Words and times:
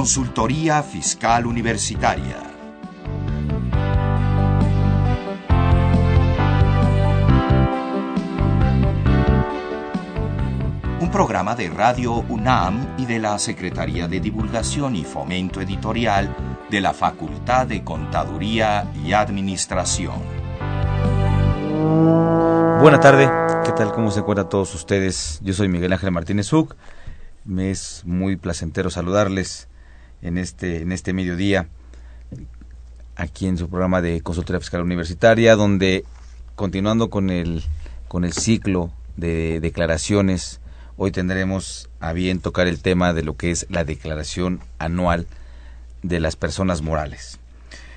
Consultoría 0.00 0.82
Fiscal 0.82 1.44
Universitaria. 1.44 2.38
Un 11.00 11.10
programa 11.10 11.54
de 11.54 11.68
Radio 11.68 12.14
UNAM 12.14 12.94
y 12.96 13.04
de 13.04 13.18
la 13.18 13.38
Secretaría 13.38 14.08
de 14.08 14.20
Divulgación 14.20 14.96
y 14.96 15.04
Fomento 15.04 15.60
Editorial 15.60 16.34
de 16.70 16.80
la 16.80 16.94
Facultad 16.94 17.66
de 17.66 17.84
Contaduría 17.84 18.90
y 19.04 19.12
Administración. 19.12 20.22
Buena 22.80 23.00
tarde, 23.00 23.30
¿qué 23.66 23.72
tal? 23.72 23.92
¿Cómo 23.92 24.10
se 24.10 24.20
encuentran 24.20 24.48
todos 24.48 24.74
ustedes? 24.74 25.40
Yo 25.42 25.52
soy 25.52 25.68
Miguel 25.68 25.92
Ángel 25.92 26.10
Martínez 26.10 26.50
Uc. 26.54 26.74
Me 27.44 27.70
es 27.70 28.00
muy 28.06 28.36
placentero 28.36 28.88
saludarles 28.88 29.68
en 30.22 30.38
este, 30.38 30.82
en 30.82 30.92
este 30.92 31.12
mediodía, 31.12 31.68
aquí 33.16 33.46
en 33.46 33.58
su 33.58 33.68
programa 33.68 34.02
de 34.02 34.20
consultoría 34.20 34.60
fiscal 34.60 34.82
universitaria, 34.82 35.56
donde 35.56 36.04
continuando 36.54 37.10
con 37.10 37.30
el, 37.30 37.62
con 38.08 38.24
el 38.24 38.32
ciclo 38.32 38.92
de 39.16 39.60
declaraciones, 39.60 40.60
hoy 40.96 41.10
tendremos 41.10 41.88
a 42.00 42.12
bien 42.12 42.40
tocar 42.40 42.66
el 42.66 42.80
tema 42.80 43.12
de 43.12 43.22
lo 43.22 43.36
que 43.36 43.50
es 43.50 43.66
la 43.70 43.84
declaración 43.84 44.60
anual 44.78 45.26
de 46.02 46.20
las 46.20 46.36
personas 46.36 46.82
morales. 46.82 47.38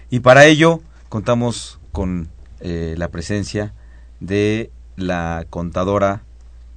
Y 0.10 0.20
para 0.20 0.46
ello 0.46 0.82
contamos 1.10 1.80
con 1.92 2.30
eh, 2.60 2.96
la 2.98 3.10
presencia 3.10 3.74
de 4.20 4.72
la 4.96 5.46
contadora 5.50 6.24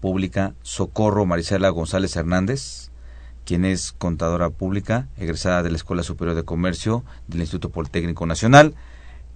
pública 0.01 0.55
Socorro 0.63 1.27
Marisela 1.27 1.69
González 1.69 2.17
Hernández, 2.17 2.86
quien 3.47 3.65
es 3.65 3.93
contadora 3.93 4.51
pública, 4.51 5.07
egresada 5.17 5.63
de 5.63 5.71
la 5.71 5.77
Escuela 5.77 6.03
Superior 6.03 6.37
de 6.37 6.43
Comercio 6.43 7.05
del 7.29 7.41
Instituto 7.41 7.71
Politécnico 7.71 8.27
Nacional, 8.27 8.75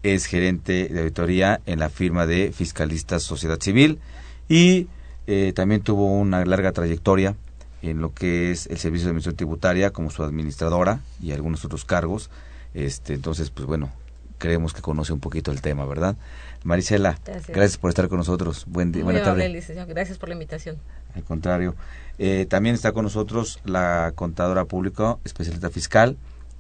es 0.03 0.27
gerente 0.27 0.89
de 0.89 1.01
auditoría 1.01 1.61
en 1.65 1.79
la 1.79 1.89
firma 1.89 2.27
de 2.27 2.53
Fiscalistas 2.53 3.23
Sociedad 3.23 3.61
Civil 3.61 4.01
y 4.49 4.89
eh, 5.27 5.53
también 5.55 5.83
tuvo 5.83 6.07
una 6.07 6.45
larga 6.45 6.73
trayectoria 6.73 7.37
en 7.83 8.01
lo 8.01 8.13
que 8.13 8.51
es 8.51 8.67
el 8.67 8.79
Servicio 8.79 9.07
de 9.07 9.11
Administración 9.11 9.37
Tributaria 9.37 9.91
como 9.91 10.11
su 10.11 10.25
administradora 10.25 11.01
y 11.23 11.31
algunos 11.31 11.65
otros 11.65 11.85
cargos. 11.85 12.31
Este, 12.75 13.15
entonces, 13.15 13.51
pues 13.51 13.67
bueno, 13.67 13.91
creemos 14.39 14.75
que 14.75 14.83
conoce 14.83 15.13
un 15.13 15.21
poquito 15.21 15.53
el 15.53 15.61
tema, 15.61 15.87
¿verdad? 15.87 16.17
Marisela, 16.65 17.19
gracias, 17.25 17.79
por 17.79 17.91
estar 17.91 18.09
con 18.09 18.19
nosotros. 18.19 18.65
Buen 18.67 18.91
día, 18.91 19.05
buena 19.05 19.23
tarde. 19.23 19.63
Gracias 19.89 20.19
por 20.19 20.29
la 20.29 20.35
invitación. 20.35 20.79
Al 21.15 21.23
contrario. 21.23 21.75
Eh, 22.23 22.45
también 22.45 22.75
está 22.75 22.93
con 22.93 23.05
nosotros 23.05 23.61
la 23.65 24.13
contadora 24.15 24.67
pública, 24.67 25.17
especialista 25.25 25.71
fiscal 25.71 26.19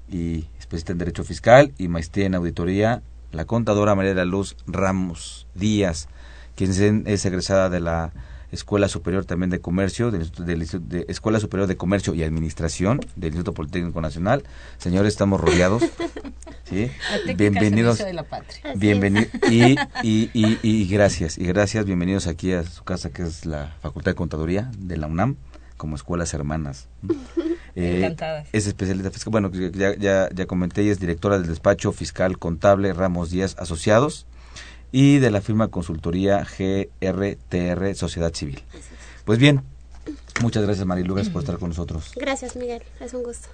y 0.08 0.46
especialista 0.58 0.92
en 0.92 0.98
Derecho 0.98 1.22
Fiscal 1.22 1.74
y 1.76 1.88
maestría 1.88 2.24
en 2.24 2.34
Auditoría, 2.34 3.02
la 3.30 3.44
contadora 3.44 3.94
María 3.94 4.12
de 4.12 4.16
la 4.16 4.24
Luz 4.24 4.56
Ramos 4.66 5.46
Díaz, 5.54 6.08
quien 6.56 7.04
es 7.06 7.26
egresada 7.26 7.68
de 7.68 7.80
la 7.80 8.10
Escuela 8.52 8.88
Superior 8.88 9.26
también 9.26 9.50
de 9.50 9.60
Comercio, 9.60 10.10
de, 10.10 10.26
de, 10.38 11.04
Escuela 11.08 11.38
Superior 11.38 11.68
de 11.68 11.76
Comercio 11.76 12.14
y 12.14 12.22
Administración 12.22 13.00
del 13.16 13.28
Instituto 13.34 13.52
Politécnico 13.52 14.00
Nacional. 14.00 14.44
Señores, 14.78 15.12
estamos 15.12 15.42
rodeados. 15.42 15.82
¿sí? 16.64 16.90
Bienvenidos. 17.36 18.02
Bienvenidos. 18.76 19.28
Y, 19.50 19.76
y, 20.02 20.30
y, 20.32 20.58
y, 20.62 20.86
gracias, 20.86 21.36
y 21.36 21.44
gracias. 21.44 21.84
Bienvenidos 21.84 22.26
aquí 22.26 22.52
a 22.52 22.62
su 22.62 22.82
casa, 22.84 23.10
que 23.10 23.22
es 23.22 23.44
la 23.44 23.76
Facultad 23.82 24.12
de 24.12 24.14
Contaduría 24.14 24.70
de 24.78 24.96
la 24.96 25.06
UNAM, 25.06 25.36
como 25.80 25.96
escuelas 25.96 26.34
hermanas. 26.34 26.86
Eh, 27.76 28.16
es 28.52 28.66
especialista 28.66 29.12
fiscal. 29.12 29.30
Bueno, 29.30 29.48
ya, 29.52 29.96
ya, 29.96 30.28
ya 30.34 30.46
comenté, 30.46 30.82
ella 30.82 30.90
es 30.90 30.98
directora 30.98 31.38
del 31.38 31.46
despacho 31.46 31.92
fiscal 31.92 32.36
contable 32.36 32.92
Ramos 32.92 33.30
Díaz 33.30 33.54
Asociados 33.60 34.26
y 34.90 35.18
de 35.18 35.30
la 35.30 35.40
firma 35.40 35.68
consultoría 35.68 36.44
GRTR 36.44 37.94
Sociedad 37.94 38.34
Civil. 38.34 38.60
Pues 39.24 39.38
bien, 39.38 39.62
muchas 40.42 40.64
gracias 40.64 40.84
Marilu, 40.84 41.14
gracias 41.14 41.32
por 41.32 41.42
estar 41.42 41.58
con 41.58 41.68
nosotros. 41.68 42.10
Gracias 42.16 42.56
Miguel, 42.56 42.82
es 43.00 43.14
un 43.14 43.22
gusto. 43.22 43.48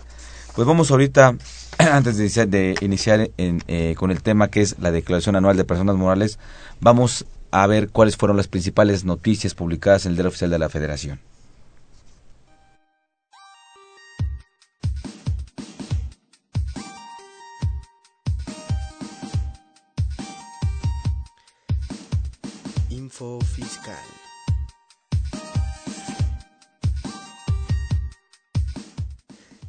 Pues 0.56 0.66
vamos 0.66 0.90
ahorita, 0.90 1.36
antes 1.78 2.18
de 2.18 2.76
iniciar, 2.80 3.30
eh, 3.38 3.96
con 3.98 4.12
el 4.12 4.22
tema 4.22 4.50
que 4.50 4.62
es 4.62 4.80
la 4.80 4.92
declaración 4.92 5.36
anual 5.36 5.58
de 5.58 5.66
personas 5.66 5.98
morales, 5.98 6.40
vamos 6.80 7.26
a 7.52 7.68
ver 7.68 7.90
cuáles 7.90 8.16
fueron 8.16 8.38
las 8.38 8.48
principales 8.48 9.04
noticias 9.04 9.54
publicadas 9.54 10.06
en 10.06 10.12
el 10.12 10.16
Diario 10.16 10.30
Oficial 10.30 10.50
de 10.50 10.60
la 10.60 10.70
Federación. 10.70 11.20
Fiscal. 23.56 24.25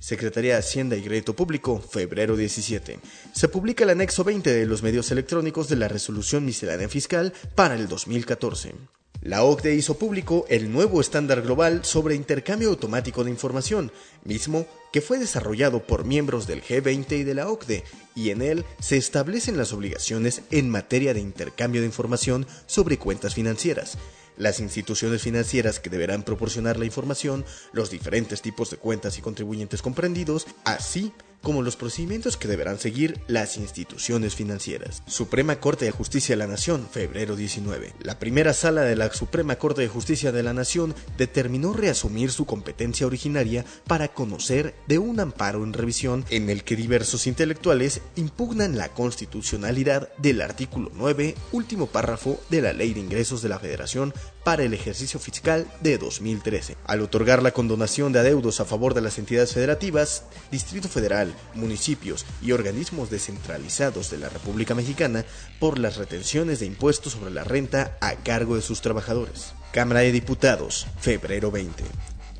Secretaría 0.06 0.53
de 0.53 0.61
Hacienda 0.61 0.94
y 0.94 1.03
Crédito 1.03 1.34
Público, 1.34 1.81
febrero 1.81 2.37
17. 2.37 3.00
Se 3.33 3.49
publica 3.49 3.83
el 3.83 3.91
anexo 3.91 4.22
20 4.22 4.55
de 4.55 4.65
los 4.65 4.84
medios 4.84 5.11
electrónicos 5.11 5.69
de 5.69 5.75
la 5.75 5.89
Resolución 5.89 6.44
Miscelánea 6.44 6.89
Fiscal 6.89 7.33
para 7.56 7.75
el 7.75 7.89
2014. 7.89 8.77
La 9.22 9.43
OCDE 9.43 9.75
hizo 9.75 9.99
público 9.99 10.47
el 10.49 10.71
nuevo 10.71 11.00
estándar 11.00 11.43
global 11.43 11.84
sobre 11.84 12.15
intercambio 12.15 12.69
automático 12.69 13.25
de 13.25 13.33
información, 13.33 13.91
mismo 14.22 14.69
que 14.93 15.00
fue 15.00 15.19
desarrollado 15.19 15.83
por 15.83 16.05
miembros 16.05 16.47
del 16.47 16.62
G20 16.62 17.19
y 17.19 17.25
de 17.25 17.34
la 17.34 17.49
OCDE, 17.49 17.83
y 18.15 18.31
en 18.31 18.43
él 18.43 18.65
se 18.78 18.97
establecen 18.97 19.56
las 19.56 19.73
obligaciones 19.73 20.43
en 20.53 20.71
materia 20.71 21.15
de 21.15 21.21
intercambio 21.21 21.81
de 21.81 21.88
información 21.88 22.47
sobre 22.67 22.97
cuentas 22.97 23.34
financieras, 23.34 23.99
las 24.37 24.61
instituciones 24.61 25.23
financieras 25.23 25.81
que 25.81 25.91
deberán 25.91 26.23
proporcionar 26.23 26.79
la 26.79 26.85
información, 26.85 27.45
los 27.73 27.91
diferentes 27.91 28.43
tipos 28.43 28.71
de 28.71 28.77
cuentas 28.77 29.19
y 29.19 29.23
contribuyentes 29.23 29.83
comprendidos, 29.83 30.47
así 30.65 31.13
como 31.43 31.63
los 31.63 31.77
procedimientos 31.77 32.37
que 32.37 32.49
deberán 32.49 32.79
seguir 32.79 33.21
las 33.27 33.57
instituciones 33.57 34.35
financieras. 34.35 35.03
Suprema 35.07 35.61
Corte 35.61 35.85
de 35.85 35.91
Justicia 35.91 36.35
de 36.35 36.39
la 36.39 36.47
Nación, 36.47 36.87
febrero 36.91 37.37
19. 37.37 37.95
La 38.01 38.19
primera 38.19 38.53
sala 38.53 38.83
de 38.83 38.97
la 38.97 39.13
Suprema 39.13 39.57
Corte 39.57 39.83
de 39.83 39.89
Justicia 39.89 40.33
de 40.33 40.43
la 40.43 40.53
Nación 40.53 40.95
determinó 41.17 41.73
reasumir 41.73 42.31
su 42.31 42.47
competencia 42.47 43.07
originaria 43.07 43.65
para 43.87 44.09
conocer 44.09 44.75
de 44.87 44.99
un 44.99 45.21
amparo 45.21 45.65
en 45.65 45.73
revisión 45.73 46.25
en 46.31 46.51
el 46.51 46.65
que 46.65 46.77
diversos 46.77 47.27
intelectuales 47.27 48.01
impugnan 48.17 48.77
la 48.77 48.89
constitucionalidad 48.89 50.09
del 50.19 50.43
artículo 50.43 50.91
9, 50.94 51.35
último 51.53 51.87
párrafo 51.87 52.41
de 52.50 52.62
la 52.62 52.73
Ley 52.73 52.94
de 52.94 53.00
Ingresos 53.00 53.43
de 53.43 53.49
la 53.49 53.59
Federación 53.59 54.12
para 54.46 54.62
el 54.62 54.75
ejercicio 54.75 55.19
fiscal 55.19 55.66
de 55.81 55.98
2013. 55.98 56.76
Al 56.84 57.00
otorgar 57.00 57.43
la 57.43 57.50
condonación 57.50 58.12
de 58.12 58.20
adeudos 58.20 58.60
a 58.60 58.64
favor 58.64 58.94
de 58.94 59.00
las 59.00 59.19
entidades 59.19 59.52
federativas, 59.52 60.22
Distrito 60.52 60.88
Federal, 60.88 61.34
municipios 61.54 62.25
y 62.40 62.52
organismos 62.52 63.10
descentralizados 63.10 64.08
de 64.08 64.19
la 64.19 64.28
República 64.28 64.76
Mexicana 64.76 65.25
por 65.58 65.81
las 65.81 65.96
retenciones 65.96 66.60
de 66.60 66.66
impuestos 66.66 67.14
sobre 67.14 67.32
la 67.32 67.43
renta 67.43 67.98
a 68.00 68.14
cargo 68.14 68.54
de 68.54 68.62
sus 68.62 68.82
trabajadores. 68.82 69.52
Cámara 69.72 70.02
de 70.02 70.12
Diputados, 70.12 70.87
febrero 71.00 71.50
20. 71.50 71.82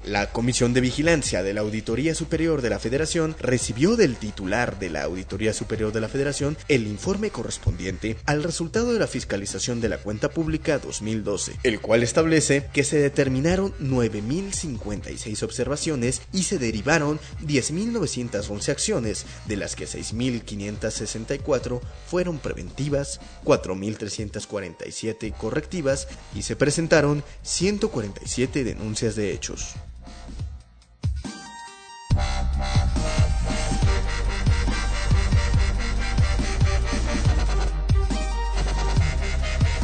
La 0.07 0.31
Comisión 0.31 0.73
de 0.73 0.81
Vigilancia 0.81 1.43
de 1.43 1.53
la 1.53 1.63
Auditoría 1.63 2.15
Superior 2.15 2.63
de 2.63 2.71
la 2.71 2.79
Federación 2.79 3.35
recibió 3.41 3.97
del 3.97 4.15
titular 4.15 4.79
de 4.79 4.89
la 4.89 5.03
Auditoría 5.03 5.53
Superior 5.53 5.93
de 5.93 6.01
la 6.01 6.09
Federación 6.09 6.57
el 6.69 6.87
informe 6.87 7.31
correspondiente 7.31 8.17
al 8.25 8.45
resultado 8.45 8.93
de 8.93 9.01
la 9.01 9.09
fiscalización 9.09 9.81
de 9.81 9.89
la 9.89 9.99
cuenta 9.99 10.31
pública 10.31 10.79
2012, 10.79 11.57
el 11.65 11.81
cual 11.81 12.05
establece 12.05 12.69
que 12.73 12.85
se 12.85 12.99
determinaron 12.99 13.75
9.056 13.81 15.43
observaciones 15.43 16.23
y 16.33 16.45
se 16.45 16.59
derivaron 16.59 17.19
10.911 17.45 18.69
acciones, 18.69 19.27
de 19.47 19.57
las 19.57 19.75
que 19.75 19.87
6.564 19.87 21.81
fueron 22.07 22.39
preventivas, 22.39 23.19
4.347 23.45 25.37
correctivas 25.37 26.07
y 26.33 26.43
se 26.43 26.55
presentaron 26.55 27.25
147 27.43 28.63
denuncias 28.63 29.17
de 29.17 29.33
hechos. 29.33 29.75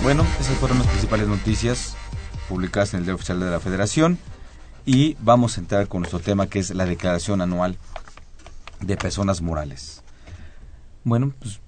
Bueno, 0.02 0.26
esas 0.40 0.56
fueron 0.58 0.79
las 0.79 0.88
principales 0.88 1.29
noticias 1.29 1.94
publicadas 2.49 2.93
en 2.93 2.99
el 2.99 3.05
Diario 3.05 3.14
Oficial 3.14 3.38
de 3.38 3.50
la 3.50 3.61
Federación 3.61 4.19
y 4.84 5.17
vamos 5.20 5.56
a 5.56 5.61
entrar 5.61 5.87
con 5.87 6.00
nuestro 6.00 6.19
tema 6.19 6.49
que 6.49 6.58
es 6.58 6.75
la 6.75 6.87
declaración 6.87 7.40
anual 7.40 7.79
de 8.81 8.96
personas 8.96 9.40
morales. 9.40 10.02
Bueno, 11.05 11.32
pues 11.38 11.61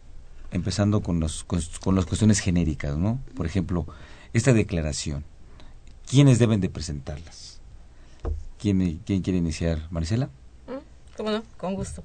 empezando 0.50 1.00
con, 1.00 1.20
los, 1.20 1.44
con, 1.44 1.94
las 1.94 2.06
cuestiones 2.06 2.40
genéricas, 2.40 2.96
¿no? 2.96 3.20
Por 3.36 3.46
ejemplo, 3.46 3.86
esta 4.32 4.52
declaración, 4.52 5.24
¿quiénes 6.10 6.40
deben 6.40 6.60
de 6.60 6.70
presentarlas? 6.70 7.60
¿Quién, 8.58 9.00
quién 9.06 9.22
quiere 9.22 9.38
iniciar, 9.38 9.86
Marisela? 9.90 10.28
¿Cómo 11.16 11.30
no? 11.30 11.42
Con 11.56 11.74
gusto. 11.74 12.02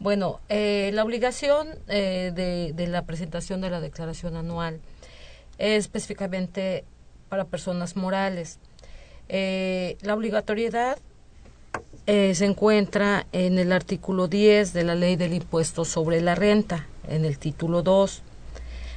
Bueno, 0.00 0.40
eh, 0.48 0.90
la 0.94 1.04
obligación 1.04 1.68
eh, 1.88 2.32
de, 2.74 2.86
la 2.86 3.02
presentación 3.02 3.60
de 3.60 3.68
la 3.68 3.80
declaración 3.80 4.34
anual 4.34 4.80
específicamente 5.58 6.84
para 7.28 7.44
personas 7.44 7.96
morales. 7.96 8.58
Eh, 9.28 9.98
la 10.00 10.14
obligatoriedad 10.14 10.98
se 12.06 12.44
encuentra 12.44 13.26
en 13.30 13.60
el 13.60 13.70
artículo 13.70 14.26
10 14.26 14.72
de 14.72 14.82
la 14.82 14.96
ley 14.96 15.14
del 15.14 15.32
impuesto 15.32 15.84
sobre 15.84 16.20
la 16.20 16.34
renta, 16.34 16.88
en 17.06 17.24
el 17.24 17.38
título 17.38 17.82
2. 17.82 18.22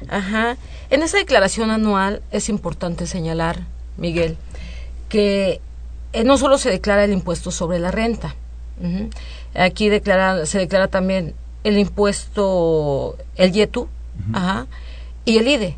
Ajá. 0.07 0.57
En 0.89 1.03
esa 1.03 1.17
declaración 1.17 1.69
anual 1.69 2.23
es 2.31 2.50
importante 2.50 3.05
señalar, 3.05 3.59
Miguel, 3.97 4.35
que 5.09 5.61
no 6.25 6.39
solo 6.39 6.57
se 6.57 6.71
declara 6.71 7.03
el 7.03 7.13
impuesto 7.13 7.51
sobre 7.51 7.77
la 7.77 7.91
renta, 7.91 8.35
aquí 9.55 9.89
declara, 9.89 10.45
se 10.45 10.59
declara 10.59 10.88
también 10.88 11.35
el 11.63 11.77
impuesto, 11.77 13.17
el 13.35 13.51
YETU, 13.51 13.88
ajá, 14.33 14.67
y 15.25 15.38
el 15.38 15.47
IDE. 15.47 15.77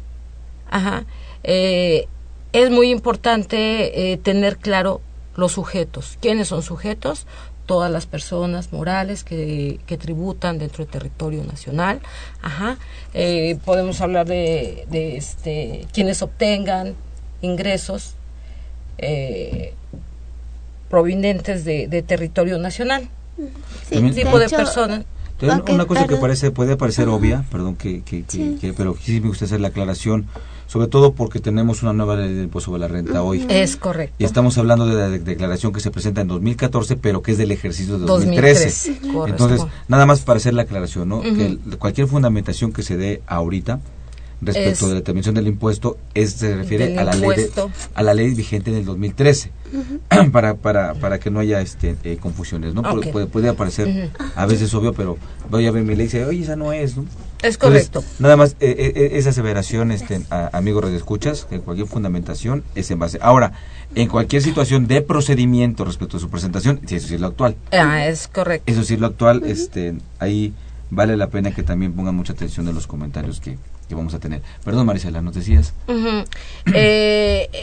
Ajá. 0.70 1.06
Eh, 1.44 2.08
es 2.54 2.72
muy 2.72 2.90
importante 2.90 4.12
eh, 4.12 4.18
tener 4.18 4.58
claro 4.58 5.02
los 5.36 5.54
sujetos. 5.54 6.18
¿Quiénes 6.22 6.48
son 6.48 6.64
sujetos? 6.64 7.28
Todas 7.66 7.92
las 7.92 8.06
personas 8.06 8.72
morales 8.72 9.24
que, 9.24 9.80
que 9.86 9.98
tributan 9.98 10.58
dentro 10.58 10.84
del 10.84 10.92
territorio 10.92 11.44
nacional. 11.44 12.00
Ajá. 12.42 12.78
Eh, 13.14 13.58
podemos 13.66 14.02
hablar 14.02 14.28
de, 14.28 14.86
de 14.90 15.18
este, 15.18 15.88
quienes 15.94 16.22
obtengan 16.22 16.96
ingresos 17.42 18.16
provenientes 20.90 21.66
de, 21.66 21.88
de, 21.88 22.02
territorio 22.02 22.58
nacional. 22.58 23.10
Sí, 23.90 24.12
tipo 24.12 24.40
de 24.40 24.50
personas. 24.50 25.06
una 25.70 25.86
cosa 25.86 26.08
que 26.08 26.16
parece 26.16 26.52
puede 26.52 26.78
parecer 26.78 27.08
obvia, 27.10 27.46
perdón 27.52 27.76
que, 27.76 28.02
que, 28.04 28.24
que, 28.24 28.74
pero 28.76 28.96
sí 29.02 29.20
me 29.22 29.28
gusta 29.28 29.46
hacer 29.46 29.62
la 29.62 29.70
aclaración 29.70 30.28
sobre 30.68 30.88
todo 30.88 31.14
porque 31.14 31.40
tenemos 31.40 31.84
una 31.84 31.94
nueva 31.94 32.16
ley 32.16 32.34
del 32.34 32.46
impuesto 32.46 32.72
sobre 32.72 32.82
la 32.82 32.88
renta 32.88 33.22
hoy. 33.22 33.46
Es 33.50 33.76
correcto. 33.76 34.16
Y 34.18 34.26
estamos 34.26 34.58
hablando 34.58 34.86
de 34.88 34.96
la 34.96 35.10
declaración 35.10 35.72
que 35.72 35.80
se 35.80 35.92
presenta 35.92 36.22
en 36.22 36.28
2014, 36.28 36.98
pero 36.98 37.22
que 37.22 37.34
es 37.34 37.38
del 37.38 37.52
ejercicio 37.52 38.00
de 38.00 38.06
2013. 38.06 39.00
Entonces, 39.28 39.66
nada 39.88 40.06
más 40.06 40.22
para 40.22 40.38
hacer 40.38 40.54
la 40.54 40.64
aclaración, 40.64 41.10
¿no? 41.10 41.22
Que 41.22 41.58
cualquier 41.78 42.08
fundamentación 42.08 42.72
que 42.72 42.84
se 42.84 42.98
dé 42.98 43.22
ahorita 43.28 43.80
respecto 44.42 44.88
de 44.88 44.94
la 44.94 45.00
determinación 45.00 45.36
del 45.36 45.48
impuesto 45.48 45.98
es 46.14 46.34
se 46.34 46.56
refiere 46.56 46.98
a 46.98 47.04
la 47.04 47.14
ley 47.14 47.30
a 47.94 48.04
la 48.04 48.14
ley 48.14 48.34
vigente 48.34 48.72
del 48.72 48.86
2013 48.86 49.52
para, 50.32 50.56
para, 50.56 50.94
para 50.96 51.20
que 51.20 51.32
no 51.32 51.40
haya 51.40 51.62
este 51.62 51.96
eh, 52.04 52.18
confusiones 52.18 52.74
no 52.74 52.84
puede, 52.84 53.28
puede, 53.28 53.50
aparecer 53.50 54.12
a 54.36 54.46
veces 54.46 54.74
obvio 54.74 54.94
pero 54.94 55.18
voy 55.50 55.66
a 55.68 55.72
ver 55.72 55.84
mi 55.84 55.96
ley 55.96 56.06
y 56.06 56.08
dice 56.08 56.26
oye 56.26 56.44
esa 56.44 56.56
no 56.56 56.74
es 56.74 56.98
¿no? 56.98 57.06
Es 57.46 57.58
correcto. 57.60 58.04
nada 58.18 58.38
más, 58.38 58.54
eh, 58.60 58.76
eh, 58.78 58.94
eh, 58.96 59.10
esa 59.14 59.30
aseveración, 59.30 59.92
este, 59.92 60.22
a, 60.32 60.58
amigos 60.58 60.86
escuchas, 60.92 61.46
que 61.46 61.60
cualquier 61.60 61.88
fundamentación 61.88 62.64
es 62.74 62.90
en 62.90 62.98
base. 62.98 63.20
Ahora, 63.22 63.52
en 63.94 64.08
cualquier 64.08 64.42
situación 64.42 64.88
de 64.88 65.02
procedimiento 65.02 65.86
respecto 65.86 66.18
a 66.18 66.20
su 66.20 66.30
presentación, 66.30 66.82
si 66.88 66.96
eso 66.96 67.08
sí 67.08 67.16
es 67.16 67.22
lo 67.22 67.28
actual. 67.28 67.56
Ah, 67.72 68.08
es 68.08 68.28
correcto. 68.28 68.72
Eso 68.72 68.84
sí 68.84 68.96
es 68.96 69.00
lo 69.00 69.08
actual, 69.08 69.44
este, 69.46 69.96
ahí 70.18 70.54
vale 70.90 71.18
la 71.18 71.28
pena 71.28 71.54
que 71.54 71.62
también 71.62 71.94
pongan 71.94 72.16
mucha 72.16 72.34
atención 72.34 72.68
en 72.68 72.76
los 72.76 72.88
comentarios 72.88 73.40
que, 73.40 73.58
vamos 73.94 74.14
a 74.14 74.20
tener. 74.20 74.42
Perdón, 74.64 74.88
Marisela, 74.88 75.22
¿nos 75.22 75.36
decías? 75.36 75.74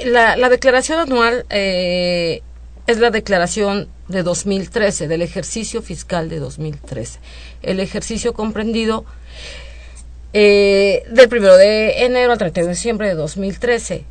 la, 0.05 0.37
la, 0.37 0.49
declaración 0.49 1.01
anual 1.01 1.45
es 1.51 2.99
la 2.99 3.11
declaración 3.11 3.89
de 4.09 4.23
2013, 4.23 5.09
del 5.09 5.23
ejercicio 5.23 5.83
fiscal 5.83 6.29
de 6.29 6.39
2013. 6.39 7.19
El 7.63 7.81
ejercicio 7.81 8.33
comprendido 8.35 9.05
eh, 10.33 11.05
del 11.11 11.29
primero 11.29 11.57
de 11.57 12.05
enero 12.05 12.33
al 12.33 12.39
31 12.39 12.69
de 12.69 12.75
diciembre 12.75 13.09
de 13.09 13.15
2013 13.15 14.05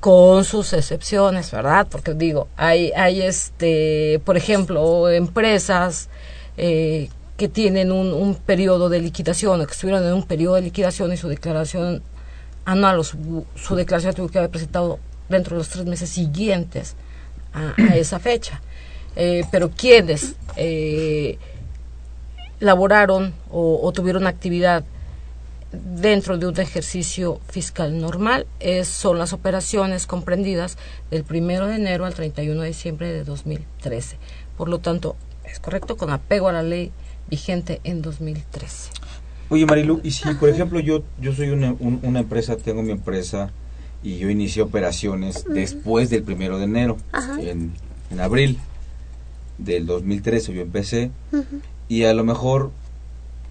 con 0.00 0.44
sus 0.44 0.72
excepciones, 0.72 1.50
¿verdad? 1.50 1.86
Porque 1.90 2.12
digo, 2.12 2.48
hay, 2.56 2.92
hay 2.92 3.22
este, 3.22 4.20
por 4.24 4.36
ejemplo, 4.36 5.08
empresas 5.08 6.08
eh, 6.56 7.08
que 7.36 7.48
tienen 7.48 7.90
un, 7.90 8.12
un, 8.12 8.34
periodo 8.36 8.88
de 8.88 9.00
liquidación 9.00 9.60
o 9.60 9.66
que 9.66 9.72
estuvieron 9.72 10.06
en 10.06 10.12
un 10.12 10.22
periodo 10.22 10.54
de 10.54 10.62
liquidación 10.62 11.12
y 11.12 11.16
su 11.16 11.28
declaración 11.28 12.02
anual 12.64 12.98
o 13.00 13.04
su, 13.04 13.44
declaración 13.76 14.14
tuvo 14.14 14.28
que 14.28 14.38
haber 14.38 14.50
presentado 14.50 14.98
dentro 15.28 15.56
de 15.56 15.58
los 15.58 15.68
tres 15.68 15.84
meses 15.84 16.10
siguientes 16.10 16.94
a, 17.52 17.74
esa 17.94 18.18
fecha. 18.18 18.60
Eh, 19.16 19.44
pero 19.50 19.70
quienes 19.70 20.34
eh, 20.56 21.38
laboraron 22.60 23.34
o, 23.50 23.80
o 23.82 23.92
tuvieron 23.92 24.26
actividad 24.26 24.84
dentro 25.72 26.38
de 26.38 26.46
un 26.46 26.58
ejercicio 26.60 27.40
fiscal 27.48 27.98
normal 27.98 28.46
es, 28.60 28.88
son 28.88 29.18
las 29.18 29.32
operaciones 29.32 30.06
comprendidas 30.06 30.78
del 31.10 31.24
1 31.28 31.66
de 31.66 31.74
enero 31.74 32.04
al 32.04 32.14
31 32.14 32.62
de 32.62 32.68
diciembre 32.68 33.12
de 33.12 33.24
2013. 33.24 34.18
Por 34.56 34.68
lo 34.68 34.78
tanto, 34.78 35.16
es 35.44 35.60
correcto 35.60 35.96
con 35.96 36.10
apego 36.10 36.48
a 36.48 36.52
la 36.52 36.62
ley 36.62 36.92
vigente 37.28 37.80
en 37.84 38.02
2013. 38.02 38.90
Oye 39.50 39.66
Marilu, 39.66 40.00
y 40.02 40.10
si 40.10 40.32
por 40.34 40.48
ejemplo 40.48 40.80
yo, 40.80 41.02
yo 41.20 41.34
soy 41.34 41.50
una, 41.50 41.74
una 41.78 42.20
empresa, 42.20 42.56
tengo 42.56 42.82
mi 42.82 42.92
empresa 42.92 43.50
y 44.02 44.18
yo 44.18 44.28
inicié 44.30 44.62
operaciones 44.62 45.44
después 45.48 46.10
del 46.10 46.22
1 46.22 46.58
de 46.58 46.64
enero, 46.64 46.96
en, 47.38 47.72
en, 48.10 48.20
abril 48.20 48.58
del 49.58 49.86
2013 49.86 50.52
yo 50.52 50.60
empecé 50.60 51.10
y 51.88 52.04
a 52.04 52.14
lo 52.14 52.24
mejor 52.24 52.70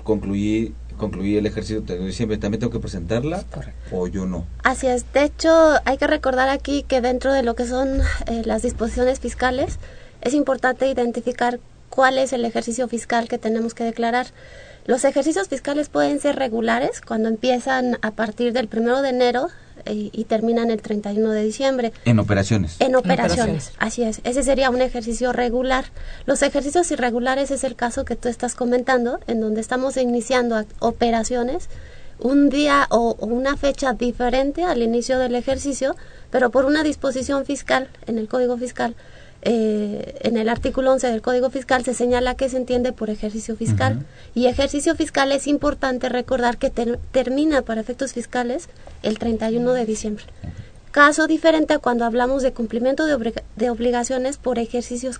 concluí 0.03 0.73
concluí 0.97 1.37
el 1.37 1.45
ejercicio 1.45 1.81
de 1.81 1.97
diciembre, 2.05 2.37
¿también 2.37 2.59
tengo 2.59 2.71
que 2.71 2.79
presentarla 2.79 3.43
o 3.91 4.07
yo 4.07 4.25
no? 4.25 4.45
Así 4.63 4.87
es. 4.87 5.11
De 5.11 5.23
hecho, 5.23 5.51
hay 5.85 5.97
que 5.97 6.07
recordar 6.07 6.49
aquí 6.49 6.83
que 6.83 7.01
dentro 7.01 7.33
de 7.33 7.43
lo 7.43 7.55
que 7.55 7.65
son 7.65 8.01
eh, 8.27 8.43
las 8.45 8.61
disposiciones 8.61 9.19
fiscales, 9.19 9.79
es 10.21 10.33
importante 10.33 10.87
identificar 10.87 11.59
cuál 11.93 12.17
es 12.17 12.33
el 12.33 12.43
ejercicio 12.43 12.87
fiscal 12.87 13.27
que 13.27 13.37
tenemos 13.37 13.75
que 13.75 13.83
declarar. 13.83 14.25
Los 14.85 15.05
ejercicios 15.05 15.47
fiscales 15.47 15.89
pueden 15.89 16.19
ser 16.19 16.35
regulares 16.37 17.01
cuando 17.01 17.29
empiezan 17.29 17.99
a 18.01 18.11
partir 18.11 18.51
del 18.51 18.67
primero 18.67 19.03
de 19.03 19.09
enero 19.09 19.47
y, 19.85 20.23
terminan 20.25 20.71
el 20.71 20.81
31 20.81 21.31
de 21.31 21.43
diciembre. 21.43 21.93
En 22.05 22.17
operaciones. 22.17 22.77
En 22.79 22.95
operaciones, 22.95 23.73
así 23.77 24.01
es. 24.01 24.21
Ese 24.23 24.41
sería 24.41 24.71
un 24.71 24.81
ejercicio 24.81 25.33
regular. 25.33 25.85
Los 26.25 26.41
ejercicios 26.41 26.89
irregulares 26.91 27.51
es 27.51 27.63
el 27.63 27.75
caso 27.75 28.05
que 28.05 28.15
tú 28.15 28.27
estás 28.27 28.55
comentando, 28.55 29.19
en 29.27 29.39
donde 29.39 29.61
estamos 29.61 29.95
iniciando 29.97 30.65
operaciones 30.79 31.69
un 32.19 32.49
día 32.49 32.87
o, 32.89 33.15
una 33.19 33.55
fecha 33.55 33.93
diferente 33.93 34.63
al 34.63 34.81
inicio 34.81 35.19
del 35.19 35.35
ejercicio, 35.35 35.95
pero 36.31 36.49
por 36.49 36.65
una 36.65 36.83
disposición 36.83 37.45
fiscal 37.45 37.89
en 38.07 38.17
el 38.17 38.27
Código 38.27 38.57
Fiscal 38.57 38.95
eh, 39.45 40.15
en 40.21 40.37
el 40.37 40.47
artículo 40.47 40.91
11 40.93 41.07
del 41.07 41.21
Código 41.21 41.49
Fiscal 41.49 41.83
se 41.83 41.93
señala 41.93 42.35
que 42.35 42.47
se 42.47 42.57
entiende 42.57 42.93
por 42.93 43.09
ejercicio 43.09 43.57
fiscal. 43.57 44.05
Y 44.33 44.47
ejercicio 44.47 44.95
fiscal 44.95 45.31
es 45.31 45.47
importante 45.47 46.07
recordar 46.07 46.57
que 46.57 46.69
termina 46.69 47.61
para 47.61 47.81
efectos 47.81 48.13
fiscales 48.13 48.69
el 49.01 49.19
31 49.19 49.73
de 49.73 49.85
diciembre. 49.85 50.23
Caso 50.91 51.27
diferente 51.27 51.73
a 51.73 51.79
cuando 51.79 52.05
hablamos 52.05 52.41
de 52.43 52.53
cumplimiento 52.53 53.05
de, 53.05 53.33
de 53.55 53.69
obligaciones 53.69 54.37
por 54.37 54.59
ejercicios 54.59 55.19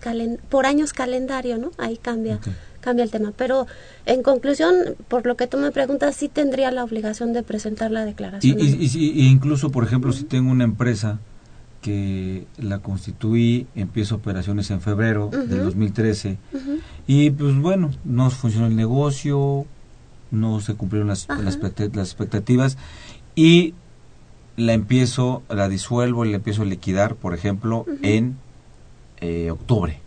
por 0.49 0.65
años 0.67 0.93
calendario, 0.93 1.57
¿no? 1.57 1.71
Ahí 1.77 1.97
cambia 1.97 2.39
cambia 2.79 3.03
el 3.03 3.11
tema. 3.11 3.33
Pero 3.35 3.65
en 4.05 4.21
conclusión, 4.21 4.75
por 5.07 5.25
lo 5.25 5.35
que 5.35 5.47
tú 5.47 5.57
me 5.57 5.71
preguntas, 5.71 6.15
sí 6.15 6.27
tendría 6.27 6.69
la 6.69 6.83
obligación 6.83 7.33
de 7.33 7.41
presentar 7.41 7.89
la 7.91 8.05
declaración. 8.05 8.57
Y, 8.59 8.85
y, 8.85 9.27
incluso, 9.27 9.71
por 9.71 9.85
ejemplo, 9.85 10.11
si 10.11 10.25
tengo 10.25 10.51
una 10.51 10.65
empresa 10.65 11.19
que 11.83 12.47
la 12.57 12.79
constituí, 12.79 13.67
empiezo 13.75 14.15
operaciones 14.15 14.71
en 14.71 14.79
febrero 14.79 15.29
del 15.29 15.65
2013 15.65 16.37
y 17.05 17.29
pues 17.31 17.55
bueno, 17.57 17.91
no 18.05 18.29
funcionó 18.29 18.67
el 18.67 18.75
negocio, 18.77 19.65
no 20.31 20.61
se 20.61 20.75
cumplieron 20.75 21.09
las, 21.09 21.27
las, 21.27 21.57
expectativas 21.57 22.77
y 23.35 23.75
la 24.55 24.71
empiezo, 24.71 25.43
la 25.49 25.67
disuelvo 25.67 26.23
y 26.25 26.29
la 26.29 26.37
empiezo 26.37 26.61
a 26.61 26.65
liquidar, 26.65 27.15
por 27.15 27.33
ejemplo, 27.33 27.85
en 28.01 28.37
eh, 29.19 29.51
octubre. 29.51 29.99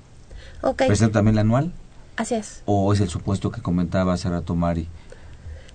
Okay. 0.62 0.88
¿Presento 0.88 1.12
también 1.12 1.34
la 1.34 1.42
anual? 1.42 1.74
Así 2.16 2.36
es. 2.36 2.62
¿O 2.64 2.90
es 2.94 3.00
el 3.00 3.10
supuesto 3.10 3.50
que 3.50 3.60
comentaba 3.60 4.14
hace 4.14 4.30
rato 4.30 4.54
Mari? 4.56 4.88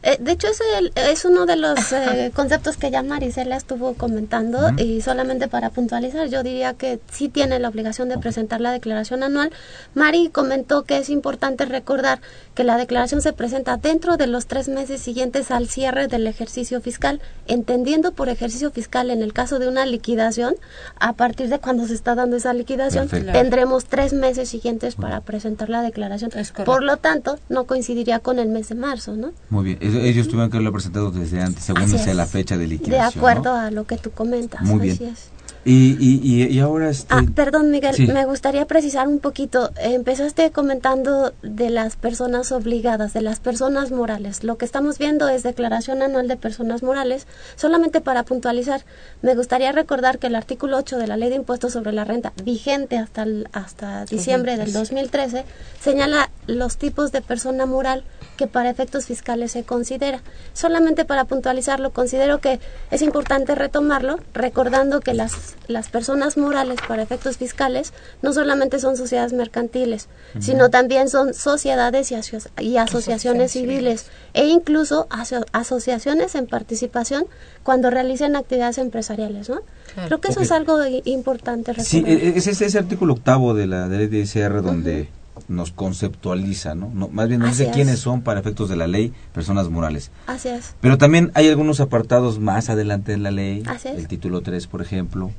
Eh, 0.04 0.18
de 0.20 0.32
hecho, 0.32 0.48
es, 0.48 0.60
es 0.96 1.26
uno 1.26 1.46
de 1.46 1.56
los 1.56 1.92
eh, 1.92 2.32
conceptos 2.34 2.78
que 2.78 2.90
ya 2.90 3.04
Marisela 3.04 3.56
estuvo 3.56 3.94
comentando 3.94 4.72
y 4.78 5.02
solamente 5.02 5.48
para 5.48 5.70
puntualizar, 5.70 6.28
yo 6.28 6.42
diría 6.42 6.74
que 6.74 7.00
sí 7.12 7.30
tiene 7.30 7.60
la 7.60 7.70
obligación 7.70 8.10
de 8.10 8.18
presentar 8.18 8.62
la 8.62 8.72
declaración 8.72 9.22
anual. 9.22 9.52
Mari 9.94 10.30
comentó 10.30 10.84
que 10.84 10.98
es 10.98 11.10
importante 11.10 11.66
recordar 11.66 12.20
que 12.56 12.64
la 12.64 12.78
declaración 12.78 13.22
se 13.22 13.34
presenta 13.34 13.78
dentro 13.78 14.18
de 14.18 14.28
los 14.28 14.48
tres 14.48 14.70
meses 14.70 15.02
siguientes 15.02 15.52
al 15.52 15.68
cierre 15.68 16.08
del 16.08 16.26
ejercicio 16.26 16.82
fiscal, 16.82 17.22
entendiendo 17.48 18.12
por 18.12 18.30
ejercicio 18.30 18.72
fiscal 18.72 19.12
en 19.12 19.22
el 19.22 19.34
caso 19.34 19.60
de 19.60 19.68
una 19.68 19.86
liquidación, 19.86 20.56
a 21.00 21.14
partir 21.14 21.50
de 21.50 21.60
cuando 21.60 21.88
se 21.88 21.94
está 21.94 22.16
dando 22.16 22.38
esa 22.38 22.54
liquidación, 22.54 23.08
tendremos 23.08 23.86
tres 23.86 24.14
meses 24.14 24.50
siguientes 24.50 24.96
para 24.96 25.22
presentar 25.22 25.70
la 25.70 25.84
declaración. 25.84 26.32
Por 26.66 26.84
lo 26.84 26.98
tanto, 26.98 27.40
no 27.50 27.66
coincidiría 27.66 28.20
con 28.20 28.40
el 28.40 28.50
mes 28.50 28.70
de 28.70 28.76
marzo, 28.76 29.16
¿no? 29.16 29.34
Muy 29.50 29.66
bien 29.66 29.91
ellos 29.94 30.28
tuvieron 30.28 30.50
que 30.50 30.58
haberlo 30.58 30.72
presentado 30.72 31.12
desde 31.12 31.42
antes, 31.42 31.64
según 31.64 31.88
sea 31.90 32.14
la 32.14 32.26
fecha 32.26 32.58
de 32.58 32.68
liquidación. 32.68 33.12
De 33.14 33.20
acuerdo 33.20 33.56
a 33.56 33.72
lo 33.72 33.86
que 33.86 33.98
tú 33.98 34.12
comentas. 34.12 34.62
Muy 34.62 34.80
bien. 34.80 35.16
Y, 35.64 35.96
y, 36.00 36.44
y, 36.48 36.60
ahora 36.60 36.90
este... 36.90 37.14
Ah, 37.14 37.24
perdón 37.36 37.70
Miguel, 37.70 37.96
me 38.12 38.26
gustaría 38.26 38.66
precisar 38.66 39.08
un 39.08 39.20
poquito. 39.20 39.70
Empezaste 39.78 40.50
comentando 40.52 41.34
de 41.44 41.70
las 41.70 41.98
personas 41.98 42.52
obligadas, 42.52 43.14
de 43.14 43.22
las 43.22 43.40
personas 43.40 43.92
morales. 43.92 44.44
Lo 44.44 44.58
que 44.58 44.66
estamos 44.66 44.98
viendo 44.98 45.30
es 45.30 45.44
declaración 45.44 46.02
anual 46.02 46.28
de 46.28 46.36
personas 46.36 46.82
morales. 46.82 47.28
Solamente 47.56 48.02
para 48.02 48.24
puntualizar, 48.24 48.82
me 49.22 49.36
gustaría 49.36 49.72
recordar 49.72 50.18
que 50.18 50.28
el 50.28 50.36
artículo 50.36 50.78
8 50.78 50.98
de 50.98 51.06
la 51.06 51.16
Ley 51.16 51.30
de 51.30 51.36
Impuestos 51.36 51.74
sobre 51.74 51.92
la 51.92 52.06
Renta, 52.06 52.34
vigente 52.44 52.98
hasta, 52.98 53.26
hasta 53.52 54.06
diciembre 54.06 54.58
del 54.58 54.74
2013, 54.74 55.46
señala 55.80 56.32
los 56.48 56.78
tipos 56.78 57.12
de 57.12 57.22
persona 57.22 57.68
moral 57.68 58.04
que 58.36 58.48
para 58.48 58.72
efectos 58.72 59.06
fiscales 59.06 59.52
se 59.52 59.64
considera. 59.64 60.24
Solamente 60.54 61.06
para 61.06 61.26
puntualizarlo, 61.26 61.92
considero 61.92 62.40
que 62.40 62.60
es 62.90 63.04
importante 63.04 63.54
retomarlo, 63.54 64.20
recordando 64.34 65.02
que 65.02 65.14
las 65.14 65.51
las, 65.68 65.90
personas 65.90 66.38
morales 66.38 66.80
para 66.88 67.04
efectos 67.04 67.38
fiscales 67.38 67.94
no 68.22 68.34
solamente 68.34 68.80
son 68.80 68.98
sociedades 68.98 69.34
mercantiles, 69.34 70.08
sino 70.40 70.70
también 70.70 71.10
son 71.10 71.34
sociedades 71.34 72.12
y, 72.12 72.78
asociaciones 72.78 73.52
civiles 73.52 74.06
e 74.34 74.48
incluso 74.48 75.08
asociaciones 75.52 76.36
en 76.36 76.48
participación 76.48 77.26
cuando 77.64 77.90
realicen 77.90 78.36
actividades 78.36 78.78
empresariales, 78.78 79.50
¿no? 79.50 79.62
Creo 80.06 80.22
que 80.22 80.30
eso 80.30 80.42
es 80.42 80.52
algo 80.52 80.80
importante. 81.06 81.74
Sí, 81.84 82.04
e, 82.06 82.14
e, 82.14 82.38
es 82.38 82.48
ese, 82.48 82.78
artículo 82.78 83.14
octavo 83.14 83.54
de 83.54 83.68
la, 83.68 83.88
ley 83.88 84.08
de 84.08 84.20
ICR 84.20 84.62
donde 84.62 85.10
nos 85.48 85.72
conceptualiza, 85.72 86.76
¿no? 86.76 86.90
más 86.90 87.28
bien 87.28 87.40
nos 87.40 87.58
dice 87.58 87.72
quiénes 87.72 88.00
son 88.00 88.22
para 88.22 88.40
efectos 88.40 88.70
de 88.70 88.76
la 88.76 88.88
ley 88.88 89.14
personas 89.34 89.70
morales. 89.70 90.12
Así 90.28 90.50
es. 90.50 90.76
Pero 90.82 90.98
también 90.98 91.32
hay 91.34 91.48
algunos 91.50 91.80
apartados 91.80 92.40
más 92.40 92.70
adelante 92.70 93.14
en 93.14 93.24
la 93.24 93.32
ley, 93.32 93.64
el 93.86 94.08
título 94.08 94.42
3, 94.42 94.68
por 94.68 94.82
ejemplo, 94.82 95.32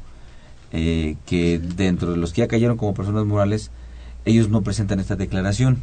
eh, 0.73 1.17
que 1.27 1.59
dentro 1.59 2.11
de 2.11 2.17
los 2.17 2.33
que 2.33 2.41
ya 2.41 2.49
cayeron 2.49 2.77
como 2.77 2.95
personas 2.95 3.25
morales, 3.27 3.71
ellos 4.25 4.49
no 4.49 4.63
presentan 4.63 5.01
esta 5.01 5.17
declaración. 5.17 5.83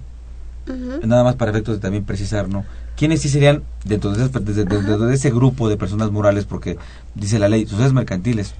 Nada 1.04 1.24
más 1.24 1.36
para 1.36 1.50
efectos 1.50 1.76
de 1.76 1.82
también 1.82 2.06
precisar, 2.06 2.48
¿no? 2.48 2.64
¿Quiénes 2.96 3.22
sí 3.22 3.30
serían 3.30 3.64
dentro 3.86 4.12
de, 4.12 4.26
ese, 4.26 4.66
de, 4.66 5.14
ese 5.16 5.32
grupo 5.32 5.68
de 5.68 5.78
personas 5.78 6.12
morales? 6.12 6.46
Porque 6.46 6.78
dice 7.16 7.40
la 7.40 7.50
ley, 7.50 7.64
sociedades 7.64 7.94
mercantiles. 7.94 8.54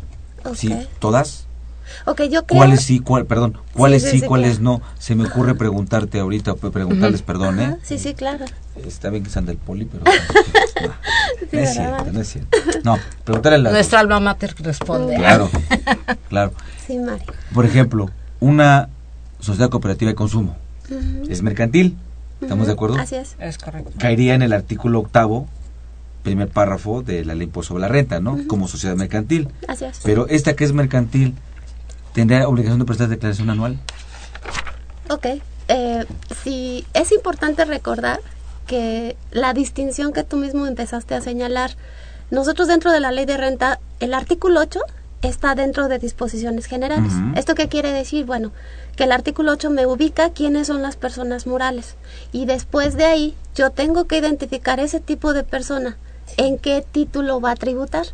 ¿Sí? 0.56 0.74
¿Todas? 0.98 1.46
Okay, 2.06 2.30
yo 2.30 2.46
¿Cuáles 2.46 2.82
sí, 2.82 3.00
cuál, 3.00 3.26
perdón, 3.26 3.58
cuáles 3.74 4.04
sí, 4.04 4.22
cuáles 4.22 4.60
no? 4.60 4.82
Se 4.98 5.16
me 5.16 5.26
ocurre 5.26 5.56
preguntarte 5.56 6.20
ahorita, 6.20 6.56
preguntarles, 6.56 7.22
perdón, 7.22 7.60
¿eh? 7.60 7.78
Sí, 7.84 7.98
sí, 7.98 8.14
claro. 8.14 8.46
Está 8.86 9.10
bien 9.10 9.24
que 9.24 9.30
sean 9.30 9.46
del 9.46 9.58
poli, 9.58 9.86
pero 9.86 10.04
no, 11.52 11.60
es 11.60 11.74
cierto, 11.74 12.06
no 12.12 12.22
es 12.22 12.28
cierto. 12.28 12.58
No, 12.84 12.98
preguntarle 13.24 13.58
a 13.58 13.62
la 13.62 13.72
Nuestra 13.72 14.00
alma 14.00 14.20
mater 14.20 14.56
responde. 14.60 15.16
Claro, 15.16 15.50
claro. 16.30 16.54
Sí, 16.86 16.98
Mari. 16.98 17.24
Por 17.54 17.66
ejemplo, 17.66 18.10
una 18.40 18.90
sociedad 19.40 19.70
cooperativa 19.70 20.10
de 20.10 20.16
consumo 20.16 20.56
es 21.30 21.42
mercantil, 21.42 21.98
¿estamos 22.42 22.68
de 22.68 22.74
acuerdo? 22.74 22.98
Así 22.98 23.16
es. 23.16 23.36
Es 23.40 23.58
correcto. 23.58 23.92
Caería 24.00 24.34
en 24.34 24.42
el 24.42 24.54
artículo 24.54 25.00
octavo 25.00 25.48
primer 26.24 26.50
párrafo 26.50 27.02
de 27.02 27.24
la 27.26 27.34
ley 27.36 27.46
impuesto 27.46 27.70
sobre 27.70 27.82
la 27.82 27.88
renta, 27.88 28.20
¿no? 28.20 28.38
Como 28.48 28.68
sociedad 28.68 28.96
mercantil. 28.96 29.50
Así 29.68 29.86
es. 29.86 30.00
Pero 30.04 30.28
esta 30.28 30.56
que 30.56 30.64
es 30.64 30.74
mercantil 30.74 31.36
¿Tendrá 32.14 32.48
obligación 32.48 32.80
de 32.80 32.86
prestar 32.86 33.08
declaración 33.10 33.50
anual? 33.50 33.80
Ok. 35.10 35.26
Eh, 35.68 36.06
sí, 36.44 36.86
es 36.94 37.12
importante 37.12 37.64
recordar 37.66 38.20
que 38.66 39.16
la 39.32 39.54
distinción 39.54 40.14
que 40.14 40.24
tú 40.24 40.38
mismo 40.38 40.66
empezaste 40.68 41.16
a 41.16 41.22
señalar, 41.22 41.72
nosotros 42.32 42.68
dentro 42.68 42.92
de 42.92 43.00
la 43.00 43.12
ley 43.12 43.26
de 43.26 43.38
renta, 43.38 43.80
el 44.00 44.14
artículo 44.14 44.62
8 44.62 44.80
está 45.22 45.56
dentro 45.56 45.88
de 45.88 46.00
disposiciones 46.00 46.66
generales. 46.66 47.12
¿Esto 47.36 47.56
qué 47.56 47.68
quiere 47.68 47.92
decir? 47.92 48.26
Bueno, 48.26 48.52
que 48.96 49.04
el 49.04 49.12
artículo 49.12 49.52
8 49.54 49.70
me 49.70 49.86
ubica 49.86 50.32
quiénes 50.32 50.68
son 50.68 50.82
las 50.82 50.96
personas 50.96 51.46
morales 51.46 51.96
y 52.32 52.46
después 52.46 52.96
de 52.96 53.06
ahí 53.06 53.36
yo 53.56 53.72
tengo 53.72 54.06
que 54.06 54.18
identificar 54.18 54.80
ese 54.80 55.00
tipo 55.00 55.34
de 55.34 55.44
persona, 55.44 55.98
en 56.38 56.58
qué 56.58 56.86
título 56.90 57.42
va 57.42 57.52
a 57.52 57.56
tributar. 57.56 58.08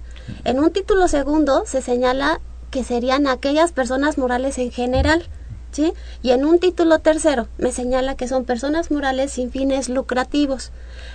En 0.43 0.59
un 0.59 0.71
título 0.71 1.07
segundo 1.07 1.63
se 1.65 1.81
señala 1.81 2.39
que 2.75 2.83
serían 2.83 3.25
aquellas 3.25 3.71
personas 3.71 4.17
morales 4.17 4.57
en 4.57 4.69
general. 4.69 5.23
¿Sí? 5.71 5.93
Y 6.21 6.31
en 6.31 6.43
un 6.43 6.59
título 6.59 6.99
tercero 6.99 7.47
me 7.57 7.71
señala 7.71 8.15
que 8.15 8.27
son 8.27 8.43
personas 8.43 8.91
morales 8.91 9.31
sin 9.31 9.49
fines 9.49 9.87
lucrativos. 9.87 10.73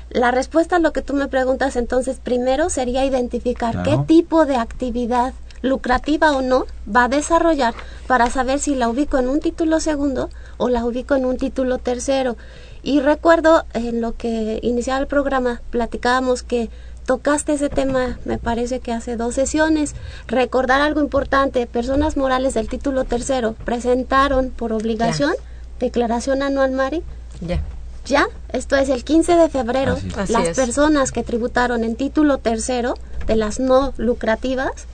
La 0.08 0.30
respuesta 0.30 0.76
a 0.76 0.78
lo 0.78 0.94
que 0.94 1.02
tú 1.02 1.12
me 1.12 1.28
preguntas 1.28 1.76
entonces 1.76 2.18
primero 2.18 2.70
sería 2.70 3.04
identificar 3.04 3.82
qué 3.82 3.98
tipo 4.06 4.46
de 4.46 4.56
actividad 4.56 5.34
lucrativa 5.60 6.32
o 6.32 6.40
no 6.40 6.64
va 6.88 7.04
a 7.04 7.08
desarrollar 7.08 7.74
para 8.06 8.30
saber 8.30 8.58
si 8.58 8.74
la 8.74 8.88
ubico 8.88 9.18
en 9.18 9.28
un 9.28 9.40
título 9.40 9.80
segundo 9.80 10.30
o 10.56 10.70
la 10.70 10.82
ubico 10.86 11.14
en 11.14 11.26
un 11.26 11.36
título 11.36 11.76
tercero. 11.76 12.38
Y 12.82 13.00
recuerdo 13.00 13.66
en 13.74 14.00
lo 14.00 14.16
que 14.16 14.60
iniciaba 14.62 15.00
el 15.00 15.06
programa 15.06 15.60
platicábamos 15.68 16.42
que 16.42 16.70
tocaste 17.10 17.54
ese 17.54 17.68
tema, 17.68 18.20
me 18.24 18.38
parece 18.38 18.78
que 18.78 18.92
hace 18.92 19.16
dos 19.16 19.34
sesiones. 19.34 19.96
Recordar 20.28 20.80
algo 20.80 21.00
importante, 21.00 21.66
personas 21.66 22.16
morales 22.16 22.54
del 22.54 22.68
título 22.68 23.02
tercero 23.02 23.56
presentaron 23.64 24.50
por 24.50 24.72
obligación 24.72 25.32
declaración 25.80 26.40
anual, 26.40 26.70
Mari. 26.70 27.02
Ya. 27.40 27.64
Ya, 28.06 28.28
esto 28.52 28.76
es 28.76 28.90
el 28.90 29.02
15 29.02 29.34
de 29.34 29.48
febrero. 29.48 29.98
las 30.28 30.56
personas 30.56 31.10
que 31.10 31.24
tributaron 31.24 31.82
en 31.82 31.96
título 31.96 32.38
tercero 32.38 32.94
de 33.26 33.34
las 33.34 33.58
no 33.58 33.92
lucrativas 33.96 34.86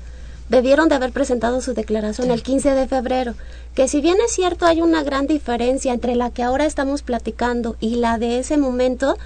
debieron 0.48 0.88
de 0.88 0.94
haber 0.94 1.12
presentado 1.12 1.60
su 1.60 1.74
declaración 1.74 2.30
el 2.30 2.42
15 2.42 2.70
de 2.70 2.88
febrero. 2.88 3.34
Que 3.74 3.88
si 3.88 4.00
bien 4.00 4.16
es 4.24 4.32
cierto 4.32 4.64
hay 4.64 4.80
una 4.80 5.02
gran 5.02 5.26
diferencia 5.26 5.92
entre 5.92 6.14
la 6.14 6.30
que 6.30 6.42
ahora 6.42 6.64
estamos 6.64 7.02
platicando 7.02 7.76
y 7.78 7.96
la 7.96 8.16
de 8.16 8.38
ese 8.38 8.56
momento, 8.56 9.18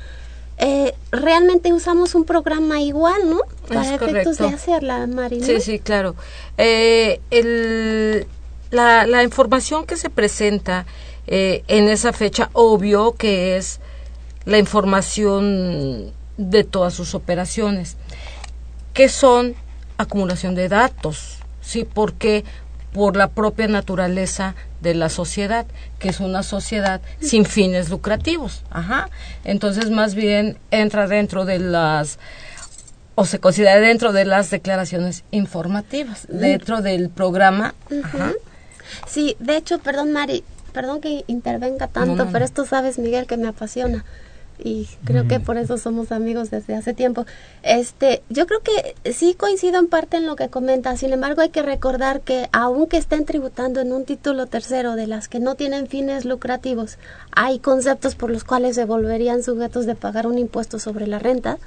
eh, 0.62 0.94
realmente 1.10 1.72
usamos 1.72 2.14
un 2.14 2.26
programa 2.26 2.82
igual, 2.82 3.30
¿no? 3.30 3.40
Para 3.66 3.94
efectos 3.94 4.36
de 4.36 4.48
hacerla, 4.48 5.06
Marina. 5.06 5.46
Sí, 5.46 5.58
sí, 5.62 5.78
claro. 5.78 6.16
Eh, 6.58 7.18
el, 7.30 8.26
la, 8.70 9.06
la, 9.06 9.22
información 9.22 9.86
que 9.86 9.96
se 9.96 10.10
presenta 10.10 10.84
eh, 11.26 11.64
en 11.66 11.88
esa 11.88 12.12
fecha, 12.12 12.50
obvio 12.52 13.12
que 13.12 13.56
es 13.56 13.80
la 14.44 14.58
información 14.58 16.12
de 16.36 16.64
todas 16.64 16.92
sus 16.92 17.14
operaciones, 17.14 17.96
que 18.92 19.08
son 19.08 19.54
acumulación 19.96 20.54
de 20.54 20.68
datos, 20.68 21.38
¿sí? 21.62 21.88
Porque 21.90 22.44
por 22.92 23.16
la 23.16 23.28
propia 23.28 23.68
naturaleza 23.68 24.54
de 24.80 24.94
la 24.94 25.08
sociedad, 25.08 25.66
que 25.98 26.08
es 26.08 26.20
una 26.20 26.42
sociedad 26.42 27.00
sin 27.20 27.44
fines 27.44 27.90
lucrativos. 27.90 28.62
Ajá. 28.70 29.08
Entonces, 29.44 29.90
más 29.90 30.14
bien 30.14 30.58
entra 30.70 31.06
dentro 31.06 31.44
de 31.44 31.58
las 31.58 32.18
o 33.14 33.26
se 33.26 33.38
considera 33.38 33.78
dentro 33.80 34.12
de 34.12 34.24
las 34.24 34.48
declaraciones 34.50 35.24
informativas, 35.30 36.26
dentro 36.28 36.80
del 36.80 37.10
programa. 37.10 37.74
Ajá. 38.02 38.32
Sí, 39.06 39.36
de 39.40 39.56
hecho, 39.56 39.78
perdón 39.78 40.12
Mari, 40.12 40.42
perdón 40.72 41.00
que 41.00 41.24
intervenga 41.26 41.86
tanto, 41.86 42.16
No, 42.16 42.24
no, 42.24 42.32
pero 42.32 42.44
esto 42.44 42.64
sabes 42.64 42.98
Miguel 42.98 43.26
que 43.26 43.36
me 43.36 43.48
apasiona 43.48 44.04
y 44.62 44.88
creo 45.04 45.26
que 45.26 45.40
por 45.40 45.56
eso 45.56 45.78
somos 45.78 46.12
amigos 46.12 46.50
desde 46.50 46.74
hace 46.74 46.94
tiempo. 46.94 47.26
Este, 47.62 48.22
yo 48.28 48.46
creo 48.46 48.60
que 48.60 49.12
sí 49.12 49.34
coincido 49.34 49.78
en 49.78 49.86
parte 49.86 50.16
en 50.16 50.26
lo 50.26 50.36
que 50.36 50.48
comenta, 50.48 50.96
sin 50.96 51.12
embargo 51.12 51.42
hay 51.42 51.50
que 51.50 51.62
recordar 51.62 52.20
que 52.20 52.48
aunque 52.52 52.96
estén 52.96 53.24
tributando 53.24 53.80
en 53.80 53.92
un 53.92 54.04
título 54.04 54.46
tercero 54.46 54.96
de 54.96 55.06
las 55.06 55.28
que 55.28 55.40
no 55.40 55.54
tienen 55.54 55.86
fines 55.86 56.24
lucrativos, 56.24 56.98
hay 57.32 57.58
conceptos 57.58 58.14
por 58.14 58.30
los 58.30 58.44
cuales 58.44 58.76
se 58.76 58.84
volverían 58.84 59.42
sujetos 59.42 59.86
de 59.86 59.94
pagar 59.94 60.26
un 60.26 60.38
impuesto 60.38 60.78
sobre 60.78 61.06
la 61.06 61.18
renta, 61.18 61.58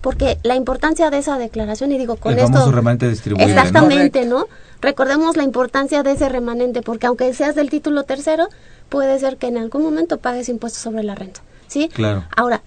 porque 0.00 0.38
la 0.42 0.54
importancia 0.54 1.10
de 1.10 1.18
esa 1.18 1.38
declaración 1.38 1.92
y 1.92 1.98
digo 1.98 2.16
con 2.16 2.32
el 2.32 2.38
esto 2.40 2.70
remanente 2.70 3.08
distribuible, 3.08 3.52
¿no? 3.52 3.60
Exactamente, 3.60 4.24
¿no? 4.24 4.46
Recordemos 4.80 5.36
la 5.36 5.42
importancia 5.42 6.02
de 6.02 6.12
ese 6.12 6.28
remanente, 6.28 6.82
porque 6.82 7.06
aunque 7.08 7.34
seas 7.34 7.54
del 7.56 7.68
título 7.68 8.04
tercero, 8.04 8.48
puede 8.88 9.18
ser 9.18 9.36
que 9.36 9.48
en 9.48 9.58
algún 9.58 9.82
momento 9.82 10.18
pagues 10.18 10.48
impuestos 10.48 10.82
sobre 10.82 11.02
la 11.02 11.14
renta, 11.14 11.40
¿sí? 11.68 11.88
Claro. 11.88 12.24
Ahora, 12.36 12.62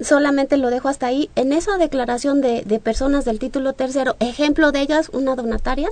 solamente 0.00 0.56
lo 0.56 0.70
dejo 0.70 0.88
hasta 0.88 1.06
ahí. 1.06 1.30
En 1.36 1.52
esa 1.52 1.76
declaración 1.78 2.40
de, 2.40 2.62
de 2.62 2.78
personas 2.80 3.24
del 3.24 3.38
título 3.38 3.74
tercero, 3.74 4.16
ejemplo 4.20 4.72
de 4.72 4.80
ellas, 4.80 5.10
una 5.12 5.34
donataria, 5.36 5.88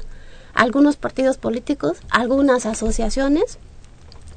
algunos 0.54 0.97
partidos 0.97 1.37
políticos, 1.38 1.99
algunas 2.11 2.66
asociaciones 2.66 3.59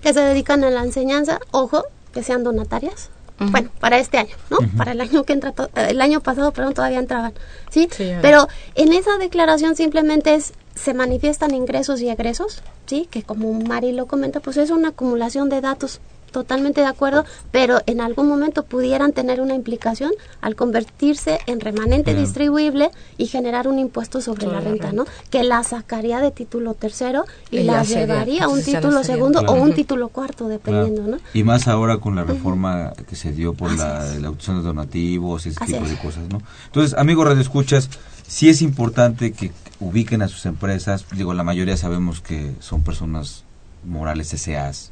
que 0.01 0.13
se 0.13 0.20
dedican 0.22 0.63
a 0.63 0.70
la 0.70 0.84
enseñanza, 0.84 1.39
ojo, 1.51 1.84
que 2.13 2.24
sean 2.24 2.44
donatarias. 2.44 3.10
Bueno, 3.38 3.70
para 3.82 3.98
este 3.98 4.17
año, 4.17 4.34
¿no? 4.50 4.60
Para 4.77 4.94
el 4.94 5.01
año 5.01 5.25
que 5.25 5.34
entra, 5.34 5.51
to- 5.51 5.70
eh, 5.75 5.88
el 5.89 6.00
año 6.00 6.22
pasado, 6.22 6.53
perdón, 6.53 6.74
todavía 6.74 7.00
entraban, 7.00 7.34
¿sí? 7.70 7.89
Sí. 7.91 8.13
Pero 8.22 8.48
en 8.75 8.94
esa 8.94 9.17
declaración 9.17 9.75
simplemente 9.75 10.36
es, 10.36 10.53
se 10.74 10.94
manifiestan 10.94 11.53
ingresos 11.53 12.00
y 12.00 12.08
egresos, 12.08 12.62
¿sí? 12.86 13.10
Que 13.12 13.24
como 13.24 13.51
Mari 13.51 13.91
lo 13.91 14.05
comenta, 14.05 14.39
pues 14.39 14.55
es 14.55 14.70
una 14.70 14.89
acumulación 14.89 15.50
de 15.50 15.60
datos, 15.60 16.00
totalmente 16.36 16.82
de 16.82 16.88
acuerdo, 16.88 17.24
pero 17.51 17.80
en 17.86 18.01
algún 18.01 18.27
momento 18.27 18.63
pudieran 18.65 19.13
tener 19.13 19.39
una 19.39 19.56
implicación 19.56 20.12
al 20.42 20.58
convertirse 20.58 21.39
en 21.48 21.62
remanente 21.62 22.13
distribuible 22.13 22.92
y 23.18 23.27
generar 23.27 23.70
un 23.70 23.80
impuesto 23.80 24.20
sobre 24.20 24.46
la 24.48 24.60
renta. 24.60 24.92
¿no? 24.92 25.06
Que 25.30 25.44
la 25.44 25.63
sacaría 25.63 26.20
de 26.20 26.32
título 26.32 26.74
tercero 26.74 27.24
y, 27.51 27.60
Y 27.60 27.63
la 27.63 27.86
sería, 27.86 28.06
llevaría 28.06 28.44
a 28.44 28.48
un 28.50 28.62
título 28.62 29.01
segundo 29.06 29.39
o 29.48 29.54
un 29.54 29.74
título 29.74 30.10
cuarto, 30.10 30.50
dependiendo, 30.50 31.04
Claro. 31.04 31.18
¿no? 31.24 31.24
Y 31.34 31.44
más 31.44 31.70
ahora 31.70 32.00
con 32.00 32.18
la 32.18 32.25
reforma 32.25 32.92
que 33.08 33.15
se 33.15 33.32
dio 33.32 33.54
por 33.54 33.70
Así 33.70 33.77
la, 33.77 34.04
la 34.20 34.30
opción 34.30 34.58
de 34.58 34.63
donativos, 34.63 35.46
ese 35.46 35.58
Así 35.63 35.72
tipo 35.72 35.86
es. 35.86 35.92
de 35.92 35.98
cosas, 35.98 36.24
¿no? 36.30 36.42
Entonces, 36.65 36.98
amigos 37.00 37.25
Radio 37.25 37.42
Escuchas, 37.42 37.89
sí 38.27 38.50
es 38.50 38.62
importante 38.62 39.32
que 39.32 39.54
ubiquen 39.80 40.22
a 40.22 40.27
sus 40.27 40.46
empresas. 40.46 41.06
Digo, 41.15 41.34
la 41.34 41.44
mayoría 41.44 41.77
sabemos 41.77 42.20
que 42.20 42.51
son 42.60 42.82
personas 42.84 43.46
morales 43.86 44.27
SAs. 44.36 44.92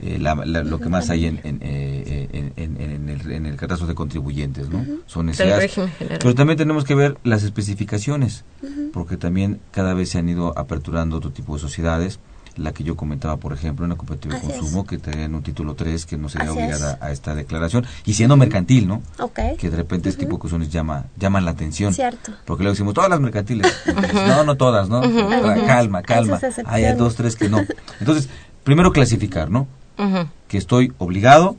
Eh, 0.00 0.18
la- 0.20 0.34
la- 0.34 0.62
lo 0.62 0.78
que 0.78 0.88
más 0.88 1.08
hay 1.10 1.26
en, 1.26 1.40
en, 1.44 1.58
eh, 1.62 2.52
en, 2.56 2.76
en- 2.78 2.80
en 2.90 3.08
el, 3.08 3.32
en 3.32 3.46
el 3.46 3.56
catastro 3.56 3.86
de 3.86 3.94
contribuyentes, 3.94 4.68
¿no? 4.68 4.84
Son 5.06 5.26
Del 5.26 5.34
SAs. 5.36 5.56
régimen 5.58 5.90
general. 5.98 6.18
Pero 6.20 6.34
también 6.34 6.58
tenemos 6.58 6.84
que 6.84 6.94
ver 6.94 7.16
las 7.24 7.42
especificaciones, 7.42 8.44
porque 8.92 9.16
también 9.16 9.60
cada 9.70 9.94
vez 9.94 10.10
se 10.10 10.18
han 10.18 10.28
ido 10.28 10.56
aperturando 10.58 11.16
otro 11.16 11.30
tipo 11.32 11.54
de 11.54 11.60
sociedades. 11.60 12.18
La 12.56 12.72
que 12.72 12.84
yo 12.84 12.96
comentaba, 12.96 13.36
por 13.36 13.52
ejemplo, 13.52 13.84
en 13.84 13.90
la 13.90 13.96
cooperativa 13.96 14.34
de 14.34 14.40
es. 14.40 14.46
consumo, 14.46 14.86
que 14.86 14.96
tenían 14.96 15.34
un 15.34 15.42
título 15.42 15.74
3 15.74 16.06
que 16.06 16.16
no 16.16 16.30
sería 16.30 16.48
Así 16.48 16.56
obligada 16.58 16.94
es. 16.94 17.02
a 17.02 17.12
esta 17.12 17.34
declaración, 17.34 17.84
y 18.06 18.14
siendo 18.14 18.34
mercantil, 18.38 18.88
¿no? 18.88 19.02
Ok. 19.18 19.38
Que 19.58 19.68
de 19.68 19.76
repente 19.76 20.08
este 20.08 20.20
tipo 20.24 20.36
de 20.36 20.40
cuestiones 20.40 20.70
llama, 20.70 21.04
llaman 21.18 21.44
la 21.44 21.50
atención. 21.50 21.92
Cierto. 21.92 22.32
Porque 22.46 22.62
luego 22.64 22.72
decimos, 22.72 22.94
todas 22.94 23.10
las 23.10 23.20
mercantiles. 23.20 23.70
Entonces, 23.84 24.14
no, 24.14 24.42
no 24.44 24.56
todas, 24.56 24.88
¿no? 24.88 25.02
Calma, 25.66 26.00
calma. 26.00 26.40
Hay 26.64 26.90
dos, 26.94 27.14
tres 27.14 27.36
que 27.36 27.50
no. 27.50 27.60
Entonces, 28.00 28.30
primero 28.64 28.90
clasificar, 28.90 29.50
¿no? 29.50 29.68
Que 30.48 30.58
estoy 30.58 30.92
obligado, 30.98 31.56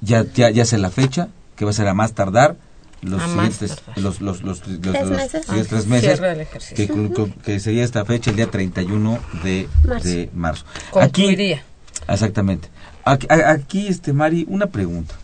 ya, 0.00 0.24
ya, 0.34 0.50
ya 0.50 0.64
sé 0.64 0.78
la 0.78 0.90
fecha, 0.90 1.28
que 1.56 1.64
va 1.64 1.70
a 1.70 1.74
ser 1.74 1.88
a 1.88 1.94
más 1.94 2.12
tardar 2.12 2.56
los 3.00 3.22
A 3.22 3.28
siguientes, 3.28 3.76
los, 3.96 4.20
los, 4.20 4.42
los, 4.42 4.60
los- 4.66 4.80
Tres 4.80 4.82
los 4.82 5.10
meses. 5.10 5.46
siguientes 5.46 5.68
tres 5.68 5.84
Ah, 5.86 5.88
meses, 5.88 6.20
del 6.20 6.40
ejercicio. 6.40 7.34
que, 7.44 7.60
sería 7.60 7.84
esta 7.84 8.04
fecha, 8.04 8.30
el 8.30 8.36
día 8.36 8.50
31 8.50 9.18
de 9.44 9.68
Marzo. 9.86 10.08
de 10.08 10.30
marzo. 10.34 10.64
Concluiría. 10.90 11.62
Exactamente. 12.08 12.68
Aquí, 13.04 13.26
a- 13.30 13.50
aquí, 13.50 13.86
este 13.86 14.12
Mari, 14.12 14.44
una 14.48 14.66
pregunta, 14.66 15.14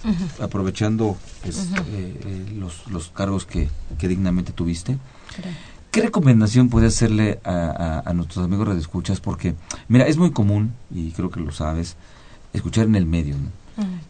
aprovechando 0.41 1.17
pues, 1.43 1.57
eh, 1.93 2.21
eh, 2.25 2.47
los, 2.59 2.87
los 2.89 3.09
cargos 3.11 3.45
que, 3.45 3.69
que 3.99 4.09
dignamente 4.09 4.53
tuviste. 4.53 4.97
¿Qué 5.91 6.01
recomendación 6.03 6.69
puede 6.71 6.87
hacerle 6.89 7.41
a, 7.45 7.51
a- 8.05 8.11
a 8.11 8.13
nuestros 8.15 8.45
amigos 8.45 8.69
radioescuchas? 8.69 9.21
Porque, 9.21 9.55
mira, 9.89 10.07
es 10.07 10.17
muy 10.17 10.31
común, 10.33 10.75
y 10.93 11.11
creo 11.13 11.31
que 11.31 11.41
lo 11.41 11.53
sabes, 11.53 11.97
escuchar 12.55 12.87
en 12.87 12.95
el 12.97 13.07
medio, 13.07 13.37
¿no? 13.37 13.51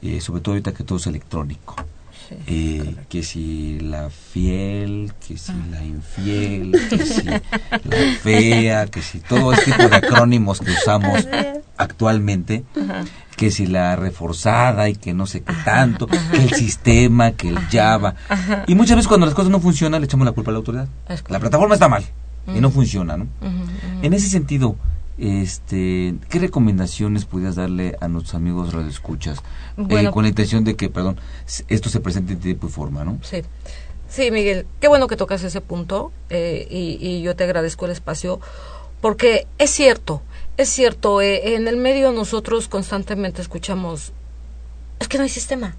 Eh, 0.02 0.20
sobre 0.20 0.40
todo 0.42 0.52
ahorita 0.52 0.72
que 0.72 0.84
todo 0.84 0.98
es 0.98 1.06
electrónico. 1.06 1.74
Sí, 2.28 2.36
Eh, 2.46 2.96
que 3.08 3.22
si 3.22 3.80
la 3.80 4.08
fiel, 4.10 5.12
que 5.26 5.36
si 5.36 5.52
la 5.70 5.84
infiel, 5.84 6.72
que 6.88 7.04
si 7.04 7.22
la 7.22 7.40
fea, 8.22 8.86
que 8.86 9.02
si 9.02 9.18
todo 9.20 9.52
este 9.52 9.72
tipo 9.72 9.88
de 9.88 9.96
acrónimos 9.96 10.60
que 10.60 10.70
usamos 10.70 11.26
actualmente, 11.76 12.64
que 13.36 13.50
si 13.50 13.66
la 13.66 13.96
reforzada 13.96 14.88
y 14.88 14.96
que 14.96 15.12
no 15.12 15.26
sé 15.26 15.42
qué 15.42 15.52
tanto, 15.64 16.06
que 16.06 16.16
el 16.42 16.54
sistema, 16.54 17.32
que 17.32 17.48
el 17.48 17.58
Java. 17.70 18.14
Y 18.66 18.74
muchas 18.74 18.96
veces 18.96 19.08
cuando 19.08 19.26
las 19.26 19.34
cosas 19.34 19.50
no 19.50 19.60
funcionan 19.60 20.00
le 20.00 20.06
echamos 20.06 20.24
la 20.24 20.32
culpa 20.32 20.50
a 20.50 20.52
la 20.52 20.58
autoridad. 20.58 20.88
La 21.28 21.40
plataforma 21.40 21.74
está 21.74 21.88
mal 21.88 22.04
y 22.54 22.60
no 22.60 22.70
funciona, 22.70 23.16
¿no? 23.18 23.26
En 24.02 24.12
ese 24.14 24.28
sentido, 24.28 24.76
este, 25.18 26.14
¿qué 26.28 26.38
recomendaciones 26.38 27.24
pudieras 27.24 27.56
darle 27.56 27.96
a 28.00 28.08
nuestros 28.08 28.34
amigos 28.34 28.72
radioescuchas 28.72 29.38
eh, 29.38 29.42
Bueno. 29.76 30.10
con 30.10 30.22
la 30.24 30.28
intención 30.28 30.64
de 30.64 30.74
que, 30.76 30.88
perdón, 30.88 31.18
esto 31.68 31.88
se 31.88 32.00
presente 32.00 32.32
en 32.32 32.40
tiempo 32.40 32.66
y 32.66 32.70
forma, 32.70 33.04
¿no? 33.04 33.18
Sí. 33.22 33.42
Sí, 34.08 34.30
Miguel, 34.30 34.66
qué 34.80 34.88
bueno 34.88 35.06
que 35.08 35.16
tocas 35.16 35.42
ese 35.42 35.60
punto 35.60 36.12
eh, 36.30 36.66
y, 36.70 36.98
y 37.00 37.22
yo 37.22 37.34
te 37.34 37.44
agradezco 37.44 37.86
el 37.86 37.92
espacio 37.92 38.38
porque 39.00 39.46
es 39.58 39.70
cierto, 39.70 40.22
es 40.56 40.68
cierto, 40.68 41.20
eh, 41.20 41.54
en 41.56 41.66
el 41.68 41.76
medio 41.76 42.12
nosotros 42.12 42.68
constantemente 42.68 43.42
escuchamos, 43.42 44.12
es 45.00 45.08
que 45.08 45.18
no 45.18 45.24
hay 45.24 45.28
sistema. 45.30 45.74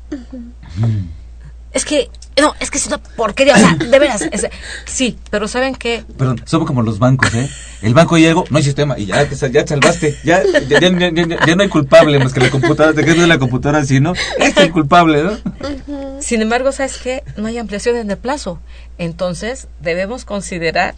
Es 1.76 1.86
que, 1.86 2.10
no, 2.42 2.56
es 2.60 2.72
que 2.72 2.78
es 2.80 2.88
una 2.88 2.98
porquería, 2.98 3.54
o 3.54 3.58
sea, 3.58 3.76
de 3.76 4.00
veras, 4.00 4.22
es- 4.32 4.48
sí, 4.86 5.18
pero 5.30 5.48
¿saben 5.48 5.76
qué? 5.76 6.04
Perdón, 6.18 6.42
somos 6.46 6.66
como 6.68 6.82
los 6.82 6.98
bancos, 7.00 7.32
¿eh? 7.36 7.48
El 7.84 7.94
banco 7.94 8.18
llegó, 8.18 8.46
no 8.50 8.58
hay 8.58 8.64
sistema 8.64 8.98
y 8.98 9.06
ya 9.08 9.28
te, 9.28 9.36
sal- 9.36 9.52
ya 9.52 9.62
te 9.64 9.70
salvaste, 9.70 10.18
ya, 10.24 10.42
ya, 10.44 10.80
ya- 10.80 10.90
ya- 10.90 11.12
ya- 11.12 11.46
ya 11.46 11.56
no 11.56 11.62
hay 11.64 11.70
culpable 11.70 12.18
más 12.18 12.34
que 12.34 12.40
la 12.40 12.50
computadora, 12.50 12.96
te 12.96 13.04
quedas 13.04 13.20
de 13.20 13.28
la 13.28 13.38
computadora 13.38 13.80
así, 13.80 14.00
¿no? 14.00 14.14
Este 14.38 14.62
es 14.62 14.68
el 14.68 14.72
culpable, 14.72 15.22
¿no? 15.24 16.22
Sin 16.22 16.42
embargo, 16.42 16.72
¿sabes 16.72 16.98
qué? 16.98 17.24
No 17.38 17.48
hay 17.48 17.58
ampliación 17.58 17.98
en 17.98 18.10
el 18.10 18.18
plazo. 18.18 18.60
Entonces, 18.98 19.68
debemos 19.82 20.24
considerar 20.26 20.96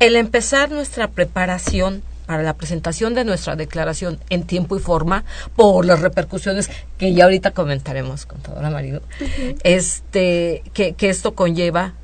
el 0.00 0.16
empezar 0.16 0.70
nuestra 0.70 1.08
preparación 1.08 2.02
para 2.26 2.42
la 2.42 2.54
presentación 2.54 3.14
de 3.14 3.24
nuestra 3.24 3.56
declaración 3.56 4.18
en 4.30 4.44
tiempo 4.44 4.76
y 4.76 4.80
forma 4.80 5.24
por 5.56 5.84
las 5.84 6.00
repercusiones 6.00 6.70
que 6.98 7.12
ya 7.14 7.24
ahorita 7.24 7.52
comentaremos 7.52 8.26
con 8.26 8.40
todo 8.40 8.60
marido. 8.70 9.02
Este 9.62 10.62
que, 10.72 10.94
que 10.94 11.08
esto 11.08 11.34
conlleva 11.34 11.94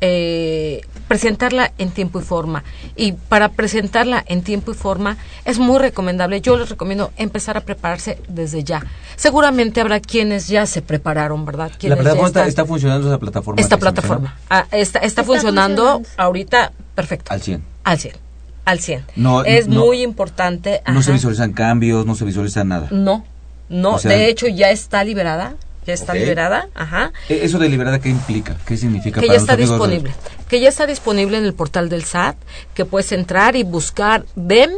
eh, 0.00 0.82
presentarla 1.08 1.72
en 1.78 1.90
tiempo 1.90 2.20
y 2.20 2.22
forma. 2.22 2.62
Y 2.96 3.12
para 3.12 3.48
presentarla 3.50 4.22
en 4.26 4.42
tiempo 4.42 4.70
y 4.70 4.74
forma 4.74 5.16
es 5.44 5.58
muy 5.58 5.78
recomendable. 5.78 6.40
Yo 6.40 6.56
les 6.56 6.68
recomiendo 6.68 7.10
empezar 7.16 7.56
a 7.56 7.62
prepararse 7.62 8.18
desde 8.28 8.62
ya. 8.62 8.82
Seguramente 9.16 9.80
habrá 9.80 10.00
quienes 10.00 10.48
ya 10.48 10.66
se 10.66 10.82
prepararon 10.82 11.44
verdad 11.44 11.72
La 11.82 11.96
plataforma 11.96 12.28
está, 12.28 12.46
está 12.46 12.64
funcionando 12.64 13.08
esa 13.08 13.18
plataforma. 13.18 13.60
esta 13.60 13.76
plataforma. 13.76 14.36
Ah, 14.48 14.66
está, 14.70 14.78
está, 14.78 14.98
Está 15.00 15.24
funcionando 15.24 15.82
funcionando. 15.82 16.22
ahorita 16.22 16.72
perfecto. 16.94 17.32
Al 17.32 17.42
100. 17.42 17.64
al 17.84 17.98
100 17.98 18.27
al 18.68 18.80
100 18.80 19.04
No, 19.16 19.44
es 19.44 19.66
no- 19.68 19.84
muy 19.86 20.02
importante 20.02 20.82
No 20.86 21.02
se 21.02 21.12
visualizan 21.12 21.52
cambios, 21.52 22.04
no 22.06 22.14
se 22.14 22.24
visualiza 22.24 22.64
nada. 22.64 22.88
no 22.90 23.24
no 23.68 23.94
O 23.94 23.98
sea- 23.98 24.10
de 24.12 24.28
hecho 24.28 24.46
ya 24.48 24.70
está 24.70 25.04
liberada 25.04 25.54
ya 25.86 25.94
está 25.94 26.12
liberada 26.12 26.68
ajá. 26.74 27.12
E- 27.30 27.44
¿Eso 27.44 27.58
de 27.58 27.68
liberada 27.70 27.98
qué 27.98 28.10
implica? 28.10 28.56
¿Qué 28.66 28.76
significa 28.76 29.20
que 29.20 29.26
para 29.26 29.38
ya 29.38 29.40
está 29.40 29.54
amigos 29.54 29.70
disponible, 29.78 30.12
que 30.48 30.60
ya 30.60 30.68
está 30.68 30.86
disponible 30.86 31.38
en 31.38 31.44
el 31.44 31.54
portal 31.54 31.88
del 31.88 32.04
SAT, 32.04 32.36
que 32.74 32.84
puedes 32.84 33.10
entrar 33.12 33.56
y 33.56 33.62
buscar 33.62 34.26
DEM, 34.36 34.70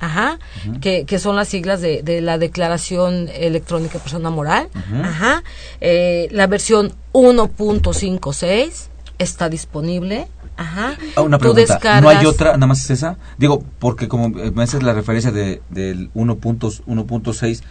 ajá, 0.00 0.40
que, 0.80 1.04
que 1.04 1.18
son 1.20 1.36
las 1.36 1.46
siglas 1.48 1.80
de, 1.80 2.02
de 2.02 2.20
la 2.20 2.36
Declaración 2.38 3.28
Electrónica 3.32 3.94
de 3.94 4.00
Persona 4.00 4.30
Moral, 4.30 4.68
ajá, 5.04 5.44
eh, 5.80 6.26
la 6.32 6.48
versión 6.48 6.94
1.56 7.12 8.88
está 9.18 9.48
disponible, 9.48 10.26
ajá. 10.60 10.94
Ah, 11.16 11.22
una 11.22 11.38
pregunta, 11.38 12.00
¿no 12.00 12.08
hay 12.08 12.26
otra, 12.26 12.52
nada 12.52 12.66
más 12.66 12.84
es 12.84 12.90
esa? 12.90 13.16
Digo, 13.38 13.64
porque 13.78 14.08
como 14.08 14.28
me 14.28 14.62
haces 14.62 14.82
la 14.82 14.92
referencia 14.92 15.32
de, 15.32 15.60
del 15.70 16.12
1.6, 16.14 16.82
1.6, 16.86 17.62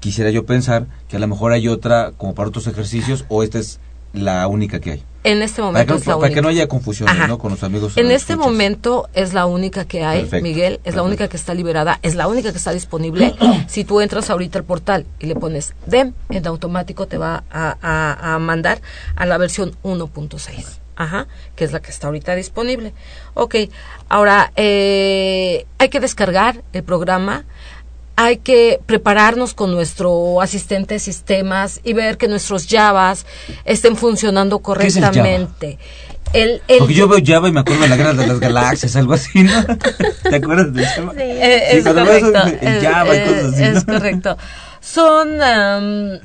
quisiera 0.00 0.30
yo 0.30 0.44
pensar 0.44 0.86
que 1.08 1.16
a 1.16 1.20
lo 1.20 1.28
mejor 1.28 1.52
hay 1.52 1.68
otra 1.68 2.12
como 2.16 2.34
para 2.34 2.48
otros 2.48 2.66
ejercicios 2.66 3.24
o 3.28 3.42
esta 3.42 3.58
es 3.58 3.80
la 4.12 4.46
única 4.46 4.78
que 4.80 4.92
hay. 4.92 5.02
En 5.24 5.40
este 5.42 5.62
momento 5.62 5.86
para 5.86 5.96
que, 5.96 6.00
es 6.02 6.06
la 6.06 6.12
para 6.14 6.26
única. 6.26 6.34
que 6.34 6.42
no 6.42 6.48
haya 6.48 6.68
confusiones 6.68 7.14
Ajá. 7.16 7.26
¿no? 7.26 7.38
con 7.38 7.50
los 7.50 7.62
amigos. 7.64 7.96
En 7.96 8.04
los 8.04 8.12
este 8.12 8.34
escuchas. 8.34 8.52
momento 8.52 9.08
es 9.14 9.32
la 9.32 9.46
única 9.46 9.86
que 9.86 10.04
hay, 10.04 10.20
Perfecto, 10.20 10.42
Miguel, 10.44 10.80
es 10.84 10.94
la 10.94 11.02
única 11.02 11.26
que 11.28 11.36
está 11.36 11.54
liberada, 11.54 11.98
es 12.02 12.14
la 12.14 12.28
única 12.28 12.52
que 12.52 12.58
está 12.58 12.72
disponible. 12.72 13.34
si 13.66 13.84
tú 13.84 14.00
entras 14.02 14.28
ahorita 14.30 14.58
al 14.58 14.64
portal 14.64 15.06
y 15.18 15.26
le 15.26 15.34
pones 15.34 15.74
DEM, 15.86 16.12
en 16.28 16.46
automático 16.46 17.06
te 17.08 17.16
va 17.18 17.42
a, 17.50 17.76
a- 17.80 18.34
a 18.34 18.38
mandar 18.38 18.80
a 19.16 19.24
la 19.26 19.38
versión 19.38 19.72
1.6. 19.82 20.80
Ajá, 20.96 21.26
que 21.56 21.64
es 21.64 21.72
la 21.72 21.80
que 21.80 21.90
está 21.90 22.06
ahorita 22.06 22.34
disponible. 22.36 22.92
Ok, 23.34 23.56
ahora 24.08 24.52
eh, 24.56 25.66
hay 25.78 25.88
que 25.88 25.98
descargar 26.00 26.62
el 26.72 26.82
programa, 26.84 27.44
hay 28.16 28.36
que 28.36 28.78
prepararnos 28.86 29.54
con 29.54 29.72
nuestro 29.72 30.40
asistente 30.40 30.94
de 30.94 31.00
sistemas 31.00 31.80
y 31.82 31.94
ver 31.94 32.16
que 32.16 32.28
nuestros 32.28 32.66
Javas 32.68 33.26
estén 33.64 33.96
funcionando 33.96 34.60
¿Qué 34.60 34.86
es 34.86 34.96
el 34.96 35.02
Java? 35.02 35.12
correctamente. 35.14 35.78
El, 36.32 36.62
el- 36.68 36.78
Porque 36.78 36.94
yo 36.94 37.06
veo 37.08 37.20
Java 37.24 37.48
y 37.48 37.52
me 37.52 37.60
acuerdo 37.60 37.82
de 37.82 37.88
la 37.88 37.96
guerra 37.96 38.12
de 38.14 38.26
las 38.26 38.38
galaxias, 38.40 38.94
algo 38.96 39.14
así, 39.14 39.42
¿no? 39.42 39.64
¿Te 40.30 40.36
acuerdas 40.36 40.72
de 40.72 40.84
Java? 40.86 41.12
Sí. 41.12 41.20
Eh, 41.22 41.68
Sí, 41.72 41.76
es 41.78 41.84
correcto. 41.84 42.42
el 42.60 42.80
Java 42.80 43.14
y 43.14 43.18
eh, 43.18 43.24
cosas 43.24 43.44
así, 43.54 43.62
Es 43.64 43.86
¿no? 43.86 43.94
correcto. 43.94 44.36
Son, 44.80 45.28
l- 45.40 46.20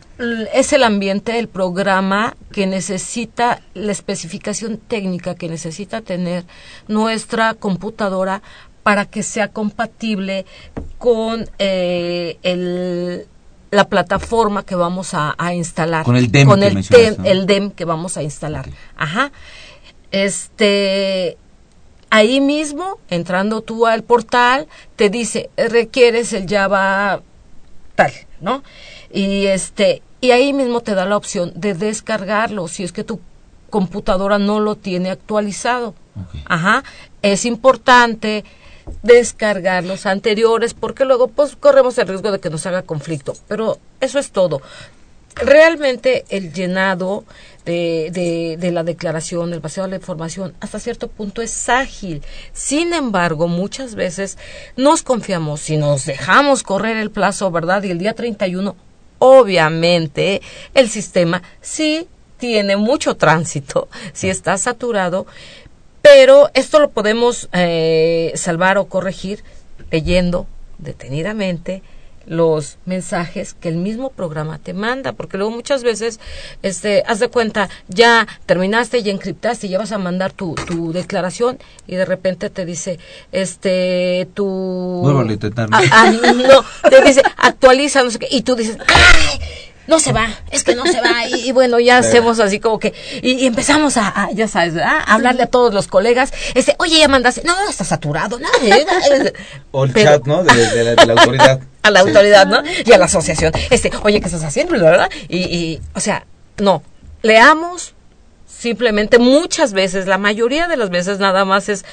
es 0.54 0.74
el 0.74 0.84
ambiente, 0.84 1.40
el 1.40 1.48
programa 1.48 2.36
que 2.52 2.68
necesita, 2.68 3.62
la 3.74 3.92
especificación 3.92 4.78
técnica 4.78 5.36
que 5.36 5.48
necesita 5.48 6.02
tener 6.02 6.46
nuestra 6.88 7.54
computadora 7.54 8.42
para 8.84 9.06
que 9.06 9.24
sea 9.24 9.50
compatible 9.50 10.46
con 10.98 11.50
eh, 11.60 12.38
el 12.44 13.28
la 13.72 13.88
plataforma 13.88 14.64
que 14.64 14.76
vamos 14.76 15.14
a, 15.14 15.36
a 15.38 15.54
instalar. 15.54 16.04
Con 16.04 16.16
el 16.16 16.32
DEM 16.32 16.48
Con 16.48 16.60
que 16.60 17.08
el, 17.08 17.18
¿no? 17.18 17.26
el 17.26 17.46
DEM 17.46 17.72
que 17.72 17.86
vamos 17.86 18.18
a 18.18 18.24
instalar. 18.24 18.68
Ajá. 18.96 19.32
Este, 20.12 21.38
ahí 22.10 22.42
mismo, 22.42 22.98
entrando 23.10 23.62
tú 23.62 23.86
al 23.86 24.04
portal, 24.04 24.68
te 24.96 25.10
dice, 25.10 25.52
requieres 25.56 26.34
el 26.34 26.50
Java 26.50 27.22
tal, 27.96 28.12
¿no? 28.42 28.64
Y 29.12 29.46
este, 29.46 30.02
y 30.22 30.32
ahí 30.32 30.54
mismo 30.54 30.82
te 30.82 30.96
da 30.96 31.06
la 31.06 31.18
opción 31.18 31.52
de 31.56 31.74
descargarlo 31.74 32.68
si 32.68 32.84
es 32.84 32.92
que 32.92 33.04
tu 33.04 33.20
computadora 33.70 34.40
no 34.40 34.60
lo 34.60 34.76
tiene 34.76 35.12
actualizado. 35.12 35.94
Ajá. 36.46 36.84
Es 37.22 37.46
importante 37.46 38.44
descargar 39.04 39.84
los 39.84 40.06
anteriores 40.06 40.74
porque 40.74 41.06
luego 41.06 41.28
pues 41.28 41.56
corremos 41.56 41.98
el 41.98 42.08
riesgo 42.08 42.32
de 42.32 42.40
que 42.40 42.50
nos 42.50 42.66
haga 42.66 42.82
conflicto. 42.82 43.34
Pero 43.48 43.78
eso 44.02 44.20
es 44.20 44.32
todo. 44.32 44.62
Realmente 45.36 46.26
el 46.30 46.52
llenado 46.52 47.24
de, 47.64 48.10
de, 48.12 48.58
de 48.58 48.72
la 48.72 48.84
declaración, 48.84 49.54
el 49.54 49.60
vaciado 49.60 49.88
de 49.88 49.92
la 49.92 49.98
información, 49.98 50.54
hasta 50.60 50.80
cierto 50.80 51.08
punto 51.08 51.42
es 51.42 51.70
ágil. 51.70 52.24
Sin 52.52 52.94
embargo, 52.94 53.48
muchas 53.48 53.96
veces 53.96 54.38
nos 54.76 55.04
confiamos, 55.04 55.62
si 55.62 55.78
nos 55.78 56.06
dejamos 56.06 56.64
correr 56.64 56.98
el 56.98 57.12
plazo, 57.12 57.52
¿verdad? 57.52 57.84
Y 57.84 57.92
el 57.92 58.00
día 58.00 58.16
31, 58.16 58.76
obviamente, 59.20 60.42
el 60.74 60.90
sistema 60.90 61.44
sí 61.62 62.08
tiene 62.38 62.78
mucho 62.78 63.16
tránsito, 63.16 63.90
sí 64.14 64.30
está 64.30 64.58
saturado, 64.58 65.28
pero 66.02 66.50
esto 66.54 66.80
lo 66.80 66.90
podemos 66.90 67.50
eh, 67.52 68.32
salvar 68.36 68.78
o 68.78 68.86
corregir 68.86 69.44
leyendo 69.92 70.48
detenidamente 70.78 71.84
los 72.30 72.78
mensajes 72.86 73.56
que 73.56 73.68
el 73.70 73.76
mismo 73.78 74.12
programa 74.12 74.60
te 74.60 74.74
manda, 74.74 75.14
porque 75.14 75.38
luego 75.38 75.52
muchas 75.52 75.84
veces, 75.84 76.20
este, 76.62 77.04
haz 77.08 77.20
de 77.20 77.28
cuenta, 77.28 77.70
ya 77.88 78.28
terminaste, 78.46 79.02
ya 79.02 79.12
encriptaste, 79.12 79.68
ya 79.68 79.80
vas 79.80 79.92
a 79.92 79.98
mandar 79.98 80.32
tu, 80.32 80.54
tu 80.68 80.94
declaración 80.94 81.58
y 81.88 81.96
de 81.96 82.06
repente 82.06 82.52
te 82.52 82.66
dice, 82.66 83.00
este, 83.32 84.28
tu... 84.36 85.02
¿no? 85.68 85.78
Ah, 85.78 85.82
ah, 85.92 86.12
no, 86.12 86.90
te 86.90 87.02
dice, 87.02 87.24
actualiza, 87.38 88.04
no 88.04 88.12
sé 88.12 88.20
qué, 88.20 88.28
y 88.30 88.44
tú 88.44 88.56
dices, 88.56 88.78
¡ay! 88.88 89.40
No 89.88 90.00
se 90.00 90.14
va, 90.14 90.28
es 90.52 90.64
que 90.64 90.76
no 90.76 90.86
se 90.86 91.02
va. 91.02 91.28
Y, 91.28 91.50
y 91.50 91.52
bueno, 91.52 91.80
ya 91.80 91.98
hacemos 91.98 92.40
así 92.40 92.60
como 92.60 92.78
que. 92.78 92.94
Y, 93.24 93.32
y 93.32 93.48
empezamos 93.48 93.98
a, 93.98 94.10
a, 94.26 94.32
ya 94.34 94.48
sabes, 94.48 94.76
¿verdad? 94.76 95.00
a 95.04 95.16
hablarle 95.16 95.42
a 95.42 95.48
todos 95.48 95.74
los 95.74 95.88
colegas. 95.88 96.32
Este, 96.54 96.76
oye, 96.78 97.00
ya 97.00 97.08
mandaste. 97.08 97.42
No, 97.44 97.56
está 97.68 97.84
saturado. 97.84 98.38
No, 98.38 98.48
eh, 98.62 98.86
eh, 99.12 99.34
O 99.72 99.86
el 99.86 99.92
pero- 99.92 100.12
chat, 100.12 100.28
¿no? 100.28 100.44
De, 100.44 100.54
de 100.54 100.84
la, 100.84 100.94
de 100.94 101.06
la 101.08 101.14
autoridad. 101.14 101.60
A 101.90 101.92
la 101.92 102.00
autoridad, 102.00 102.48
¿no? 102.48 102.64
Y 102.86 102.92
a 102.92 102.98
la 102.98 103.06
asociación. 103.06 103.52
Este, 103.70 103.92
oye, 104.04 104.20
¿qué 104.20 104.28
estás 104.28 104.44
haciendo? 104.44 104.74
¿Verdad? 104.74 105.10
Y, 105.28 105.38
y, 105.38 105.82
o 105.94 106.00
sea, 106.00 106.26
no. 106.58 106.82
Leamos 107.22 107.94
simplemente 108.48 109.20
muchas 109.20 109.74
veces, 109.74 110.08
la 110.08 110.18
mayoría 110.18 110.68
de 110.68 110.78
las 110.78 110.90
veces 110.90 111.20
nada 111.20 111.46
más 111.46 111.70
es 111.70 111.86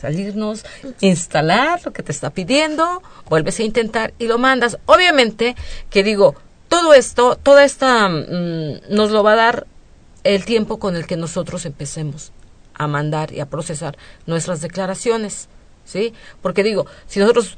salirnos, 0.00 0.64
instalar 1.00 1.80
lo 1.84 1.92
que 1.92 2.02
te 2.02 2.12
está 2.12 2.30
pidiendo, 2.30 3.02
vuelves 3.28 3.58
a 3.58 3.62
intentar 3.62 4.14
y 4.18 4.26
lo 4.26 4.38
mandas. 4.38 4.78
Obviamente 4.86 5.54
que 5.90 6.02
digo, 6.02 6.34
todo 6.68 6.94
esto, 6.94 7.36
toda 7.36 7.64
esta 7.64 8.08
mm, 8.08 8.80
nos 8.90 9.10
lo 9.10 9.22
va 9.22 9.32
a 9.32 9.36
dar 9.36 9.66
el 10.24 10.44
tiempo 10.44 10.78
con 10.78 10.96
el 10.96 11.06
que 11.06 11.16
nosotros 11.16 11.66
empecemos 11.66 12.32
a 12.74 12.86
mandar 12.86 13.32
y 13.32 13.40
a 13.40 13.46
procesar 13.46 13.96
nuestras 14.26 14.60
declaraciones, 14.60 15.48
¿sí? 15.84 16.12
Porque 16.42 16.62
digo, 16.62 16.86
si 17.06 17.20
nosotros 17.20 17.56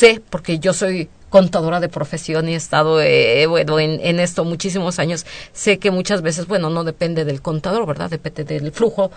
sé, 0.00 0.20
porque 0.30 0.58
yo 0.58 0.72
soy 0.72 1.08
contadora 1.28 1.78
de 1.78 1.88
profesión 1.88 2.48
y 2.48 2.54
he 2.54 2.56
estado, 2.56 3.00
eh, 3.00 3.46
bueno, 3.46 3.78
en, 3.78 4.00
en 4.02 4.18
esto 4.18 4.44
muchísimos 4.44 4.98
años, 4.98 5.24
sé 5.52 5.78
que 5.78 5.90
muchas 5.92 6.22
veces, 6.22 6.46
bueno, 6.48 6.70
no 6.70 6.82
depende 6.84 7.24
del 7.24 7.40
contador, 7.40 7.86
¿verdad? 7.86 8.10
Depende 8.10 8.42
del 8.44 8.72
flujo 8.72 9.10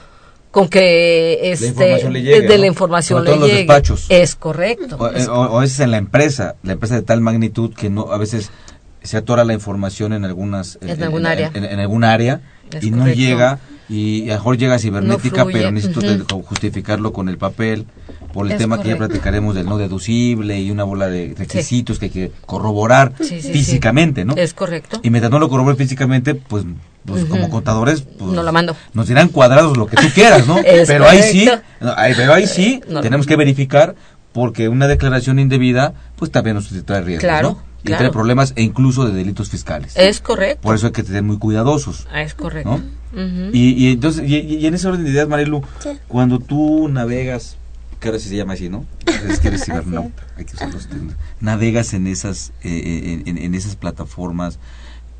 con 0.51 0.67
que 0.69 1.39
este 1.51 1.67
información 1.69 2.13
le 2.13 2.19
de- 2.19 2.25
llegue, 2.25 2.41
de, 2.47 2.55
¿no? 2.57 2.61
la 2.61 2.67
información 2.67 3.25
Sobre 3.25 3.39
le 3.39 3.45
llegue. 3.47 3.57
despachos. 3.59 4.05
Es 4.09 4.35
correcto. 4.35 4.97
O, 4.99 5.07
es- 5.09 5.27
o, 5.27 5.33
o 5.33 5.57
a 5.57 5.61
veces 5.61 5.79
en 5.79 5.89
la 5.89 5.97
empresa, 5.97 6.55
la 6.61 6.73
empresa 6.73 6.93
de 6.95 7.01
tal 7.01 7.21
magnitud 7.21 7.73
que 7.73 7.89
no 7.89 8.11
a 8.11 8.17
veces 8.19 8.51
se 9.01 9.17
atora 9.17 9.43
la 9.43 9.53
información 9.53 10.13
en 10.13 10.23
algunas 10.25 10.77
En 10.81 11.01
algún 11.03 11.25
área. 11.25 11.49
en, 11.55 11.79
algún 11.79 12.03
área 12.03 12.41
Es 12.71 12.83
y 12.83 12.91
no 12.91 13.07
llega 13.07 13.57
y 13.89 14.23
a 14.29 14.33
lo 14.33 14.39
mejor 14.39 14.57
llega 14.57 14.77
cibernética 14.79 15.45
pero 15.45 15.71
necesito 15.71 16.39
justificarlo 16.43 17.11
con 17.11 17.27
el 17.27 17.37
papel 17.37 17.85
por 18.33 18.45
el 18.47 18.51
Es 18.53 18.57
tema 18.57 18.81
que 18.81 18.89
ya 18.89 18.97
platicaremos 18.97 19.55
del 19.55 19.65
no 19.67 19.77
deducible 19.77 20.59
y 20.59 20.71
una 20.71 20.83
bola 20.83 21.07
de 21.07 21.33
requisitos 21.37 21.99
que 21.99 22.05
hay 22.05 22.11
que 22.11 22.31
corroborar 22.45 23.13
Sí, 23.19 23.25
sí, 23.25 23.41
sí. 23.41 23.53
físicamente, 23.53 24.25
¿no? 24.25 24.35
Es 24.35 24.53
correcto. 24.53 24.99
Y 25.03 25.09
mientras 25.09 25.31
no 25.31 25.39
lo 25.39 25.47
corrobore 25.49 25.77
físicamente, 25.77 26.35
pues, 26.35 26.65
pues 27.05 27.25
como 27.25 27.49
contadores, 27.49 28.01
pues, 28.01 28.31
No 28.33 28.43
la 28.43 28.51
mando. 28.51 28.75
nos 28.93 29.07
dirán 29.07 29.29
cuadrados 29.29 29.77
lo 29.77 29.85
que 29.87 29.95
tú 29.97 30.07
quieras, 30.13 30.47
¿no? 30.47 30.57
Es 30.65 30.87
pero 30.87 31.07
ahí 31.07 31.21
sí, 31.21 31.49
no, 31.79 31.93
ahí- 31.95 32.13
pero 32.17 32.33
ahí 32.33 32.47
sí 32.47 32.81
No 32.87 32.95
la 32.95 33.01
tenemos 33.01 33.25
que 33.27 33.35
verificar 33.35 33.95
porque 34.33 34.67
una 34.67 34.87
declaración 34.87 35.37
indebida, 35.39 35.93
pues 36.15 36.31
también 36.31 36.55
nos 36.55 36.67
trae 36.85 37.01
riesgos, 37.01 37.23
Claro, 37.23 37.49
¿no? 37.51 37.73
Y 37.83 37.87
claro. 37.87 37.99
trae 37.99 38.11
problemas 38.11 38.53
e 38.55 38.63
incluso 38.63 39.05
de 39.05 39.13
delitos 39.13 39.49
fiscales. 39.49 39.93
Es 39.97 40.21
correcto. 40.21 40.61
Por 40.61 40.73
eso 40.73 40.87
hay 40.87 40.93
que 40.93 41.03
tener 41.03 41.21
muy 41.21 41.37
cuidadosos, 41.37 42.07
Ah, 42.11 42.21
Es 42.23 42.33
correcto. 42.33 42.79
Y, 43.51 43.73
y 43.73 43.91
entonces, 43.91 44.27
y, 44.27 44.37
y 44.37 44.65
en 44.65 44.73
ese 44.73 44.87
orden 44.87 45.03
de 45.03 45.11
ideas, 45.11 45.27
Marilu, 45.27 45.61
Sí. 45.79 45.89
cuando 46.07 46.39
tú 46.39 46.87
navegas, 46.87 47.57
que 48.03 48.09
ahora 48.09 48.19
sí 48.19 48.27
se 48.29 48.35
llama 48.35 48.53
así, 48.53 48.67
¿no? 48.69 48.85
Es 49.29 49.39
que 49.39 49.47
eres 49.47 49.63
cibernauta, 49.65 50.23
hay 50.37 50.43
que 50.45 50.55
usar 50.55 50.71
los 50.73 50.87
términos. 50.87 51.15
Navegas 51.39 51.93
en 51.93 52.05
esas, 52.07 52.51
eh, 52.61 53.23
en, 53.25 53.37
en- 53.37 53.55
esas 53.55 53.75
plataformas, 53.77 54.59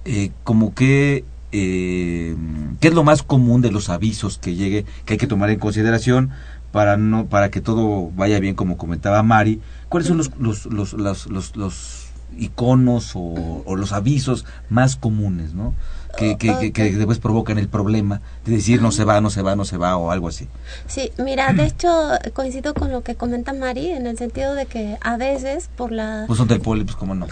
eh, 0.06 0.32
como 0.44 0.74
que, 0.76 1.24
eh, 1.54 2.36
¿qué 2.82 2.90
es 2.90 2.94
lo 2.94 3.04
más 3.06 3.24
común 3.24 3.62
de 3.62 3.72
los 3.72 3.90
avisos 3.90 4.38
que 4.38 4.56
llegue, 4.56 4.86
que 5.06 5.14
hay 5.14 5.18
que 5.18 5.28
tomar 5.28 5.50
en 5.50 5.60
consideración 5.60 6.32
para 6.74 6.98
no, 6.98 7.28
para 7.28 7.50
que 7.50 7.62
todo 7.62 8.12
vaya 8.16 8.40
bien, 8.42 8.56
como 8.56 8.76
comentaba 8.78 9.24
Mari? 9.24 9.62
¿Cuáles 9.90 10.08
son 10.10 10.18
los, 10.18 10.32
los, 10.38 10.66
los, 10.66 10.92
los, 10.94 11.28
los, 11.28 11.56
los 11.56 12.08
iconos 12.38 13.12
o, 13.16 13.64
o 13.66 13.76
los 13.76 13.94
avisos 13.94 14.46
más 14.70 14.96
comunes, 14.98 15.54
¿no? 15.54 15.74
Que, 16.18 16.38
que, 16.38 16.54
que- 16.60 16.72
que 16.72 16.92
después 16.92 17.18
provocan 17.20 17.58
el 17.58 17.70
problema 17.70 18.22
de 18.46 18.56
decir 18.56 18.82
no 18.82 18.92
se 18.92 19.06
va, 19.06 19.22
no 19.22 19.30
se 19.30 19.42
va, 19.42 19.56
no 19.56 19.66
se 19.66 19.78
va 19.78 19.96
o 19.98 20.12
algo 20.12 20.28
así. 20.28 20.48
Sí, 20.88 21.12
mira, 21.18 21.54
de 21.54 21.66
hecho 21.66 21.90
coincido 22.34 22.74
con 22.74 22.92
lo 22.92 23.02
que 23.02 23.16
comenta 23.16 23.54
Mari 23.54 23.92
en 23.92 24.06
el 24.06 24.18
sentido 24.18 24.54
de 24.56 24.66
que 24.66 24.98
a 25.02 25.18
veces 25.18 25.70
por 25.76 25.92
la... 25.92 26.26
Pues 26.28 26.38
son 26.38 26.48
del 26.48 26.60
poli, 26.60 26.84
pues 26.84 26.96
cómo 26.96 27.16
no. 27.16 27.28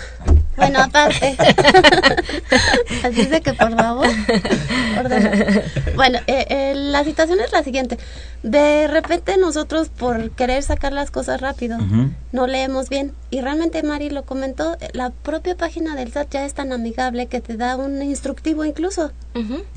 Bueno, 0.56 0.80
aparte. 0.80 1.36
Así 3.04 3.26
de 3.26 3.42
que 3.42 3.54
por 3.54 3.76
favor. 3.76 4.08
ordena. 5.00 5.32
Bueno, 5.96 6.20
eh, 6.28 6.46
eh, 6.50 6.74
la 6.76 7.04
situación 7.04 7.40
es 7.40 7.52
la 7.52 7.64
siguiente. 7.64 7.98
De 8.44 8.88
repente 8.88 9.38
nosotros 9.38 9.90
por 9.90 10.32
querer 10.32 10.64
sacar 10.64 10.94
las 10.94 11.12
cosas 11.12 11.42
rápido 11.42 11.78
no 12.32 12.48
leemos 12.48 12.90
bien. 12.90 13.14
Y 13.30 13.42
realmente 13.42 13.84
Mari 13.84 14.10
lo 14.10 14.24
comentó, 14.24 14.78
la 14.94 15.10
propia 15.10 15.56
página 15.56 15.96
del 15.96 16.12
SAT 16.12 16.32
ya 16.32 16.46
es 16.46 16.54
tan 16.54 16.72
amigable 16.74 17.28
que 17.28 17.42
te 17.42 17.58
da 17.58 17.76
un 17.76 18.02
instructivo 18.02 18.66
incluso. 18.66 19.12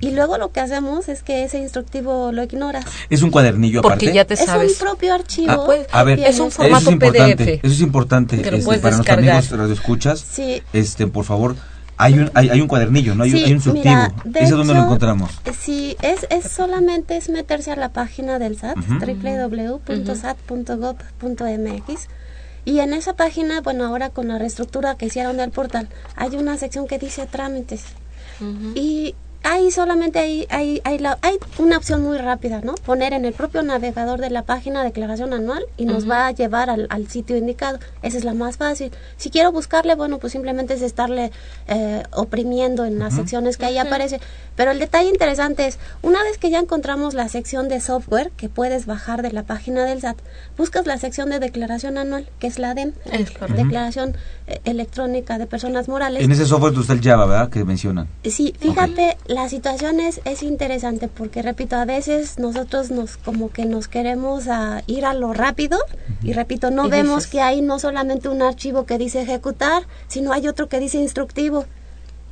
Y 0.00 0.10
luego 0.10 0.36
lo 0.38 0.50
que 0.50 0.60
hacemos 0.60 1.08
es 1.08 1.22
que 1.24 1.44
ese 1.44 1.58
instructivo 1.58 2.30
lo 2.32 2.42
ignoras. 2.42 2.84
Es 3.10 3.22
un 3.22 3.30
cuadernillo 3.30 3.82
Porque 3.82 4.06
aparte. 4.06 4.14
ya 4.14 4.24
te 4.24 4.34
Es 4.34 4.44
sabes. 4.44 4.72
un 4.72 4.78
propio 4.86 5.14
archivo. 5.14 5.50
Ah, 5.52 5.62
pues, 5.64 5.86
a 5.90 6.04
ver, 6.04 6.20
es 6.20 6.38
un 6.38 6.50
formato 6.50 6.78
eso 6.78 6.88
es 6.90 6.92
importante, 6.92 7.44
PDF. 7.44 7.64
Eso 7.64 7.74
es 7.74 7.80
importante 7.80 8.36
este, 8.36 8.78
para 8.78 8.96
nuestros 8.96 9.18
amigos 9.18 9.50
radioescuchas. 9.50 10.20
Sí. 10.20 10.62
Este, 10.72 11.06
por 11.06 11.24
favor, 11.24 11.56
Hay 11.96 12.14
un, 12.18 12.28
hay, 12.34 12.48
hay 12.50 12.60
un 12.60 12.66
cuadernillo, 12.66 13.14
¿no? 13.14 13.22
Hay, 13.22 13.30
un- 13.30 13.36
Sí, 13.38 13.44
hay 13.44 13.50
un 13.52 13.56
instructivo. 13.58 13.84
mira, 13.94 14.12
de 14.24 14.40
¿Ese 14.40 14.52
dónde 14.54 14.72
lo 14.74 14.80
hecho, 14.80 14.86
encontramos? 14.86 15.30
eh, 15.44 15.52
Sí, 15.56 15.96
es, 16.02 16.26
es 16.28 16.50
solamente 16.50 17.16
es 17.16 17.28
meterse 17.28 17.70
a 17.70 17.76
la 17.76 17.90
página 17.92 18.40
del 18.40 18.58
SAT, 18.58 18.76
Ujú. 18.78 18.94
www.sat.gov.mx 20.74 22.08
y 22.66 22.78
en 22.80 22.94
esa 22.94 23.12
página, 23.14 23.60
bueno, 23.60 23.84
ahora 23.84 24.08
con 24.10 24.28
la 24.28 24.38
reestructura 24.38 24.94
que 24.96 25.06
hicieron 25.06 25.36
del 25.36 25.50
portal, 25.50 25.88
hay 26.16 26.34
una 26.36 26.56
sección 26.56 26.86
que 26.86 26.98
dice 26.98 27.26
trámites 27.26 27.82
y 28.74 29.14
ahí 29.44 29.70
solamente 29.70 30.18
hay, 30.18 30.46
hay, 30.50 30.80
hay, 30.84 30.98
la- 30.98 31.18
hay 31.22 31.36
una 31.58 31.76
opción 31.76 32.02
muy 32.02 32.18
rápida, 32.18 32.60
¿no? 32.62 32.74
Poner 32.74 33.12
en 33.12 33.24
el 33.24 33.32
propio 33.32 33.62
navegador 33.62 34.20
de 34.20 34.30
la 34.30 34.42
página 34.42 34.82
declaración 34.82 35.32
anual 35.32 35.64
y 35.76 35.84
nos 35.84 36.10
va 36.10 36.26
a 36.26 36.32
llevar 36.32 36.68
al, 36.70 36.86
al 36.90 37.08
sitio 37.08 37.36
indicado. 37.36 37.78
Esa 38.02 38.18
es 38.18 38.24
la 38.24 38.34
más 38.34 38.56
fácil. 38.56 38.90
Si 39.16 39.30
quiero 39.30 39.52
buscarle, 39.52 39.94
bueno, 39.94 40.18
pues 40.18 40.32
simplemente 40.32 40.74
es 40.74 40.82
estarle 40.82 41.30
eh, 41.68 42.02
oprimiendo 42.12 42.84
en 42.84 42.98
las 42.98 43.14
secciones 43.14 43.56
que 43.56 43.66
ahí 43.66 43.78
aparece. 43.78 44.20
Pero 44.56 44.70
el 44.70 44.78
detalle 44.78 45.08
interesante 45.08 45.66
es, 45.66 45.78
una 46.02 46.22
vez 46.22 46.38
que 46.38 46.50
ya 46.50 46.58
encontramos 46.58 47.14
la 47.14 47.28
sección 47.28 47.68
de 47.68 47.80
software 47.80 48.30
que 48.36 48.48
puedes 48.48 48.86
bajar 48.86 49.22
de 49.22 49.32
la 49.32 49.42
página 49.42 49.84
del 49.84 50.00
SAT, 50.00 50.16
buscas 50.56 50.86
la 50.86 50.96
sección 50.98 51.30
de 51.30 51.38
declaración 51.38 51.98
anual, 51.98 52.28
que 52.38 52.46
es 52.46 52.58
la 52.58 52.74
DEM, 52.74 52.92
Es. 53.12 53.30
Declaración 53.56 54.16
eh, 54.46 54.60
Electrónica 54.64 55.38
de 55.38 55.46
Personas 55.46 55.88
Morales. 55.88 56.22
En 56.22 56.30
ese 56.32 56.46
software 56.46 56.72
está 56.78 56.92
el 56.92 57.02
Java, 57.02 57.26
¿verdad? 57.26 57.50
Que 57.50 57.64
mencionan. 57.64 58.08
Sí, 58.24 58.54
fíjate, 58.58 59.16
la 59.34 59.48
situación 59.48 60.00
es, 60.00 60.20
es 60.24 60.42
interesante 60.42 61.08
porque, 61.08 61.42
repito, 61.42 61.76
a 61.76 61.84
veces 61.84 62.38
nosotros 62.38 62.90
nos 62.90 63.16
como 63.16 63.50
que 63.50 63.64
nos 63.66 63.88
queremos 63.88 64.48
a 64.48 64.82
ir 64.86 65.04
a 65.04 65.12
lo 65.14 65.32
rápido 65.32 65.78
y, 66.22 66.32
repito, 66.32 66.70
no 66.70 66.86
Y 66.86 66.90
vemos 66.90 67.24
dices- 67.24 67.30
que 67.32 67.40
hay 67.40 67.60
no 67.60 67.78
solamente 67.78 68.28
un 68.28 68.42
archivo 68.42 68.86
que 68.86 68.96
dice 68.98 69.22
ejecutar, 69.22 69.82
sino 70.08 70.32
hay 70.32 70.48
otro 70.48 70.68
que 70.68 70.80
dice 70.80 70.98
instructivo. 70.98 71.66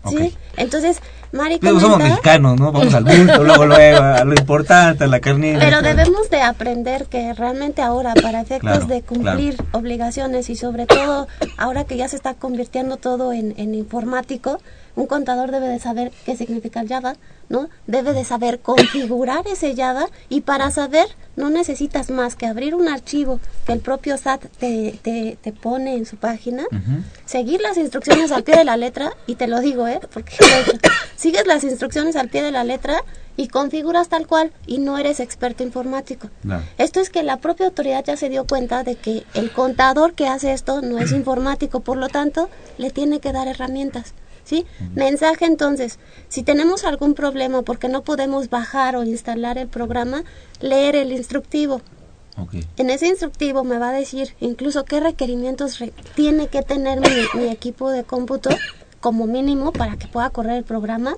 ¿Sí? 0.09 0.37
Entonces, 0.57 0.99
Mari 1.31 1.59
Pero 1.61 1.79
somos 1.79 1.99
mexicanos, 1.99 2.59
¿no? 2.59 2.73
Vamos 2.73 2.93
al 2.93 3.05
bulto, 3.05 3.45
luego, 3.45 3.67
luego, 3.67 4.03
a 4.03 4.25
lo 4.25 4.33
importante, 4.33 5.05
a 5.05 5.07
la 5.07 5.21
carnita. 5.21 5.61
Pero 5.61 5.81
debemos 5.81 6.29
de 6.29 6.41
aprender 6.43 7.07
que 7.07 7.33
realmente 7.35 7.83
ahora, 7.83 8.13
para 8.15 8.41
efectos 8.41 8.69
Claro, 8.71 8.87
de 8.87 9.03
cumplir 9.03 9.57
obligaciones 9.71 10.51
y 10.51 10.57
sobre 10.57 10.87
todo 10.87 11.29
ahora 11.57 11.85
que 11.85 11.97
ya 11.97 12.09
se 12.09 12.17
está 12.17 12.35
convirtiendo 12.35 12.97
todo 12.97 13.33
en, 13.33 13.55
en 13.57 13.77
informático, 13.77 14.59
un 14.95 15.07
contador 15.07 15.51
debe 15.51 15.69
de 15.69 15.79
saber 15.79 16.13
qué 16.25 16.37
significa 16.37 16.81
el 16.81 16.89
Java, 16.89 17.17
¿no? 17.49 17.69
Debe 17.87 18.13
de 18.13 18.25
saber 18.25 18.61
configurar 18.61 19.47
ese 19.47 19.75
Java 19.75 20.07
y 20.29 20.43
para 20.43 20.71
saber 20.71 21.07
no 21.37 21.51
necesitas 21.51 22.11
más 22.11 22.37
que 22.37 22.47
abrir 22.47 22.75
un 22.75 22.89
archivo 22.89 23.41
que 23.67 23.73
el 23.73 23.81
propio 23.81 24.19
SAT 24.19 24.45
te, 24.59 24.99
te, 25.03 25.39
te 25.41 25.53
pone 25.53 25.97
en 25.97 26.05
su 26.05 26.17
página, 26.17 26.65
seguir 27.25 27.61
las 27.61 27.77
instrucciones 27.79 28.33
al 28.33 28.43
pie 28.43 28.57
de 28.57 28.65
la 28.65 28.77
letra, 28.77 29.13
y 29.27 29.37
te 29.37 29.47
lo 29.47 29.61
digo, 29.61 29.89
¿eh? 29.89 30.01
Porque 30.13 30.37
sigues 31.17 31.47
las 31.47 31.65
instrucciones 31.65 32.17
al 32.17 32.29
pie 32.29 32.43
de 32.43 32.51
la 32.51 32.65
letra 32.65 33.03
y 33.37 33.49
configuras 33.49 34.09
tal 34.09 34.27
cual 34.27 34.53
y 34.67 34.79
no 34.79 34.99
eres 34.99 35.21
experto 35.21 35.63
informático. 35.63 36.29
Esto 36.77 37.01
es 37.01 37.09
que 37.09 37.23
la 37.23 37.39
propia 37.39 37.67
autoridad 37.67 38.05
ya 38.05 38.17
se 38.17 38.29
dio 38.29 38.47
cuenta 38.47 38.83
de 38.83 38.97
que 38.97 39.25
el 39.33 39.51
contador 39.53 40.13
que 40.13 40.29
hace 40.29 40.53
esto 40.53 40.83
no 40.83 40.99
es 40.99 41.13
informático, 41.13 41.81
por 41.81 41.97
lo 41.97 42.09
tanto, 42.09 42.51
le 42.77 42.91
tiene 42.91 43.21
que 43.21 43.33
dar 43.33 43.49
herramientas. 43.49 44.13
¿Sí? 44.45 44.67
Mensaje 44.97 45.45
entonces, 45.47 45.99
si 46.29 46.43
tenemos 46.43 46.85
algún 46.85 47.15
problema 47.15 47.63
porque 47.63 47.89
no 47.89 48.03
podemos 48.03 48.51
bajar 48.51 48.97
o 48.97 49.05
instalar 49.05 49.57
el 49.57 49.69
programa, 49.69 50.25
leer 50.61 50.97
el 50.97 51.13
instructivo. 51.13 51.81
En 52.77 52.91
ese 52.91 53.07
instructivo 53.07 53.63
me 53.63 53.79
va 53.79 53.91
a 53.91 53.93
decir 53.93 54.35
incluso 54.41 54.85
qué 54.85 55.01
requerimientos 55.01 55.79
re- 55.79 55.93
tiene 56.17 56.49
que 56.49 56.63
tener 56.63 56.99
mi, 57.01 57.41
mi 57.41 57.49
equipo 57.51 57.91
de 57.91 58.05
cómputo 58.05 58.51
como 59.01 59.27
mínimo 59.27 59.71
para 59.73 59.97
que 59.97 60.09
pueda 60.09 60.31
correr 60.31 60.57
el 60.57 60.65
programa. 60.65 61.17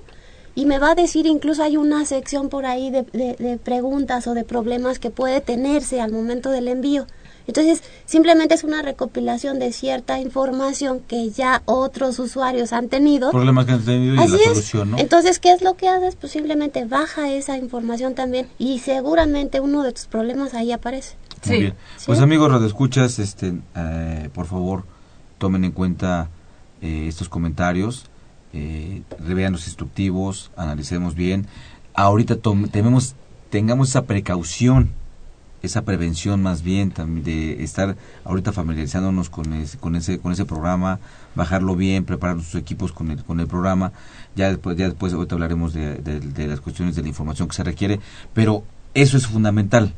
Y 0.53 0.65
me 0.65 0.77
va 0.79 0.91
a 0.91 0.95
decir 0.95 1.25
incluso 1.25 1.63
hay 1.63 1.77
una 1.77 2.05
sección 2.05 2.49
por 2.49 2.65
ahí 2.65 2.89
de, 2.91 3.03
de- 3.11 3.35
de 3.39 3.57
preguntas 3.57 4.27
o 4.27 4.33
de 4.33 4.43
problemas 4.43 4.99
que 4.99 5.09
puede 5.09 5.41
tenerse 5.41 5.99
al 5.99 6.11
momento 6.11 6.49
del 6.51 6.67
envío. 6.67 7.07
Entonces, 7.47 7.83
simplemente 8.05 8.55
es 8.55 8.63
una 8.63 8.81
recopilación 8.81 9.59
de 9.59 9.71
cierta 9.71 10.19
información 10.19 10.99
que 11.07 11.29
ya 11.29 11.61
otros 11.65 12.17
usuarios 12.19 12.73
han 12.73 12.89
tenido. 12.89 13.31
Problemas 13.31 13.65
que 13.65 13.73
han 13.73 13.85
tenido 13.85 14.15
y 14.15 14.19
Así 14.19 14.31
la 14.31 14.37
es. 14.37 14.43
solución, 14.45 14.91
¿no? 14.91 14.97
Entonces, 14.97 15.39
¿qué 15.39 15.51
es 15.51 15.61
lo 15.61 15.75
que 15.75 15.87
haces? 15.89 16.15
Pues 16.15 16.31
simplemente 16.33 16.85
baja 16.85 17.29
esa 17.31 17.57
información 17.57 18.15
también 18.15 18.47
y 18.57 18.79
seguramente 18.79 19.59
uno 19.59 19.83
de 19.83 19.91
tus 19.93 20.05
problemas 20.05 20.53
ahí 20.53 20.71
aparece. 20.71 21.15
Muy 21.45 21.55
Sí. 21.55 21.61
bien. 21.61 21.73
Pues 22.07 22.19
amigos 22.19 22.51
radioescuchas, 22.51 23.19
este, 23.19 23.53
eh, 23.75 24.29
por 24.33 24.47
favor, 24.47 24.83
tomen 25.37 25.63
en 25.65 25.71
cuenta 25.71 26.29
eh, 26.81 27.05
estos 27.07 27.29
comentarios, 27.29 28.05
eh, 28.53 29.01
revean 29.19 29.51
los 29.53 29.67
instructivos, 29.67 30.51
analicemos 30.55 31.13
bien. 31.15 31.45
Ahorita 31.93 32.35
tom- 32.37 32.67
tememos, 32.69 33.15
tengamos 33.49 33.89
esa 33.89 34.03
precaución, 34.05 34.91
esa 35.65 35.83
prevención 35.83 36.41
más 36.41 36.61
bien 36.63 36.91
también 36.91 37.23
de 37.23 37.63
estar 37.63 37.95
ahorita 38.23 38.51
familiarizándonos 38.53 39.29
con 39.29 39.53
ese, 39.53 39.77
con 39.77 39.95
ese, 39.95 40.19
con 40.19 40.31
ese 40.31 40.45
programa, 40.45 40.99
bajarlo 41.35 41.75
bien, 41.75 42.05
preparar 42.05 42.35
nuestros 42.37 42.61
equipos 42.61 42.91
con 42.91 43.11
el, 43.11 43.23
con 43.23 43.39
el 43.39 43.47
programa. 43.47 43.91
Ya 44.35 44.49
después, 44.49 44.77
ya 44.77 44.85
después 44.85 45.13
ahorita 45.13 45.35
hablaremos 45.35 45.73
de, 45.73 45.95
de- 45.95 46.19
de 46.19 46.47
las 46.47 46.61
cuestiones 46.61 46.95
de 46.95 47.01
la 47.01 47.07
información 47.09 47.47
que 47.47 47.55
se 47.55 47.63
requiere, 47.63 47.99
pero 48.33 48.63
eso 48.93 49.17
es 49.17 49.27
fundamental. 49.27 49.93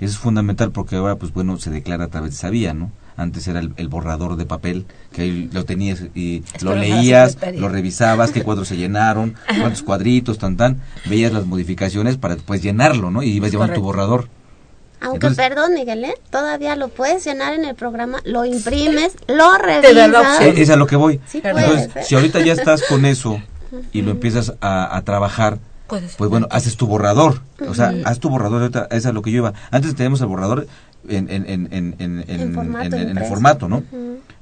Eso 0.00 0.12
es 0.12 0.18
fundamental 0.18 0.70
porque 0.72 0.96
ahora, 0.96 1.16
pues 1.16 1.32
bueno, 1.34 1.58
se 1.58 1.70
declara 1.70 2.04
a 2.04 2.08
través 2.08 2.30
de 2.30 2.36
esa 2.36 2.48
vía, 2.50 2.72
¿no? 2.72 2.90
Antes 3.18 3.46
era 3.48 3.60
el, 3.60 3.74
el 3.76 3.88
borrador 3.88 4.36
de 4.36 4.46
papel, 4.46 4.86
que 5.12 5.20
ahí 5.22 5.50
lo 5.52 5.66
tenías 5.66 6.04
y 6.14 6.40
lo 6.62 6.72
Espero 6.72 6.74
leías, 6.76 7.36
lo 7.60 7.68
revisabas, 7.68 8.30
qué 8.30 8.42
cuadros 8.42 8.68
se 8.68 8.78
llenaron, 8.78 9.34
cuántos 9.60 9.82
cuadritos, 9.82 10.38
tan, 10.38 10.56
tan, 10.56 10.80
veías 11.04 11.30
las 11.34 11.44
modificaciones 11.44 12.16
para 12.16 12.34
después 12.36 12.62
llenarlo, 12.62 13.10
¿no? 13.10 13.22
Y 13.22 13.28
ibas 13.32 13.50
llevando 13.50 13.74
tu 13.74 13.82
borrador. 13.82 14.28
Aunque 15.00 15.28
Entonces- 15.28 15.48
perdón, 15.48 15.74
Miguel, 15.74 16.04
¿eh? 16.04 16.14
todavía 16.30 16.76
lo 16.76 16.88
puedes 16.88 17.24
llenar 17.24 17.54
en 17.54 17.64
el 17.64 17.74
programa, 17.74 18.20
lo 18.24 18.44
imprimes, 18.44 19.14
lo 19.28 19.50
Te 19.80 19.92
da 19.94 20.08
la 20.08 20.22
revisas. 20.22 20.36
opción. 20.36 20.56
Eh, 20.56 20.62
Es 20.62 20.70
a 20.70 20.76
lo 20.76 20.86
que 20.86 20.96
voy. 20.96 21.20
Sí 21.26 21.40
puedes, 21.40 21.58
Entonces, 21.58 21.96
¿eh? 21.96 22.02
si 22.04 22.14
ahorita 22.14 22.40
ya 22.40 22.52
estás 22.52 22.82
con 22.82 23.04
eso 23.04 23.40
y 23.92 24.02
lo 24.02 24.10
empiezas 24.10 24.54
a, 24.60 24.96
a 24.96 25.02
trabajar, 25.02 25.58
pues 25.88 26.30
bueno, 26.30 26.46
haces 26.50 26.76
tu 26.76 26.86
borrador. 26.86 27.40
O 27.66 27.74
sea, 27.74 27.92
haz 28.04 28.20
tu 28.20 28.28
borrador, 28.30 28.60
ahorita, 28.62 28.88
es 28.90 29.06
a 29.06 29.12
lo 29.12 29.22
que 29.22 29.30
yo 29.32 29.38
iba. 29.38 29.54
Antes 29.70 29.94
teníamos 29.94 30.20
el 30.20 30.26
borrador 30.28 30.66
en, 31.08 31.30
en, 31.30 31.48
en, 31.48 31.68
en, 31.72 31.96
en, 31.98 32.24
En 32.28 32.54
formato 32.54 32.84
en- 32.84 33.08
en 33.08 33.18
el 33.18 33.24
formato, 33.24 33.68
¿no? 33.68 33.82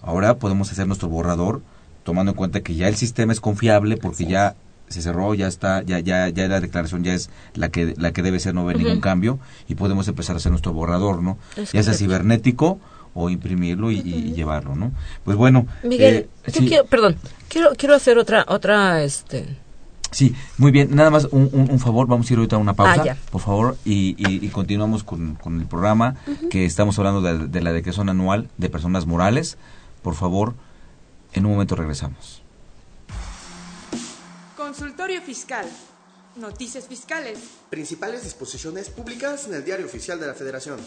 Ahora 0.02 0.34
podemos 0.38 0.70
hacer 0.72 0.86
nuestro 0.86 1.08
borrador 1.08 1.60
tomando 2.04 2.32
en 2.32 2.36
cuenta 2.36 2.60
que 2.62 2.74
ya 2.74 2.88
el 2.88 2.96
sistema 2.96 3.32
es 3.32 3.40
confiable 3.40 3.96
porque 3.96 4.24
ya 4.26 4.54
se 4.88 5.02
cerró, 5.02 5.34
ya 5.34 5.46
está, 5.46 5.82
ya, 5.82 5.98
ya, 6.00 6.28
ya 6.28 6.48
la 6.48 6.60
declaración 6.60 7.04
ya 7.04 7.14
es 7.14 7.30
la 7.54 7.68
que, 7.70 7.94
la 7.96 8.12
que 8.12 8.22
debe 8.22 8.40
ser, 8.40 8.54
no 8.54 8.62
haber 8.62 8.78
ningún 8.78 9.00
cambio 9.00 9.38
y 9.68 9.74
podemos 9.74 10.08
empezar 10.08 10.34
a 10.34 10.38
hacer 10.38 10.50
nuestro 10.50 10.72
borrador, 10.72 11.22
¿no? 11.22 11.38
Es 11.56 11.72
ya 11.72 11.82
sea 11.82 11.94
cibernético 11.94 12.78
o 13.14 13.30
imprimirlo 13.30 13.90
y, 13.90 13.98
y 13.98 14.32
llevarlo, 14.32 14.74
¿no? 14.76 14.92
Pues 15.24 15.36
bueno, 15.36 15.66
Miguel, 15.82 16.14
eh, 16.14 16.28
yo 16.52 16.60
sí. 16.60 16.68
quiero, 16.68 16.84
perdón, 16.86 17.16
quiero, 17.48 17.70
quiero 17.76 17.94
hacer 17.94 18.18
otra, 18.18 18.44
otra, 18.48 19.02
este, 19.02 19.56
Sí, 20.10 20.34
muy 20.56 20.70
bien. 20.70 20.94
Nada 20.96 21.10
más 21.10 21.26
un, 21.32 21.50
un, 21.52 21.70
un 21.70 21.78
favor, 21.78 22.06
vamos 22.06 22.30
a 22.30 22.32
ir 22.32 22.38
ahorita 22.38 22.56
a 22.56 22.58
una 22.58 22.72
pausa, 22.72 23.02
Ah, 23.02 23.04
ya. 23.04 23.16
por 23.30 23.42
favor, 23.42 23.76
y, 23.84 24.14
y, 24.16 24.42
y 24.42 24.48
continuamos 24.48 25.04
con, 25.04 25.34
con 25.34 25.60
el 25.60 25.66
programa 25.66 26.14
que 26.48 26.64
estamos 26.64 26.98
hablando 26.98 27.20
de, 27.20 27.46
de 27.46 27.60
la 27.60 27.72
declaración 27.74 28.08
anual 28.08 28.48
de 28.56 28.70
personas 28.70 29.04
morales. 29.04 29.58
Por 30.00 30.14
favor, 30.14 30.54
en 31.34 31.44
un 31.44 31.52
momento 31.52 31.76
regresamos. 31.76 32.42
Consultorio 34.68 35.22
Fiscal. 35.22 35.66
Noticias 36.36 36.86
fiscales. 36.86 37.38
Principales 37.70 38.22
disposiciones 38.22 38.90
publicadas 38.90 39.46
en 39.46 39.54
el 39.54 39.64
Diario 39.64 39.86
Oficial 39.86 40.20
de 40.20 40.26
la 40.26 40.34
Federación. 40.34 40.78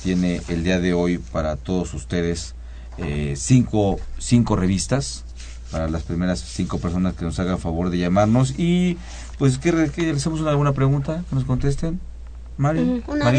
tiene 0.03 0.41
el 0.49 0.65
día 0.65 0.81
de 0.81 0.95
hoy 0.95 1.19
para 1.19 1.57
todos 1.57 1.93
ustedes 1.93 2.55
eh, 2.97 3.35
cinco, 3.37 4.01
cinco 4.17 4.57
revistas 4.57 5.26
para 5.71 5.89
las 5.89 6.03
primeras 6.03 6.41
cinco 6.41 6.79
personas 6.79 7.15
que 7.15 7.25
nos 7.25 7.39
hagan 7.39 7.59
favor 7.59 7.91
de 7.91 7.99
llamarnos 7.99 8.55
y 8.57 8.97
pues 9.39 9.59
que, 9.59 9.73
le 9.73 10.11
hacemos 10.11 10.47
alguna 10.47 10.73
pregunta 10.73 11.23
que 11.29 11.35
nos 11.35 11.45
contesten 11.45 12.01
Mari, 12.59 13.03
una, 13.07 13.31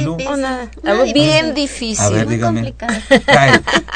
una, 0.84 1.04
bien 1.12 1.56
difícil. 1.56 2.06
A 2.06 2.10
ver, 2.12 2.28
dígame. 2.28 2.76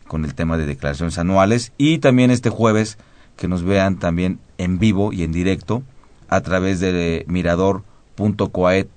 con 0.07 0.25
el 0.25 0.35
tema 0.35 0.57
de 0.57 0.65
declaraciones 0.65 1.17
anuales 1.17 1.71
y 1.77 1.99
también 1.99 2.31
este 2.31 2.49
jueves 2.49 2.97
que 3.37 3.47
nos 3.47 3.63
vean 3.63 3.99
también 3.99 4.39
en 4.57 4.79
vivo 4.79 5.13
y 5.13 5.23
en 5.23 5.31
directo 5.31 5.83
a 6.27 6.41
través 6.41 6.81
de 6.81 7.23
Mirador 7.27 7.83
.coaed.unam.mx 8.15 8.87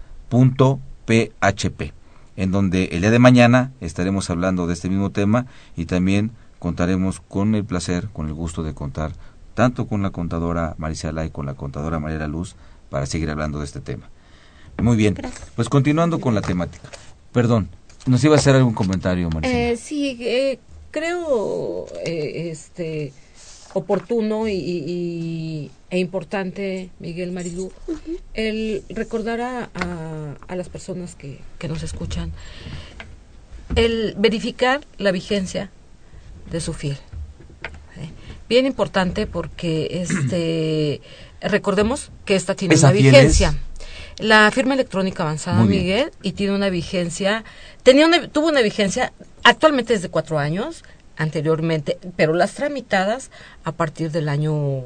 en 2.38 2.52
donde 2.52 2.86
el 2.92 3.02
día 3.02 3.12
de 3.12 3.20
mañana 3.20 3.72
estaremos 3.82 4.30
hablando 4.30 4.68
de 4.68 4.74
este 4.74 4.90
mismo 4.90 5.12
tema 5.12 5.46
y 5.76 5.86
también 5.86 6.32
contaremos 6.60 7.20
con 7.20 7.56
el 7.56 7.66
placer, 7.66 8.10
con 8.12 8.28
el 8.28 8.34
gusto 8.34 8.64
de 8.64 8.74
contar 8.74 9.14
tanto 9.56 9.88
con 9.88 10.04
la 10.04 10.12
contadora 10.12 10.76
Maricela 10.78 11.26
y 11.26 11.32
con 11.32 11.48
la 11.48 11.56
contadora 11.56 11.98
María 11.98 12.28
Luz 12.28 12.56
para 12.90 13.08
seguir 13.08 13.32
hablando 13.32 13.60
de 13.60 13.66
este 13.66 13.82
tema. 13.82 14.10
Muy 14.82 14.98
bien, 14.98 15.16
pues 15.56 15.70
continuando 15.70 16.20
con 16.20 16.36
la 16.36 16.42
temática. 16.42 16.90
Perdón, 17.32 17.70
¿nos 18.06 18.24
iba 18.24 18.36
a 18.36 18.38
hacer 18.38 18.56
algún 18.56 18.74
comentario, 18.74 19.30
Maricela? 19.30 19.72
Eh, 19.72 19.78
sí, 19.78 20.18
eh, 20.20 20.60
creo 20.92 21.86
eh, 22.06 22.50
este 22.52 23.14
oportuno 23.76 24.48
y, 24.48 25.70
e 25.90 26.00
importante, 26.00 26.92
Miguel 27.00 27.34
Marilú, 27.34 27.74
el 28.34 28.84
recordar 28.88 29.42
a, 29.42 29.70
a, 30.48 30.56
las 30.56 30.70
personas 30.70 31.16
que, 31.16 31.42
que, 31.60 31.68
nos 31.68 31.84
escuchan 31.84 32.32
el 33.76 34.16
verificar 34.18 34.80
la 34.98 35.12
vigencia 35.12 35.72
de 36.50 36.62
su 36.62 36.72
fiel. 36.72 36.98
Bien 38.48 38.66
importante 38.66 39.28
porque 39.28 39.90
este 39.92 41.02
recordemos 41.42 42.12
que 42.24 42.36
esta 42.36 42.56
tiene 42.56 42.78
una 42.78 42.92
vigencia. 42.92 43.58
La 44.20 44.50
firma 44.52 44.76
electrónica 44.76 45.24
avanzada, 45.24 45.62
Miguel, 45.66 46.12
y 46.22 46.32
tiene 46.32 46.56
una 46.56 46.70
vigencia, 46.70 47.44
tenía 47.84 48.06
una, 48.06 48.30
tuvo 48.30 48.48
una 48.48 48.62
vigencia 48.62 49.12
actualmente 49.44 49.92
desde 49.92 50.08
cuatro 50.08 50.40
años, 50.40 50.86
anteriormente, 51.18 51.98
pero 52.16 52.34
las 52.34 52.54
tramitadas 52.54 53.32
a 53.64 53.72
partir 53.72 54.12
del 54.12 54.30
año 54.30 54.84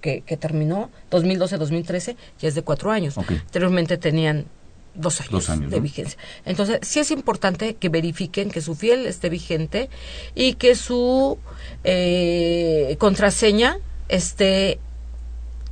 que, 0.00 0.20
que 0.20 0.36
terminó, 0.36 0.90
2012-2013, 1.10 2.16
ya 2.40 2.48
es 2.48 2.54
de 2.54 2.62
cuatro 2.62 2.90
años. 2.90 3.16
Anteriormente 3.18 3.96
tenían 3.96 4.46
dos 4.94 5.20
años, 5.20 5.32
Dos 5.32 5.50
años, 5.50 5.70
de 5.70 5.76
¿no? 5.78 5.82
vigencia. 5.82 6.18
Entonces, 6.44 6.78
sí 6.82 7.00
es 7.00 7.10
importante 7.10 7.74
que 7.74 7.88
verifiquen 7.88 8.50
que 8.50 8.60
su 8.60 8.74
fiel 8.74 9.06
esté 9.06 9.28
vigente 9.28 9.88
y 10.34 10.54
que 10.54 10.74
su 10.74 11.38
eh, 11.82 12.96
contraseña 12.98 13.78
esté 14.08 14.78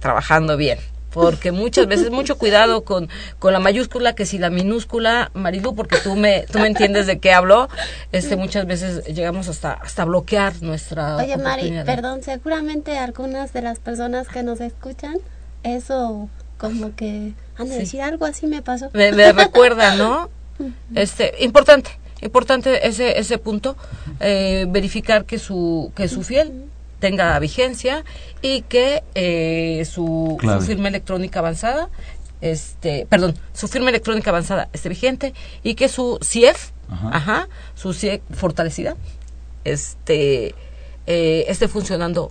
trabajando 0.01 0.57
bien. 0.57 0.79
Porque 1.13 1.53
muchas 1.53 1.87
veces, 1.87 2.11
mucho 2.11 2.39
cuidado 2.39 2.85
con, 2.85 3.09
con 3.39 3.53
la 3.53 3.59
mayúscula, 3.61 4.15
que 4.15 4.25
si 4.27 4.39
la 4.39 4.51
minúscula, 4.51 5.31
Marilu, 5.35 5.75
porque 5.75 5.97
tú 5.99 6.17
me, 6.17 6.47
tú 6.51 6.59
me 6.59 6.67
entiendes 6.67 7.07
de 7.07 7.19
qué 7.19 7.33
hablo, 7.33 7.69
este, 8.13 8.37
muchas 8.37 8.67
veces 8.67 9.05
llegamos 9.07 9.49
hasta, 9.49 9.73
hasta 9.73 10.05
bloquear 10.05 10.63
nuestra 10.63 11.17
Oye, 11.17 11.37
Mari, 11.37 11.73
perdón, 11.85 12.23
seguramente 12.23 12.97
algunas 12.99 13.53
de 13.53 13.63
las 13.63 13.79
personas 13.79 14.29
que 14.29 14.43
nos 14.43 14.61
escuchan, 14.61 15.17
eso 15.63 16.29
como 16.59 16.95
que 16.95 17.33
han 17.57 17.69
de 17.69 17.75
Sí. 17.75 17.81
decir 17.81 18.03
algo 18.03 18.25
así 18.25 18.47
me 18.47 18.63
pasó. 18.63 18.89
me, 18.93 19.13
me 19.13 19.33
recuerda, 19.33 19.95
¿no? 19.97 20.31
Este, 20.95 21.35
importante, 21.41 21.91
importante 22.21 22.87
ese 22.87 23.19
ese 23.19 23.37
punto, 23.39 23.77
eh, 24.21 24.67
verificar 24.69 25.25
que 25.25 25.39
su 25.41 25.93
que 25.97 26.07
su 26.09 26.23
fiel 26.23 26.67
tenga 27.03 27.37
vigencia 27.41 28.05
y 28.43 28.63
que 28.63 29.03
eh, 29.17 29.85
su, 29.85 30.39
firma 30.65 30.87
electrónica 30.87 31.41
avanzada, 31.41 31.89
este, 32.41 33.07
perdón, 33.11 33.35
su 33.53 33.67
firma 33.67 33.91
electrónica 33.91 34.31
avanzada 34.31 34.69
esté 34.73 34.89
vigente 34.89 35.35
y 35.65 35.75
que 35.75 35.89
su 35.89 36.21
CIEF, 36.23 36.71
Ajá. 36.89 37.09
ajá, 37.13 37.49
su 37.75 37.93
CIEF 37.93 38.21
fortalecida, 38.31 38.95
este, 39.65 40.55
eh, 41.09 41.45
esté 41.49 41.67
funcionando 41.67 42.31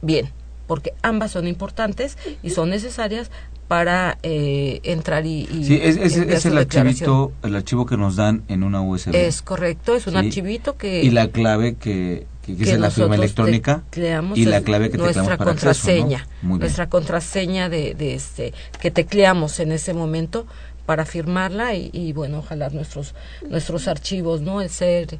bien, 0.00 0.30
porque 0.66 0.94
ambas 1.02 1.30
son 1.30 1.46
importantes 1.46 2.18
y 2.42 2.50
son 2.50 2.70
necesarias 2.70 3.30
para 3.68 4.18
eh, 4.24 4.80
entrar 4.82 5.24
y, 5.26 5.48
y 5.50 5.64
Sí, 5.64 5.78
es, 5.80 5.96
es- 5.96 6.44
el 6.44 6.58
archivito, 6.58 7.32
el 7.44 7.54
archivo 7.54 7.86
que 7.86 7.96
nos 7.96 8.16
dan 8.16 8.42
en 8.48 8.64
una 8.64 8.82
USB. 8.82 9.14
Es 9.14 9.42
correcto, 9.42 9.94
es 9.94 10.08
un 10.08 10.14
Sí. 10.14 10.18
archivito 10.18 10.76
que... 10.76 11.04
y 11.04 11.10
la 11.10 11.28
clave 11.28 11.76
que, 11.76 12.26
que, 12.42 12.56
que 12.56 12.72
es 12.72 12.78
la 12.78 12.90
firma 12.90 13.14
electrónica 13.14 13.82
tecleamos 13.90 14.36
y 14.38 14.44
la 14.44 14.60
clave 14.62 14.90
que 14.90 14.98
nuestra 14.98 15.22
tecleamos 15.22 15.38
para 15.38 15.50
acceso, 15.52 15.88
¿no? 15.88 15.96
contraseña, 15.96 16.26
Muy 16.42 16.48
bien. 16.50 16.60
nuestra 16.60 16.88
contraseña 16.88 17.68
de, 17.68 17.94
de 17.94 18.14
este 18.14 18.52
que 18.80 18.90
tecleamos 18.90 19.60
en 19.60 19.72
ese 19.72 19.94
momento 19.94 20.46
para 20.86 21.04
firmarla 21.04 21.74
y, 21.74 21.90
y, 21.92 22.12
bueno 22.12 22.42
jalar 22.42 22.74
nuestros 22.74 23.14
nuestros 23.48 23.86
archivos, 23.86 24.40
¿no? 24.40 24.60
El 24.60 24.68
ser 24.70 25.18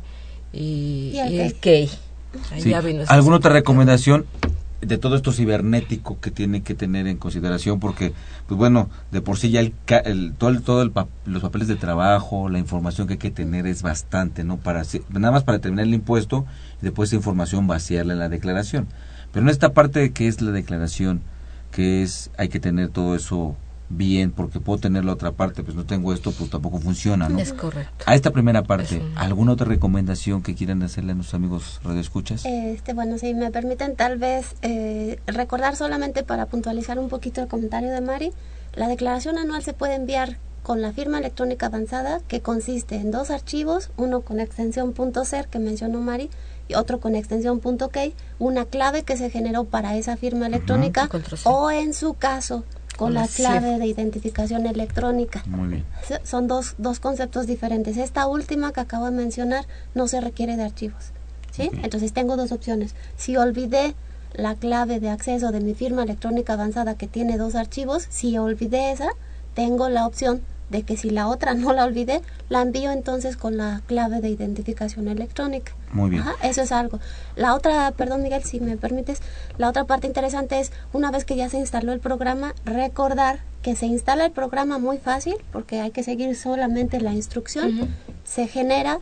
y, 0.52 1.12
Y 1.14 1.18
el 1.18 1.32
y 1.32 1.40
el 1.40 1.54
key. 1.54 1.90
Ahí 2.50 2.62
Sí. 2.62 2.70
ya 2.70 2.82
¿Alguna 3.08 3.36
otra 3.36 3.52
recomendación 3.52 4.26
de 4.82 4.98
todo 4.98 5.16
esto 5.16 5.32
cibernético 5.32 6.20
que 6.20 6.30
tiene 6.30 6.62
que 6.62 6.74
tener 6.74 7.06
en 7.06 7.16
consideración? 7.16 7.80
Porque, 7.80 8.12
pues 8.46 8.58
bueno, 8.58 8.90
de 9.10 9.22
por 9.22 9.38
sí 9.38 9.50
ya 9.50 9.60
el, 9.60 9.74
el- 10.04 10.34
todo, 10.36 10.50
el, 10.50 10.62
todo 10.62 10.82
el 10.82 10.92
los 11.24 11.42
papeles 11.42 11.68
de 11.68 11.76
trabajo, 11.76 12.48
la 12.48 12.58
información 12.58 13.06
que 13.06 13.14
hay 13.14 13.18
que 13.18 13.30
tener 13.30 13.66
es 13.66 13.82
bastante, 13.82 14.44
¿no? 14.44 14.58
Para 14.58 14.82
nada 15.10 15.32
más 15.32 15.44
para 15.44 15.58
determinar 15.58 15.86
el 15.86 15.94
impuesto 15.94 16.44
y 16.80 16.84
después 16.84 17.08
esa 17.10 17.16
información 17.16 17.66
vaciarla 17.66 18.12
en 18.14 18.18
la 18.18 18.28
declaración. 18.28 18.88
Pero 19.32 19.44
en 19.46 19.50
esta 19.50 19.72
parte 19.72 20.12
que 20.12 20.28
es 20.28 20.40
la 20.42 20.50
declaración, 20.52 21.22
que 21.70 22.02
es 22.02 22.30
hay 22.36 22.48
que 22.48 22.60
tener 22.60 22.88
todo 22.90 23.14
eso 23.16 23.56
bien, 23.96 24.32
porque 24.32 24.60
puedo 24.60 24.78
tener 24.78 25.04
la 25.04 25.12
otra 25.12 25.32
parte, 25.32 25.62
pues 25.62 25.76
no 25.76 25.84
tengo 25.84 26.12
esto, 26.12 26.32
pues 26.32 26.50
tampoco 26.50 26.78
funciona, 26.78 27.28
¿no? 27.28 27.38
Es 27.38 27.52
correcto. 27.52 28.04
A 28.06 28.14
esta 28.14 28.30
primera 28.30 28.62
parte, 28.62 29.02
¿alguna 29.16 29.52
otra 29.52 29.66
recomendación 29.66 30.42
que 30.42 30.54
quieran 30.54 30.82
hacerle 30.82 31.12
a 31.12 31.14
nuestros 31.14 31.34
amigos 31.34 31.80
radioescuchas? 31.84 32.44
Este, 32.44 32.94
bueno, 32.94 33.18
si 33.18 33.34
me 33.34 33.50
permiten 33.50 33.96
tal 33.96 34.18
vez 34.18 34.54
eh, 34.62 35.20
recordar 35.26 35.76
solamente 35.76 36.22
para 36.24 36.46
puntualizar 36.46 36.98
un 36.98 37.08
poquito 37.08 37.40
el 37.40 37.48
comentario 37.48 37.90
de 37.90 38.00
Mari, 38.00 38.32
la 38.74 38.88
declaración 38.88 39.38
anual 39.38 39.62
se 39.62 39.72
puede 39.74 39.94
enviar 39.94 40.38
con 40.62 40.80
la 40.80 40.92
firma 40.92 41.18
electrónica 41.18 41.66
avanzada 41.66 42.20
que 42.28 42.40
consiste 42.40 42.96
en 42.96 43.10
dos 43.10 43.30
archivos, 43.30 43.90
uno 43.96 44.20
con 44.20 44.40
extensión 44.40 44.94
.ser 45.24 45.48
que 45.48 45.58
mencionó 45.58 46.00
Mari 46.00 46.30
y 46.68 46.74
otro 46.74 47.00
con 47.00 47.16
extensión 47.16 47.60
.key, 47.92 48.14
una 48.38 48.64
clave 48.64 49.02
que 49.02 49.16
se 49.16 49.30
generó 49.30 49.64
para 49.64 49.96
esa 49.96 50.16
firma 50.16 50.46
electrónica 50.46 51.08
o 51.44 51.70
en 51.70 51.92
su 51.94 52.14
caso 52.14 52.64
con 53.02 53.14
la 53.14 53.22
la 53.22 53.28
clave 53.28 53.78
de 53.78 53.86
identificación 53.86 54.66
electrónica. 54.66 55.42
Muy 55.46 55.68
bien. 55.68 55.84
Son 56.24 56.46
dos, 56.46 56.74
dos 56.78 57.00
conceptos 57.00 57.46
diferentes. 57.46 57.96
Esta 57.96 58.26
última 58.26 58.72
que 58.72 58.80
acabo 58.80 59.06
de 59.06 59.12
mencionar 59.12 59.66
no 59.94 60.08
se 60.08 60.20
requiere 60.20 60.56
de 60.56 60.62
archivos. 60.62 61.12
¿sí? 61.50 61.70
Entonces 61.82 62.12
tengo 62.12 62.36
dos 62.36 62.52
opciones. 62.52 62.94
Si 63.16 63.36
olvidé 63.36 63.94
la 64.34 64.54
clave 64.54 65.00
de 65.00 65.10
acceso 65.10 65.52
de 65.52 65.60
mi 65.60 65.74
firma 65.74 66.04
electrónica 66.04 66.54
avanzada 66.54 66.96
que 66.96 67.06
tiene 67.06 67.38
dos 67.38 67.54
archivos, 67.54 68.06
si 68.08 68.38
olvidé 68.38 68.92
esa, 68.92 69.08
tengo 69.54 69.88
la 69.88 70.06
opción 70.06 70.42
de 70.72 70.82
que 70.82 70.96
si 70.96 71.10
la 71.10 71.28
otra 71.28 71.54
no 71.54 71.72
la 71.72 71.84
olvidé, 71.84 72.22
la 72.48 72.62
envío 72.62 72.90
entonces 72.90 73.36
con 73.36 73.56
la 73.56 73.82
clave 73.86 74.20
de 74.20 74.30
identificación 74.30 75.06
electrónica. 75.06 75.72
Muy 75.92 76.10
bien. 76.10 76.22
Ajá, 76.22 76.34
eso 76.42 76.62
es 76.62 76.72
algo. 76.72 76.98
La 77.36 77.54
otra, 77.54 77.92
perdón 77.92 78.22
Miguel, 78.22 78.42
si 78.42 78.58
me 78.58 78.76
permites, 78.76 79.20
la 79.58 79.68
otra 79.68 79.84
parte 79.84 80.06
interesante 80.06 80.58
es, 80.58 80.72
una 80.92 81.10
vez 81.10 81.24
que 81.24 81.36
ya 81.36 81.48
se 81.48 81.58
instaló 81.58 81.92
el 81.92 82.00
programa, 82.00 82.54
recordar 82.64 83.40
que 83.60 83.76
se 83.76 83.86
instala 83.86 84.24
el 84.24 84.32
programa 84.32 84.78
muy 84.78 84.98
fácil, 84.98 85.36
porque 85.52 85.80
hay 85.80 85.92
que 85.92 86.02
seguir 86.02 86.34
solamente 86.34 87.00
la 87.00 87.12
instrucción, 87.12 87.88
se 88.24 88.48
genera 88.48 88.98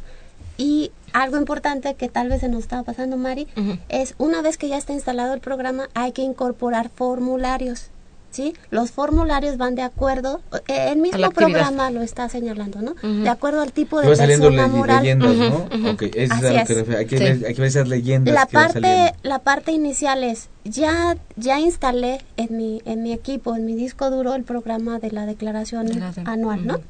y 0.59 0.91
algo 1.13 1.39
importante 1.39 1.95
que 1.95 2.09
tal 2.09 2.29
vez 2.29 2.41
se 2.41 2.49
nos 2.49 2.61
estaba 2.61 2.83
pasando, 2.83 3.17
Mari, 3.17 3.47
Ujú. 3.57 3.79
es 3.89 4.15
una 4.19 4.43
vez 4.43 4.59
que 4.59 4.69
ya 4.69 4.77
está 4.77 4.93
instalado 4.93 5.33
el 5.33 5.41
programa, 5.41 5.89
hay 5.95 6.13
que 6.13 6.23
incorporar 6.23 6.91
formularios. 6.91 7.91
¿Sí? 8.31 8.55
Los 8.71 8.93
formularios 8.93 9.57
van 9.57 9.75
de 9.75 9.83
acuerdo, 9.83 10.41
eh, 10.69 10.91
el 10.93 10.99
mismo 10.99 11.31
programa 11.33 11.91
lo 11.91 12.01
está 12.01 12.29
señalando, 12.29 12.81
¿no? 12.81 12.93
Ujú. 12.93 13.23
De 13.25 13.29
acuerdo 13.29 13.61
al 13.61 13.73
tipo 13.73 14.01
de 14.01 14.15
saliendo 14.15 14.51
persona 14.51 14.69
moral. 14.69 15.03
leyendas, 15.03 15.35
¿no? 15.35 15.47
Ujú, 15.49 15.75
ujú. 15.77 15.89
Ok, 15.91 16.03
eso 16.03 16.17
es 16.17 16.31
Así 16.31 16.47
a 16.47 16.51
lo 16.51 16.55
que 16.55 16.61
es. 17.01 17.07
que, 17.09 17.55
Sí. 17.57 17.63
esas 17.65 17.89
leyendas 17.89 18.33
la 18.33 18.47
que 18.47 18.53
parte 18.53 19.15
la 19.25 19.39
parte 19.41 19.73
inicial 19.73 20.23
es 20.23 20.49
ya 20.63 21.17
ya 21.35 21.59
instalé 21.59 22.21
en 22.37 22.57
mi 22.57 22.81
en 22.85 23.03
mi 23.03 23.13
equipo 23.13 23.57
en 23.57 23.65
mi 23.67 23.75
disco 23.75 24.11
duro 24.11 24.35
el 24.37 24.45
programa 24.45 25.01
de 25.01 25.11
la 25.11 25.27
declaración 25.27 25.87
De 25.87 25.95
la 25.95 26.13
de- 26.13 26.23
anual 26.25 26.65
no 26.67 26.75
Ujú. 26.75 26.83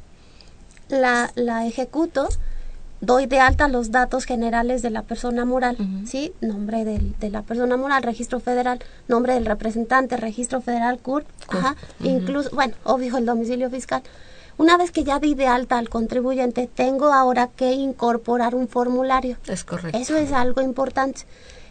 la 0.90 1.30
la 1.36 1.66
ejecuto 1.66 2.28
doy 3.00 3.26
de 3.26 3.40
alta 3.40 3.66
los 3.68 3.90
datos 3.90 4.24
generales 4.26 4.82
de 4.82 4.90
la 4.90 5.02
persona 5.02 5.44
moral 5.44 5.76
sí 6.06 6.32
nombre 6.40 6.84
del- 6.84 7.18
de 7.18 7.30
la 7.30 7.42
persona 7.42 7.76
moral 7.76 8.02
registro 8.02 8.40
federal 8.40 8.78
nombre 9.08 9.34
del 9.34 9.46
representante 9.46 10.16
registro 10.16 10.60
federal 10.60 10.98
CURP 10.98 11.26
ajá, 11.48 11.76
incluso 12.04 12.50
bueno 12.52 12.74
obvio 12.84 13.16
el 13.16 13.24
domicilio 13.26 13.70
fiscal 13.70 14.02
una 14.58 14.76
vez 14.76 14.90
que 14.90 15.04
ya 15.04 15.18
di 15.18 15.34
de 15.34 15.46
alta 15.46 15.78
al 15.78 15.88
contribuyente 15.88 16.68
tengo 16.74 17.12
ahora 17.12 17.48
que 17.48 17.72
incorporar 17.72 18.54
un 18.54 18.68
formulario 18.68 19.38
Es 19.46 19.64
correcto. 19.64 19.96
eso 19.96 20.16
es 20.18 20.32
algo 20.32 20.60
importante. 20.60 21.22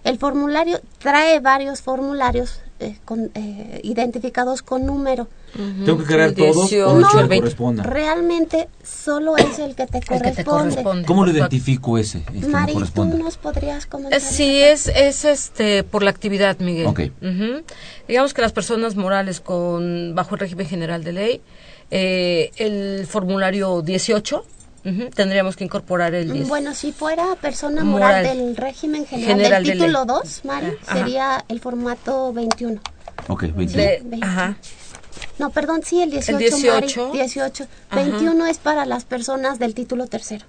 El 0.03 0.17
formulario 0.17 0.79
trae 0.97 1.39
varios 1.39 1.81
formularios 1.83 2.61
eh, 2.79 2.97
con, 3.05 3.29
eh, 3.35 3.81
identificados 3.83 4.63
con 4.63 4.85
número. 4.87 5.27
Ujú. 5.55 5.85
Tengo 5.85 5.97
que 5.99 6.03
crear 6.05 6.29
El 6.29 6.35
todos 6.35 6.57
o 6.57 6.61
18, 6.61 6.95
el 6.95 7.01
No. 7.01 7.07
que 7.09 7.17
el 7.17 7.23
me 7.23 7.27
20. 7.29 7.39
corresponda. 7.41 7.83
Realmente 7.83 8.69
solo 8.83 9.35
es 9.37 9.59
el 9.59 9.75
que 9.75 9.87
te 9.87 9.97
El 9.97 10.03
que 10.03 10.09
te 10.09 10.19
corresponde. 10.43 10.45
corresponde. 10.45 11.05
¿Cómo 11.07 11.25
lo 11.25 11.31
identifico 11.31 11.97
ese? 11.97 12.19
El 12.19 12.25
que 12.25 12.39
me 12.41 12.47
Mari, 12.49 12.73
¿tú 12.73 12.79
corresponde. 12.79 13.17
nos 13.17 13.37
podrías 13.37 13.85
comentar? 13.85 14.17
Eh, 14.19 14.21
Sí, 14.21 14.61
es, 14.61 14.87
es 14.87 15.25
este 15.25 15.83
por 15.83 16.03
la 16.03 16.09
actividad, 16.11 16.57
Miguel. 16.59 16.87
Ok. 16.87 16.99
Ujú. 17.21 17.63
Digamos 18.07 18.33
que 18.33 18.41
las 18.41 18.51
personas 18.53 18.95
morales 18.95 19.39
con 19.41 20.13
bajo 20.15 20.35
el 20.35 20.39
régimen 20.41 20.67
general 20.67 21.03
de 21.03 21.11
ley, 21.13 21.41
eh, 21.91 22.51
el 22.57 23.07
formulario 23.07 23.81
18, 23.81 24.45
ujú, 24.85 25.09
tendríamos 25.15 25.55
que 25.55 25.63
incorporar 25.63 26.13
el 26.13 26.31
10. 26.31 26.47
Bueno, 26.47 26.73
si 26.75 26.91
fuera 26.91 27.35
persona 27.41 27.83
moral, 27.83 28.23
Moral. 28.23 28.37
del 28.37 28.55
régimen 28.55 29.05
general, 29.05 29.35
General 29.37 29.63
de 29.63 29.69
del 29.71 29.79
título 29.79 29.99
ley. 30.05 30.07
2, 30.23 30.41
Mari, 30.45 30.67
Ajá. 30.85 30.95
sería 30.97 31.45
el 31.47 31.59
formato 31.59 32.31
21. 32.33 32.79
Ok, 33.27 33.41
20. 33.55 33.77
De- 33.77 34.01
veinte. 34.05 34.25
ajá. 34.25 34.57
No, 35.37 35.49
perdón, 35.51 35.81
sí, 35.83 36.01
el 36.01 36.11
18, 36.11 36.37
18. 36.37 37.05
Mari, 37.07 37.17
18. 37.17 37.67
Ajá. 37.89 38.01
21 38.01 38.45
es 38.47 38.57
para 38.57 38.85
las 38.85 39.05
personas 39.05 39.57
del 39.59 39.73
título 39.73 40.07
tercero. 40.07 40.45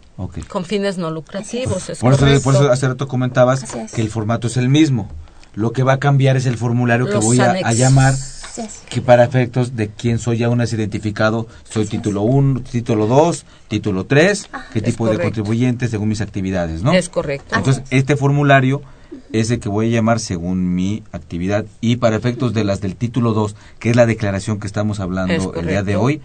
Con 0.49 0.65
fines 0.65 0.99
no 0.99 1.11
lucrativos. 1.11 1.89
es 1.89 1.99
Por 1.99 2.15
eso, 2.15 2.27
por 2.43 2.55
eso 2.55 2.71
hace 2.71 2.89
rato 2.89 3.09
comentabas 3.09 3.63
es. 3.75 3.93
que 3.93 4.01
el 4.01 4.11
formato 4.11 4.49
es 4.49 4.57
el 4.57 4.69
mismo. 4.69 5.09
Lo 5.55 5.73
que 5.73 5.83
va 5.83 5.95
a 5.95 5.99
cambiar 5.99 6.37
es 6.37 6.47
el 6.47 6.57
formulario 6.57 7.07
que 7.07 7.17
voy 7.17 7.41
a, 7.41 7.73
llamar, 7.73 8.15
que 8.89 9.01
para 9.01 9.25
efectos 9.25 9.75
de 9.75 9.89
quién 9.89 10.19
soy 10.19 10.45
aún 10.45 10.61
es 10.61 10.73
identificado, 10.73 11.49
soy 11.69 11.87
título 11.87 12.23
1, 12.23 12.63
título 12.63 13.07
2, 13.09 13.45
título 13.67 14.07
3, 14.07 14.49
qué 14.73 14.79
Es 14.79 14.85
tipo 14.85 15.09
de 15.09 15.19
contribuyente 15.19 15.89
según 15.89 16.09
mis 16.09 16.21
actividades, 16.21 16.83
¿no? 16.83 16.93
Es 16.93 17.09
correcto. 17.09 17.57
Entonces, 17.57 17.83
este 17.91 18.17
formulario 18.17 18.81
es 19.33 19.51
el 19.51 19.61
que 19.61 19.69
voy 19.69 19.87
a 19.87 19.91
llamar 19.91 20.21
según 20.21 20.75
mi 20.75 21.03
actividad 21.13 21.65
y 21.81 21.97
para 21.97 22.17
efectos 22.17 22.53
de 22.53 22.65
las 22.65 22.81
del 22.81 22.97
título 22.97 23.33
2, 23.33 23.55
que 23.79 23.91
es 23.91 23.97
la 23.97 24.07
declaración 24.07 24.59
que 24.61 24.67
estamos 24.67 24.99
Es 24.99 25.01
hablando 25.01 25.55
el 25.55 25.67
día 25.67 25.83
de 25.83 25.97
hoy, 25.97 26.21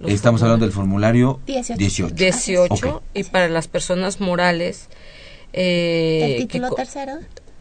Los 0.00 0.10
estamos 0.12 0.42
hablando 0.42 0.64
del 0.64 0.72
formulario 0.72 1.40
18. 1.46 1.78
18. 1.78 2.14
18 2.14 2.74
Ok. 2.96 3.02
y 3.14 3.24
para 3.24 3.48
las 3.48 3.68
personas 3.68 4.20
morales 4.20 4.88
eh, 5.52 6.36
el 6.38 6.48
título 6.48 6.70
que 6.70 6.76
tercero. 6.76 7.12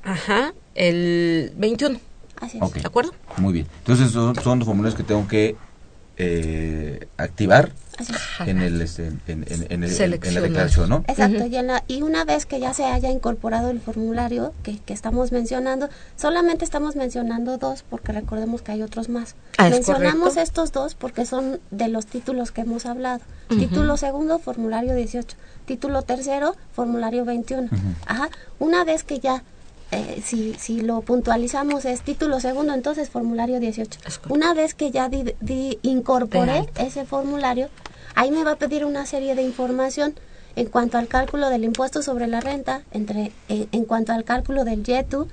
ajá 0.04 0.54
el 0.76 1.52
21 1.58 2.00
Así 2.42 2.60
es. 2.62 2.74
De 2.74 2.82
acuerdo 2.86 3.14
Muy 3.38 3.54
bien. 3.54 3.68
Entonces 3.80 4.12
son, 4.12 4.36
son 4.36 4.62
formularios 4.66 4.96
que 4.98 5.04
tengo 5.04 5.26
que 5.28 5.56
eh, 6.18 7.08
activar 7.18 7.72
en 8.46 8.62
el 8.62 8.82
este, 8.82 9.08
en, 9.08 9.22
en- 9.28 9.46
en 9.70 9.84
el- 9.86 9.90
en 9.94 10.34
la 10.36 10.42
declaración, 10.42 10.90
¿no? 10.90 11.04
Exacto, 11.08 11.46
y, 11.46 11.56
en 11.56 11.68
la- 11.68 11.84
y 11.88 12.02
una 12.02 12.26
vez 12.26 12.46
que 12.46 12.60
ya 12.60 12.74
se 12.74 12.84
haya 12.84 13.10
incorporado 13.10 13.70
el 13.70 13.80
formulario 13.80 14.54
que, 14.64 14.80
que 14.80 14.94
estamos 14.94 15.32
mencionando, 15.32 15.88
solamente 16.18 16.66
estamos 16.66 16.98
mencionando 16.98 17.58
dos 17.58 17.84
porque 17.90 18.12
recordemos 18.12 18.62
que 18.62 18.74
hay 18.74 18.82
otros 18.82 19.08
más. 19.08 19.36
Ah, 19.58 19.70
Mencionamos 19.70 20.36
estos 20.38 20.72
dos 20.74 20.94
porque 20.96 21.26
son 21.26 21.60
de 21.72 21.88
los 21.88 22.06
títulos 22.06 22.52
que 22.52 22.62
hemos 22.62 22.86
hablado. 22.86 23.22
Título 23.48 23.96
segundo, 23.96 24.40
formulario 24.40 24.94
18. 24.96 25.38
Título 25.66 26.02
tercero, 26.02 26.56
formulario 26.74 27.24
21. 27.26 27.70
Ajá. 28.08 28.30
Una 28.60 28.84
vez 28.84 29.04
que 29.04 29.20
ya, 29.20 29.44
eh, 29.92 30.22
si, 30.26 30.56
si 30.56 30.82
lo 30.82 31.02
puntualizamos 31.02 31.86
es 31.86 32.02
título 32.02 32.40
segundo, 32.40 32.74
entonces 32.74 33.10
formulario 33.10 33.60
18. 33.60 34.00
Es 34.06 34.18
correcto. 34.18 34.34
Una 34.34 34.54
vez 34.54 34.74
que 34.74 34.92
ya 34.92 35.10
di- 35.10 35.34
di- 35.42 35.80
incorporé 35.84 36.66
ese 36.78 37.06
formulario, 37.06 37.70
ahí 38.16 38.32
me 38.32 38.44
va 38.44 38.52
a 38.52 38.56
pedir 38.58 38.84
una 38.86 39.06
serie 39.06 39.36
de 39.36 39.44
información 39.44 40.16
en 40.56 40.68
cuanto 40.68 40.98
al 40.98 41.08
cálculo 41.08 41.50
del 41.50 41.64
impuesto 41.66 42.02
sobre 42.02 42.28
la 42.28 42.40
renta, 42.42 42.82
entre, 42.92 43.32
en, 43.50 43.68
en 43.72 43.86
cuanto 43.86 44.14
al 44.14 44.24
cálculo 44.24 44.64
del 44.64 44.84
YETU. 44.84 45.28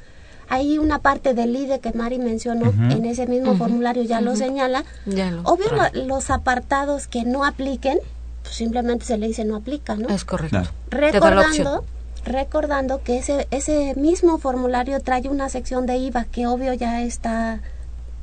Hay 0.48 0.76
una 0.78 0.98
parte 0.98 1.32
del 1.32 1.54
IDE 1.56 1.80
que 1.80 1.92
Mari 1.92 2.18
mencionó 2.18 2.68
Ujú. 2.70 2.82
en 2.90 3.04
ese 3.06 3.26
mismo 3.26 3.56
formulario, 3.56 4.02
ya 4.02 4.20
lo 4.20 4.36
señala. 4.36 4.84
Ya 5.06 5.30
lo 5.30 5.42
Obvio, 5.44 5.66
lo- 5.72 6.04
los 6.06 6.28
apartados 6.30 7.06
que 7.06 7.24
no 7.24 7.44
apliquen, 7.46 7.98
pues 8.42 8.56
simplemente 8.56 9.06
se 9.06 9.16
le 9.16 9.28
dice 9.28 9.44
no 9.44 9.56
aplica, 9.56 9.94
¿no? 9.96 10.08
Es 10.08 10.24
correcto. 10.24 10.60
Recordando 10.90 11.84
recordando 12.24 13.02
que 13.02 13.18
ese 13.18 13.46
ese 13.50 13.94
mismo 13.96 14.38
formulario 14.38 15.00
trae 15.00 15.28
una 15.28 15.48
sección 15.48 15.86
de 15.86 15.96
IVA 15.96 16.24
que 16.26 16.46
obvio 16.46 16.72
ya 16.74 17.02
está 17.02 17.60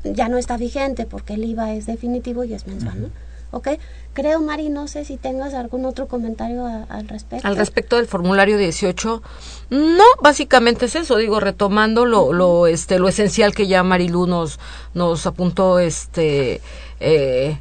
ya 0.04 0.30
no 0.30 0.38
está 0.38 0.58
vigente 0.58 1.06
porque 1.06 1.34
el 1.34 1.44
IVA 1.44 1.74
es 1.74 1.86
definitivo 1.86 2.44
y 2.46 2.54
es 2.54 2.66
mensual, 2.68 3.02
¿no? 3.02 3.10
¿Ok? 3.52 3.68
Creo, 4.14 4.42
Mari, 4.42 4.70
no 4.70 4.88
sé 4.88 5.04
si 5.06 5.18
tengas 5.18 5.54
algún 5.56 5.84
otro 5.86 6.08
comentario 6.08 6.66
a- 6.68 6.84
al 6.84 7.08
respecto. 7.08 7.48
Al 7.48 7.58
respecto 7.58 7.96
del 7.98 8.06
formulario 8.06 8.58
18, 8.60 9.24
no, 9.72 10.04
básicamente 10.22 10.86
es 10.86 10.96
eso, 10.96 11.18
digo, 11.18 11.40
retomando 11.40 12.06
lo, 12.06 12.32
lo, 12.32 12.68
este, 12.68 13.00
lo 13.00 13.08
esencial 13.10 13.54
que 13.56 13.68
ya 13.68 13.82
Marilu 13.82 14.28
nos, 14.28 14.60
nos 14.94 15.26
apuntó, 15.26 15.80
este, 15.80 16.62
eh, 17.00 17.60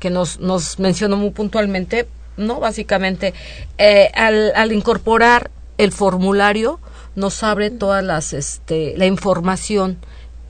que 0.00 0.10
nos, 0.10 0.40
nos 0.40 0.78
mencionó 0.80 1.16
muy 1.16 1.30
puntualmente, 1.30 2.08
no, 2.36 2.58
básicamente, 2.58 3.32
eh, 3.78 4.10
al, 4.14 4.52
al 4.56 4.72
incorporar 4.72 5.50
el 5.84 5.92
formulario, 5.92 6.78
nos 7.16 7.42
abre 7.42 7.70
todas 7.70 8.02
las, 8.04 8.32
este, 8.32 8.94
la 8.96 9.06
información 9.06 9.98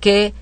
que 0.01 0.33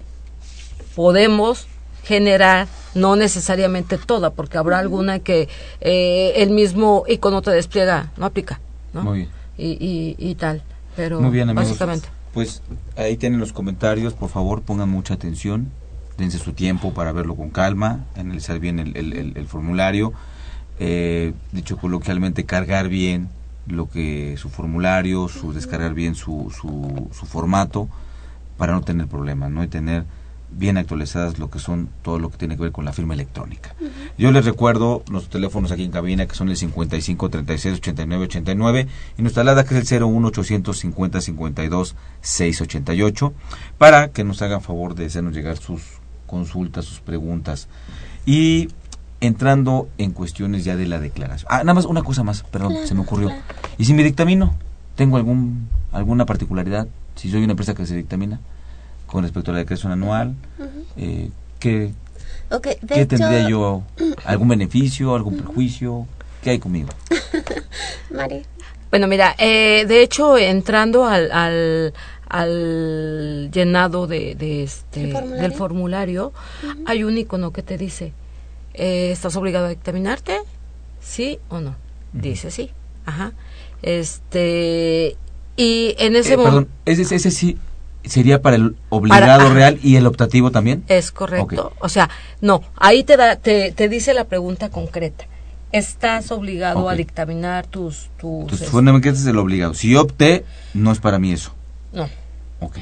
podemos 0.94 1.66
generar, 2.04 2.66
no 2.94 3.14
necesariamente 3.16 3.98
toda, 3.98 4.30
porque 4.30 4.58
habrá 4.58 4.78
alguna 4.78 5.20
que 5.20 5.48
eh, 5.80 6.32
el 6.36 6.50
mismo 6.50 7.04
icono 7.08 7.42
te 7.42 7.50
despliega, 7.50 8.10
no 8.16 8.26
aplica, 8.26 8.60
¿no? 8.92 9.02
Muy 9.02 9.18
bien. 9.18 9.30
Y, 9.56 9.72
y, 9.72 10.16
y 10.18 10.34
tal, 10.34 10.62
pero 10.96 11.20
Muy 11.20 11.30
bien, 11.30 11.48
amigos. 11.50 11.68
básicamente. 11.68 12.08
Pues 12.32 12.62
ahí 12.96 13.16
tienen 13.16 13.40
los 13.40 13.52
comentarios, 13.52 14.14
por 14.14 14.30
favor, 14.30 14.62
pongan 14.62 14.88
mucha 14.88 15.14
atención, 15.14 15.70
dense 16.16 16.38
su 16.38 16.52
tiempo 16.52 16.92
para 16.94 17.12
verlo 17.12 17.34
con 17.36 17.50
calma, 17.50 18.06
analizar 18.16 18.58
bien 18.58 18.78
el, 18.78 18.96
el- 18.96 19.12
el- 19.12 19.36
el 19.36 19.46
formulario, 19.46 20.12
eh, 20.78 21.32
dicho 21.52 21.76
coloquialmente, 21.76 22.44
cargar 22.46 22.88
bien 22.88 23.28
lo 23.66 23.88
que 23.88 24.36
su 24.38 24.48
formulario, 24.48 25.28
su 25.28 25.52
descargar 25.52 25.94
bien 25.94 26.14
su, 26.14 26.52
su, 26.54 27.08
su 27.12 27.26
formato 27.26 27.88
para 28.56 28.72
no 28.72 28.82
tener 28.82 29.06
problemas, 29.06 29.50
no 29.50 29.62
y 29.64 29.68
tener 29.68 30.04
bien 30.52 30.76
actualizadas 30.76 31.38
lo 31.38 31.50
que 31.50 31.58
son 31.58 31.88
todo 32.02 32.18
lo 32.18 32.30
que 32.30 32.36
tiene 32.36 32.56
que 32.56 32.62
ver 32.62 32.72
con 32.72 32.84
la 32.84 32.92
firma 32.92 33.14
electrónica. 33.14 33.74
Yo 34.18 34.32
les 34.32 34.44
recuerdo 34.44 35.02
nuestros 35.10 35.30
teléfonos 35.30 35.70
aquí 35.72 35.84
en 35.84 35.90
cabina 35.90 36.26
que 36.26 36.34
son 36.34 36.48
el 36.48 36.56
55 36.56 37.30
36 37.30 37.78
89 37.78 38.24
89 38.24 38.88
y 39.18 39.22
nuestra 39.22 39.42
alada 39.42 39.64
que 39.64 39.78
es 39.78 39.92
el 39.92 40.02
01 40.02 40.28
850 40.28 41.20
52 41.20 41.96
688 42.20 43.32
para 43.78 44.08
que 44.08 44.24
nos 44.24 44.42
hagan 44.42 44.60
favor 44.60 44.94
de 44.94 45.06
hacernos 45.06 45.34
llegar 45.34 45.56
sus 45.58 45.82
consultas, 46.26 46.84
sus 46.84 47.00
preguntas. 47.00 47.68
Y 48.26 48.68
entrando 49.20 49.88
en 49.98 50.12
cuestiones 50.12 50.64
ya 50.64 50.76
de 50.76 50.86
la 50.86 50.98
declaración. 50.98 51.46
Ah, 51.50 51.58
nada 51.58 51.74
más 51.74 51.84
una 51.84 52.02
cosa 52.02 52.22
más, 52.22 52.42
perdón, 52.44 52.72
Claro, 52.72 52.86
se 52.86 52.94
me 52.94 53.00
ocurrió. 53.02 53.28
claro. 53.28 53.42
¿Y 53.78 53.84
si 53.84 53.94
me 53.94 54.02
dictamino? 54.02 54.54
¿Tengo 54.96 55.16
algún 55.16 55.68
alguna 55.92 56.24
particularidad? 56.26 56.86
Si 57.16 57.30
soy 57.30 57.42
una 57.44 57.52
empresa 57.52 57.74
que 57.74 57.84
se 57.86 57.96
dictamina 57.96 58.40
con 59.06 59.22
respecto 59.24 59.50
a 59.50 59.54
la 59.54 59.60
declaración 59.60 59.92
anual, 59.92 60.34
eh, 60.96 61.30
¿qué, 61.58 61.92
de 62.50 62.60
¿qué 62.86 63.00
hecho, 63.02 63.08
tendría 63.16 63.48
yo? 63.48 63.82
¿Algún 64.24 64.48
beneficio, 64.48 65.14
algún 65.14 65.36
perjuicio? 65.36 66.06
¿Qué 66.42 66.50
hay 66.50 66.58
conmigo? 66.58 66.88
Mari, 68.14 68.42
Bueno, 68.90 69.06
mira, 69.06 69.34
eh, 69.38 69.84
de 69.86 70.02
hecho, 70.02 70.38
entrando 70.38 71.04
al, 71.06 71.30
al, 71.32 71.92
al 72.28 73.50
llenado 73.52 74.06
de, 74.06 74.34
de 74.36 74.62
este, 74.62 75.04
¿El 75.04 75.12
formulario? 75.12 75.42
del 75.42 75.52
formulario, 75.52 76.32
hay 76.86 77.04
un 77.04 77.18
icono 77.18 77.52
que 77.52 77.62
te 77.62 77.76
dice, 77.76 78.12
eh, 78.74 79.10
¿estás 79.12 79.36
obligado 79.36 79.66
a 79.66 79.68
dictaminarte? 79.70 80.38
¿Sí 81.00 81.38
o 81.48 81.60
no? 81.60 81.76
Dice 82.12 82.50
sí. 82.50 82.70
Ajá. 83.06 83.32
Este, 83.82 85.16
y 85.56 85.94
en 85.98 86.16
ese 86.16 86.34
Eh, 86.34 86.36
momento... 86.36 86.56
perdón, 86.66 86.68
ese, 86.84 87.14
ese 87.14 87.30
sí 87.30 87.58
sería 88.04 88.40
para 88.42 88.56
el 88.56 88.76
obligado 88.88 89.52
real 89.52 89.78
y 89.82 89.96
el 89.96 90.06
optativo 90.06 90.50
también. 90.50 90.84
Es 90.88 91.12
correcto. 91.12 91.72
O 91.80 91.88
sea, 91.88 92.08
no, 92.40 92.62
ahí 92.76 93.04
te, 93.04 93.16
da, 93.16 93.36
te, 93.36 93.72
te 93.72 93.88
dice 93.88 94.14
la 94.14 94.24
pregunta 94.24 94.70
concreta. 94.70 95.26
¿Estás 95.72 96.32
obligado 96.32 96.88
a 96.88 96.94
dictaminar 96.94 97.66
tus... 97.66 98.10
tus 98.18 98.30
Entonces, 98.40 98.60
este, 98.62 98.70
fundamentalmente 98.72 99.20
ese 99.20 99.28
es 99.28 99.32
el 99.32 99.38
obligado. 99.38 99.74
Si 99.74 99.94
opté, 99.94 100.44
no 100.74 100.90
es 100.90 100.98
para 100.98 101.18
mí 101.18 101.32
eso. 101.32 101.52
no. 101.92 102.08
Ok. 102.60 102.76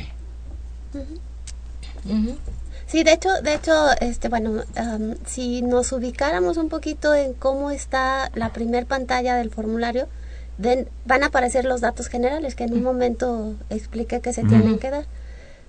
Sí, 2.88 3.04
de 3.04 3.12
hecho, 3.12 3.28
de 3.42 3.54
hecho, 3.54 3.72
este, 4.00 4.28
bueno, 4.30 4.62
am, 4.74 5.14
si 5.26 5.60
nos 5.60 5.92
ubicáramos 5.92 6.56
un 6.56 6.70
poquito 6.70 7.14
en 7.14 7.34
cómo 7.34 7.70
está 7.70 8.30
la 8.34 8.48
primer 8.50 8.86
pantalla 8.86 9.36
del 9.36 9.50
formulario, 9.50 10.08
den- 10.56 10.88
van 11.04 11.22
a 11.22 11.26
aparecer 11.26 11.66
los 11.66 11.82
datos 11.82 12.08
generales 12.08 12.54
que 12.54 12.64
en 12.64 12.72
un 12.72 12.82
momento 12.82 13.54
expliqué 13.68 14.20
que 14.20 14.32
se 14.32 14.42
tienen 14.44 14.78
que 14.78 14.88
dar. 14.90 15.04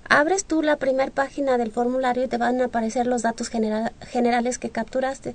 Abres 0.08 0.44
tú 0.46 0.62
la 0.62 0.76
primer 0.76 1.12
página 1.12 1.58
del 1.58 1.70
formulario 1.70 2.24
y 2.24 2.28
te 2.28 2.38
van 2.38 2.60
a 2.62 2.64
aparecer 2.64 3.06
los 3.06 3.20
datos 3.22 3.48
genera- 3.50 3.92
generales 4.08 4.58
que 4.58 4.70
capturaste. 4.70 5.34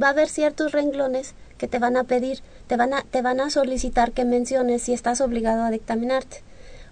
Va 0.00 0.08
a 0.08 0.10
haber 0.10 0.28
ciertos 0.28 0.72
renglones 0.72 1.34
que 1.56 1.66
te 1.66 1.78
van 1.78 1.96
a 1.96 2.04
pedir, 2.04 2.40
te 2.66 2.76
van 2.76 2.92
a, 2.92 3.02
te 3.02 3.22
van 3.22 3.40
a 3.40 3.48
solicitar 3.48 4.12
que 4.12 4.24
menciones 4.26 4.82
si 4.82 4.92
estás 4.92 5.20
obligado 5.22 5.62
a 5.64 5.70
dictaminarte 5.70 6.42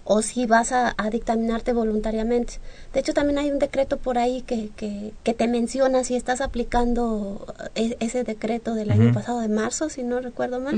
o 0.03 0.21
si 0.21 0.45
vas 0.45 0.71
a, 0.71 0.93
a 0.97 1.09
dictaminarte 1.09 1.73
voluntariamente. 1.73 2.55
De 2.93 2.99
hecho, 2.99 3.13
también 3.13 3.37
hay 3.39 3.51
un 3.51 3.59
decreto 3.59 3.97
por 3.97 4.17
ahí 4.17 4.41
que, 4.41 4.69
que, 4.75 5.13
que 5.23 5.33
te 5.33 5.47
menciona 5.47 6.03
si 6.03 6.15
estás 6.15 6.41
aplicando 6.41 7.45
e- 7.75 7.97
ese 7.99 8.23
decreto 8.23 8.73
del 8.73 8.91
año 8.91 9.13
pasado, 9.13 9.39
de 9.41 9.47
marzo, 9.47 9.89
si 9.89 10.03
no 10.03 10.19
recuerdo 10.19 10.59
mal. 10.59 10.75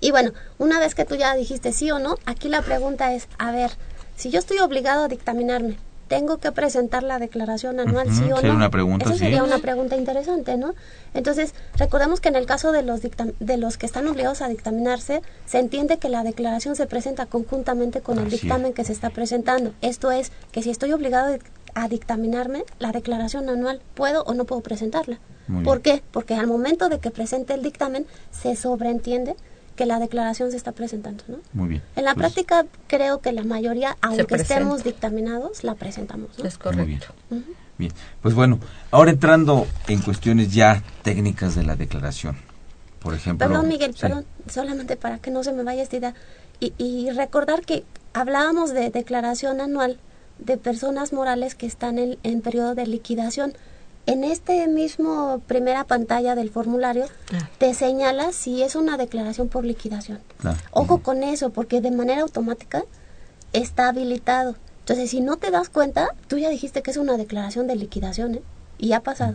Y 0.00 0.10
bueno, 0.10 0.32
una 0.58 0.78
vez 0.78 0.94
que 0.94 1.04
tú 1.04 1.14
ya 1.14 1.34
dijiste 1.34 1.72
sí 1.72 1.90
o 1.90 1.98
no, 1.98 2.16
aquí 2.26 2.48
la 2.48 2.62
pregunta 2.62 3.14
es, 3.14 3.28
a 3.38 3.50
ver, 3.52 3.70
si 4.16 4.30
yo 4.30 4.38
estoy 4.38 4.58
obligado 4.58 5.04
a 5.04 5.08
dictaminarme, 5.08 5.76
¿tengo 6.08 6.38
que 6.38 6.52
presentar 6.52 7.02
la 7.02 7.18
declaración 7.18 7.80
anual, 7.80 8.08
sí 8.12 8.30
o 8.32 8.36
sería 8.36 8.50
no? 8.52 8.56
una 8.56 8.70
pregunta, 8.70 9.04
Esa 9.06 9.14
sí. 9.14 9.18
sería 9.20 9.42
una 9.42 9.58
pregunta 9.58 9.96
interesante, 9.96 10.56
¿no? 10.56 10.74
Entonces, 11.14 11.54
recordemos 11.76 12.20
que 12.20 12.28
en 12.28 12.36
el 12.36 12.46
caso 12.46 12.72
de 12.72 12.82
los, 12.82 13.02
dictam- 13.02 13.34
de 13.40 13.56
los 13.56 13.76
que 13.76 13.86
están 13.86 14.06
obligados 14.06 14.42
a 14.42 14.48
dictaminarse, 14.48 15.22
se 15.46 15.58
entiende 15.58 15.98
que 15.98 16.08
la 16.08 16.22
declaración 16.22 16.76
se 16.76 16.86
presenta 16.86 17.26
conjuntamente 17.26 18.00
con 18.00 18.18
el 18.18 18.30
dictamen 18.30 18.72
que 18.72 18.84
se 18.84 18.92
está 18.92 19.10
presentando. 19.10 19.72
Esto 19.80 20.10
es, 20.12 20.30
que 20.52 20.62
si 20.62 20.70
estoy 20.70 20.92
obligado 20.92 21.36
a 21.74 21.88
dictaminarme, 21.88 22.64
la 22.78 22.92
declaración 22.92 23.48
anual, 23.48 23.80
¿puedo 23.94 24.22
o 24.24 24.34
no 24.34 24.44
puedo 24.44 24.62
presentarla? 24.62 25.18
Muy 25.48 25.62
¿Por 25.64 25.82
bien. 25.82 25.98
qué? 25.98 26.02
Porque 26.10 26.34
al 26.34 26.46
momento 26.46 26.88
de 26.88 26.98
que 27.00 27.10
presente 27.10 27.54
el 27.54 27.62
dictamen, 27.62 28.06
se 28.30 28.56
sobreentiende 28.56 29.36
que 29.76 29.86
la 29.86 29.98
declaración 30.00 30.50
se 30.50 30.56
está 30.56 30.72
presentando, 30.72 31.22
¿no? 31.28 31.38
Muy 31.52 31.68
bien. 31.68 31.82
En 31.94 32.04
la 32.04 32.14
Pues, 32.14 32.32
práctica 32.32 32.66
creo 32.88 33.20
que 33.20 33.30
la 33.32 33.44
mayoría, 33.44 33.96
aunque 34.00 34.34
estemos 34.34 34.82
dictaminados, 34.82 35.62
la 35.62 35.74
presentamos, 35.74 36.30
¿no? 36.38 36.44
Es 36.44 36.58
Muy 36.64 36.84
bien. 36.86 36.98
correcto. 37.00 37.14
Bien, 37.78 37.92
pues 38.22 38.34
bueno, 38.34 38.58
ahora 38.90 39.10
entrando 39.10 39.66
en 39.86 40.00
cuestiones 40.00 40.52
ya 40.52 40.82
técnicas 41.02 41.54
de 41.54 41.62
la 41.62 41.76
declaración. 41.76 42.36
Por 43.00 43.14
ejemplo. 43.14 43.46
Perdón, 43.46 43.68
Miguel, 43.68 43.94
sí. 43.94 44.00
perdón, 44.00 44.24
solamente 44.48 44.96
para 44.96 45.18
que 45.18 45.30
no 45.30 45.44
se 45.44 45.52
me 45.52 45.62
vaya 45.62 45.82
esta 45.82 45.96
idea. 45.96 46.14
Y, 46.58 46.72
y 46.78 47.10
recordar 47.10 47.60
que 47.60 47.84
hablábamos 48.14 48.70
de 48.72 48.90
declaración 48.90 49.60
anual 49.60 49.98
de 50.38 50.56
personas 50.56 51.12
morales 51.12 51.54
que 51.54 51.66
están 51.66 51.98
en, 51.98 52.18
en 52.22 52.40
periodo 52.40 52.74
de 52.74 52.86
liquidación. 52.86 53.52
En 54.06 54.22
este 54.24 54.68
mismo 54.68 55.40
primera 55.46 55.84
pantalla 55.84 56.34
del 56.36 56.50
formulario 56.50 57.06
Ah. 57.32 57.48
te 57.58 57.74
señala 57.74 58.32
si 58.32 58.62
es 58.62 58.76
una 58.76 58.96
declaración 58.96 59.48
por 59.48 59.64
liquidación. 59.64 60.20
Claro. 60.38 60.58
Ojo 60.70 60.98
con 61.02 61.22
eso, 61.24 61.50
porque 61.50 61.80
de 61.80 61.90
manera 61.90 62.22
automática 62.22 62.84
está 63.52 63.88
habilitado. 63.88 64.54
Entonces, 64.80 65.10
si 65.10 65.20
no 65.20 65.36
te 65.36 65.50
das 65.50 65.68
cuenta, 65.68 66.10
tú 66.28 66.38
ya 66.38 66.48
dijiste 66.48 66.82
que 66.82 66.92
es 66.92 66.96
una 66.96 67.16
declaración 67.16 67.66
de 67.66 67.74
liquidación, 67.74 68.36
¿eh? 68.36 68.42
Y 68.78 68.92
ha 68.92 69.00
pasado. 69.00 69.34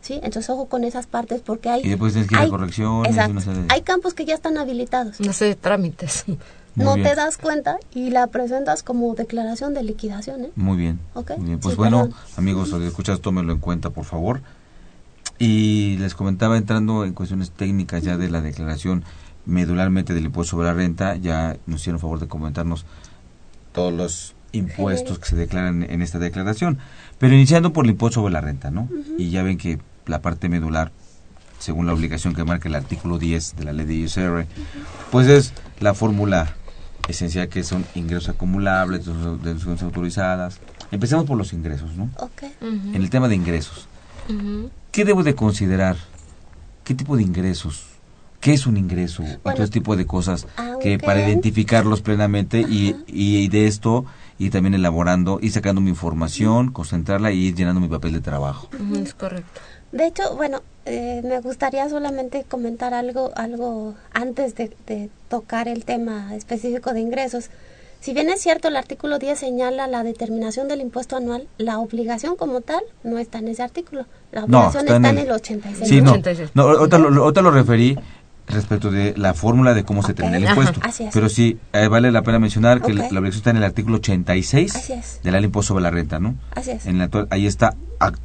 ¿sí? 0.00 0.14
Entonces, 0.14 0.48
ojo 0.50 0.66
con 0.66 0.82
esas 0.84 1.06
partes 1.06 1.42
porque 1.42 1.68
hay... 1.68 1.82
Y 1.84 1.90
después 1.90 2.14
tienes 2.14 2.28
que 2.28 2.34
ir 2.34 2.40
a 2.40 2.44
hay- 2.44 2.50
correcciones, 2.50 3.10
exacto. 3.12 3.32
una 3.32 3.40
serie 3.42 3.62
de- 3.62 3.68
Hay 3.70 3.82
campos 3.82 4.14
que 4.14 4.24
ya 4.24 4.34
están 4.34 4.56
habilitados. 4.58 5.20
No 5.20 5.32
sé, 5.32 5.54
trámites. 5.54 6.24
Muy 6.80 6.84
no 6.86 6.94
bien. 6.94 7.08
te 7.08 7.14
das 7.14 7.36
cuenta 7.36 7.76
y 7.94 8.10
la 8.10 8.26
presentas 8.26 8.82
como 8.82 9.14
declaración 9.14 9.74
de 9.74 9.82
liquidación, 9.82 10.44
¿eh? 10.44 10.50
Muy 10.56 10.76
bien. 10.76 10.98
Ok, 11.14 11.32
Muy 11.38 11.46
bien. 11.46 11.58
Pues 11.60 11.74
sí, 11.74 11.76
bueno, 11.78 12.04
perdón. 12.04 12.18
amigos, 12.36 12.72
escuchas, 12.72 13.20
tómenlo 13.20 13.52
en 13.52 13.58
cuenta, 13.58 13.90
por 13.90 14.04
favor. 14.04 14.40
Y 15.38 15.96
les 15.98 16.14
comentaba, 16.14 16.58
entrando 16.58 17.04
en 17.04 17.14
cuestiones 17.14 17.50
técnicas 17.50 18.02
ya 18.02 18.16
de 18.16 18.28
la 18.28 18.40
declaración 18.42 19.04
medularmente 19.46 20.12
del 20.12 20.26
impuesto 20.26 20.52
sobre 20.52 20.66
la 20.68 20.74
renta, 20.74 21.16
ya 21.16 21.56
nos 21.66 21.80
hicieron 21.80 21.98
favor 22.00 22.20
de 22.20 22.28
comentarnos 22.28 22.84
todos 23.72 23.92
los 23.92 24.34
impuestos 24.52 25.18
que 25.18 25.26
se 25.26 25.36
declaran 25.36 25.82
en 25.82 26.02
esta 26.02 26.18
declaración. 26.18 26.78
Pero 27.18 27.34
iniciando 27.34 27.72
por 27.72 27.84
el 27.86 27.92
impuesto 27.92 28.20
sobre 28.20 28.32
la 28.32 28.40
renta, 28.40 28.70
¿no? 28.70 28.88
Y 29.16 29.30
ya 29.30 29.42
ven 29.42 29.56
que 29.58 29.78
la 30.06 30.20
parte 30.20 30.48
medular, 30.48 30.92
según 31.58 31.86
la 31.86 31.94
obligación 31.94 32.34
que 32.34 32.44
marca 32.44 32.68
el 32.68 32.74
artículo 32.74 33.18
10 33.18 33.56
de 33.56 33.64
la 33.64 33.72
ley 33.72 33.86
de 33.86 33.94
ISR, 33.94 34.46
pues 35.10 35.26
es 35.28 35.52
la 35.78 35.94
fórmula 35.94 36.54
esencial 37.08 37.48
que 37.48 37.64
son 37.64 37.84
ingresos 37.94 38.28
acumulables, 38.30 39.06
deducciones 39.06 39.82
autorizadas. 39.82 40.60
Empecemos 40.90 41.24
por 41.24 41.38
los 41.38 41.52
ingresos, 41.52 41.96
¿no? 41.96 42.10
Ok. 42.18 42.44
En 42.60 42.94
el 42.94 43.10
tema 43.10 43.28
de 43.28 43.36
ingresos. 43.36 43.86
¿qué 44.92 45.04
debo 45.04 45.22
de 45.22 45.34
considerar? 45.34 45.96
¿Qué 46.84 46.94
tipo 46.94 47.16
de 47.16 47.22
ingresos? 47.22 47.86
¿Qué 48.40 48.52
es 48.52 48.66
un 48.66 48.76
ingreso? 48.76 49.22
todo 49.42 49.62
ese 49.62 49.68
tipo 49.68 49.96
de 49.96 50.06
cosas 50.06 50.46
que 50.80 50.98
para 50.98 51.26
identificarlos 51.26 52.00
plenamente 52.00 52.60
y, 52.60 52.96
y 53.06 53.48
de 53.48 53.66
esto 53.66 54.06
y 54.38 54.48
también 54.48 54.74
elaborando 54.74 55.38
y 55.42 55.50
sacando 55.50 55.82
mi 55.82 55.90
información, 55.90 56.72
concentrarla 56.72 57.30
y 57.32 57.48
ir 57.48 57.54
llenando 57.54 57.80
mi 57.80 57.88
papel 57.88 58.14
de 58.14 58.20
trabajo. 58.20 58.70
Es 58.96 59.12
correcto. 59.12 59.60
De 59.92 60.06
hecho, 60.06 60.36
bueno, 60.36 60.62
eh, 60.86 61.20
me 61.24 61.40
gustaría 61.40 61.88
solamente 61.88 62.44
comentar 62.48 62.94
algo, 62.94 63.32
algo 63.36 63.94
antes 64.12 64.54
de, 64.54 64.70
de 64.86 65.10
tocar 65.28 65.66
el 65.68 65.84
tema 65.84 66.34
específico 66.36 66.92
de 66.92 67.00
ingresos. 67.00 67.50
Si 68.00 68.14
bien 68.14 68.30
es 68.30 68.40
cierto, 68.40 68.68
el 68.68 68.76
artículo 68.76 69.18
10 69.18 69.38
señala 69.38 69.86
la 69.86 70.02
determinación 70.02 70.68
del 70.68 70.80
impuesto 70.80 71.16
anual, 71.16 71.48
la 71.58 71.78
obligación 71.80 72.34
como 72.36 72.60
tal 72.62 72.80
no 73.04 73.18
está 73.18 73.38
en 73.40 73.48
ese 73.48 73.62
artículo. 73.62 74.06
La 74.32 74.42
No, 74.46 74.58
obligación 74.60 74.84
está 74.84 74.96
está, 74.96 75.08
en 75.10 75.16
en 75.16 75.22
el- 75.22 75.26
el 75.26 75.32
86. 75.32 75.88
Sí, 75.88 76.00
no, 76.00 76.12
86. 76.12 76.50
no 76.54 76.62
ahorita, 76.62 76.98
lo, 76.98 77.22
ahorita 77.24 77.42
lo 77.42 77.50
referí 77.50 77.98
respecto 78.52 78.90
de 78.90 79.14
la 79.16 79.34
fórmula 79.34 79.74
de 79.74 79.84
cómo 79.84 80.02
se 80.02 80.08
determina 80.08 80.36
el 80.38 80.44
Ajá, 80.44 80.52
impuesto. 80.54 80.80
así 80.82 81.04
es. 81.04 81.10
Pero 81.12 81.28
sí, 81.28 81.58
eh, 81.72 81.88
vale 81.88 82.10
la 82.12 82.22
pena 82.22 82.38
mencionar 82.38 82.80
que 82.82 82.92
la, 82.92 83.04
Ok. 83.06 83.12
la 83.12 83.18
obligación 83.20 83.38
está 83.40 83.50
en 83.50 83.56
el 83.58 83.64
artículo 83.64 83.96
86 83.96 84.76
Así 84.76 84.92
es. 84.92 85.20
de 85.22 85.30
la 85.30 85.38
ley 85.38 85.46
impuesto 85.46 85.68
sobre 85.68 85.82
la 85.82 85.90
renta, 85.90 86.18
¿no? 86.20 86.34
Así 86.54 86.70
es. 86.72 86.86
En 86.86 86.96
el 86.96 87.02
actual, 87.02 87.26
ahí 87.30 87.46
está, 87.46 87.74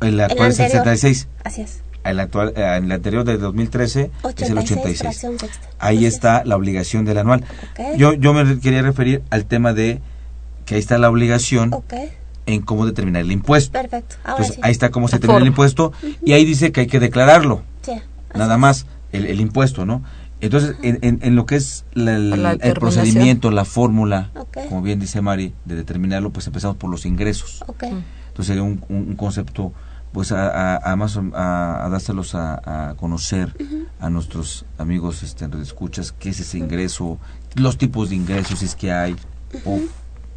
el 0.01 0.13
El 0.15 0.21
actual 0.21 0.49
es 0.51 0.59
el 0.59 0.65
anterior. 0.65 0.97
76. 0.97 1.27
Así 1.43 1.61
es. 1.61 1.81
El 2.03 2.19
actual, 2.19 2.53
eh, 2.55 2.75
en 2.77 2.85
el 2.85 2.91
anterior 2.91 3.23
de 3.23 3.37
2013 3.37 4.11
es 4.37 4.49
el 4.49 4.57
86, 4.57 4.59
86. 4.59 4.99
fracción 4.99 5.39
sexta. 5.39 5.67
Ahí 5.79 5.97
Así 5.97 6.05
está 6.05 6.43
la 6.45 6.55
obligación 6.55 7.03
del 7.05 7.17
anual. 7.17 7.43
Ok. 7.71 7.97
Yo, 7.97 8.13
yo 8.13 8.33
me 8.33 8.59
quería 8.59 8.81
referir 8.83 9.23
al 9.31 9.45
tema 9.45 9.73
de 9.73 10.01
que 10.65 10.75
ahí 10.75 10.79
está 10.79 10.97
la 10.99 11.09
obligación 11.09 11.71
en 12.47 12.61
cómo 12.61 12.85
determinar 12.85 13.23
el 13.23 13.31
impuesto. 13.31 13.71
perfecto. 13.71 14.17
Ahora 14.23 14.37
Entonces 14.43 14.55
sí. 14.55 14.61
ahí 14.63 14.71
está 14.71 14.91
cómo 14.91 15.07
se 15.07 15.13
La 15.15 15.17
determina 15.19 15.41
el 15.41 15.47
impuesto 15.47 15.93
y 16.23 16.33
ahí 16.33 16.45
dice 16.45 16.71
que 16.71 16.81
hay 16.81 16.87
que 16.87 16.99
declararlo, 16.99 17.63
Sí, 17.81 17.93
nada 18.35 18.53
es. 18.53 18.59
más, 18.59 18.85
el, 19.11 19.25
el 19.25 19.39
impuesto, 19.41 19.85
¿no? 19.87 20.03
Entonces, 20.41 20.75
en, 20.83 20.99
en- 21.01 21.19
en 21.21 21.35
lo 21.35 21.45
que 21.45 21.55
es 21.55 21.85
la- 21.93 22.15
el, 22.17 22.29
La 22.29 22.35
el 22.35 22.57
determinación. 22.57 22.75
procedimiento, 22.79 23.51
la 23.51 23.65
fórmula, 23.65 24.31
como 24.69 24.81
bien 24.81 24.99
dice 24.99 25.21
Mari, 25.21 25.53
de 25.65 25.75
determinarlo, 25.75 26.31
pues 26.31 26.45
empezamos 26.47 26.77
por 26.77 26.89
los 26.89 27.05
ingresos. 27.05 27.63
Entonces 28.27 28.47
sería 28.47 28.63
un, 28.63 28.83
un- 28.89 29.07
un 29.09 29.15
concepto, 29.15 29.73
pues 30.11 30.31
a, 30.33 30.75
a, 30.75 30.91
a 30.91 30.95
más 30.97 31.15
o- 31.15 31.23
a, 31.33 31.85
a 31.85 31.89
dárselos 31.89 32.35
a, 32.35 32.89
a 32.89 32.95
conocer 32.95 33.55
a 33.99 34.09
nuestros 34.09 34.65
amigos 34.77 35.23
este, 35.23 35.47
escuchas 35.61 36.11
qué 36.11 36.29
es 36.29 36.39
ese 36.41 36.57
ingreso, 36.57 37.17
los 37.55 37.77
tipos 37.77 38.09
de 38.09 38.15
ingresos 38.17 38.59
si 38.59 38.65
es 38.65 38.75
que 38.75 38.91
hay, 38.91 39.15
o 39.63 39.79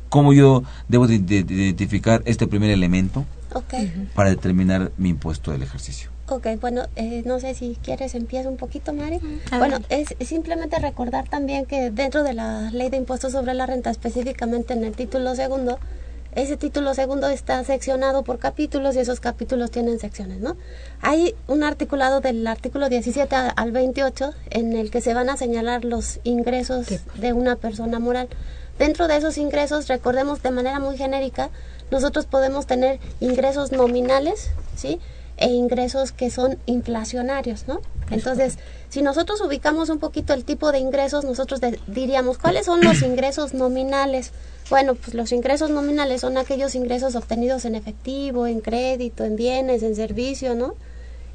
cómo 0.08 0.32
yo 0.32 0.62
debo 0.88 1.06
de, 1.08 1.18
de- 1.18 1.42
de 1.42 1.54
identificar 1.54 2.22
este 2.24 2.46
primer 2.46 2.70
elemento 2.70 3.26
ok. 3.52 3.74
para 4.14 4.30
determinar 4.30 4.92
mi 4.96 5.08
impuesto 5.10 5.50
del 5.50 5.62
ejercicio. 5.64 6.10
Ok, 6.30 6.46
bueno, 6.60 6.82
eh, 6.96 7.22
no 7.24 7.40
sé 7.40 7.54
si 7.54 7.78
quieres 7.82 8.14
empiezo 8.14 8.50
un 8.50 8.58
poquito, 8.58 8.92
Mari. 8.92 9.18
A 9.50 9.58
Bueno, 9.58 9.78
ver. 9.88 10.04
es 10.20 10.28
simplemente 10.28 10.78
recordar 10.78 11.26
también 11.28 11.64
que 11.64 11.90
dentro 11.90 12.22
de 12.22 12.34
la 12.34 12.70
ley 12.70 12.90
de 12.90 12.98
impuestos 12.98 13.32
sobre 13.32 13.54
la 13.54 13.64
renta, 13.64 13.90
específicamente 13.90 14.74
en 14.74 14.84
el 14.84 14.94
título 14.94 15.34
segundo, 15.34 15.78
ese 16.34 16.58
título 16.58 16.92
segundo 16.92 17.28
está 17.28 17.64
seccionado 17.64 18.24
por 18.24 18.38
capítulos 18.38 18.94
y 18.94 18.98
esos 18.98 19.20
capítulos 19.20 19.70
tienen 19.70 19.98
secciones, 19.98 20.38
¿no? 20.40 20.56
Hay 21.00 21.34
un 21.46 21.62
articulado 21.64 22.20
del 22.20 22.46
artículo 22.46 22.90
17 22.90 23.34
a- 23.34 23.48
al 23.48 23.72
28 23.72 24.34
en 24.50 24.74
el 24.74 24.90
que 24.90 25.00
se 25.00 25.14
van 25.14 25.30
a 25.30 25.38
señalar 25.38 25.86
los 25.86 26.20
ingresos 26.24 26.86
de 27.14 27.32
una 27.32 27.56
persona 27.56 27.98
moral. 27.98 28.28
Dentro 28.78 29.08
de 29.08 29.16
esos 29.16 29.38
ingresos, 29.38 29.88
recordemos 29.88 30.42
de 30.42 30.50
manera 30.50 30.78
muy 30.78 30.98
genérica, 30.98 31.48
nosotros 31.90 32.26
podemos 32.26 32.66
tener 32.66 33.00
ingresos 33.20 33.72
nominales, 33.72 34.50
¿sí? 34.76 35.00
E 35.40 35.48
ingresos 35.48 36.10
que 36.12 36.30
son 36.30 36.58
inflacionarios, 36.66 37.68
¿no? 37.68 37.80
Entonces, 38.10 38.58
si 38.88 39.02
nosotros 39.02 39.40
ubicamos 39.40 39.88
un 39.88 39.98
poquito 39.98 40.32
el 40.34 40.44
tipo 40.44 40.72
de 40.72 40.78
ingresos, 40.80 41.24
nosotros 41.24 41.60
de- 41.60 41.78
diríamos, 41.86 42.38
¿cuáles 42.38 42.66
son 42.66 42.80
los 42.82 43.02
ingresos 43.02 43.54
nominales? 43.54 44.32
Bueno, 44.70 44.94
pues 44.96 45.14
los 45.14 45.30
ingresos 45.32 45.70
nominales 45.70 46.22
son 46.22 46.38
aquellos 46.38 46.74
ingresos 46.74 47.14
obtenidos 47.14 47.64
en 47.66 47.74
efectivo, 47.74 48.46
en 48.46 48.60
crédito, 48.60 49.24
en 49.24 49.36
bienes, 49.36 49.82
en 49.82 49.94
servicio, 49.94 50.54
¿no? 50.54 50.74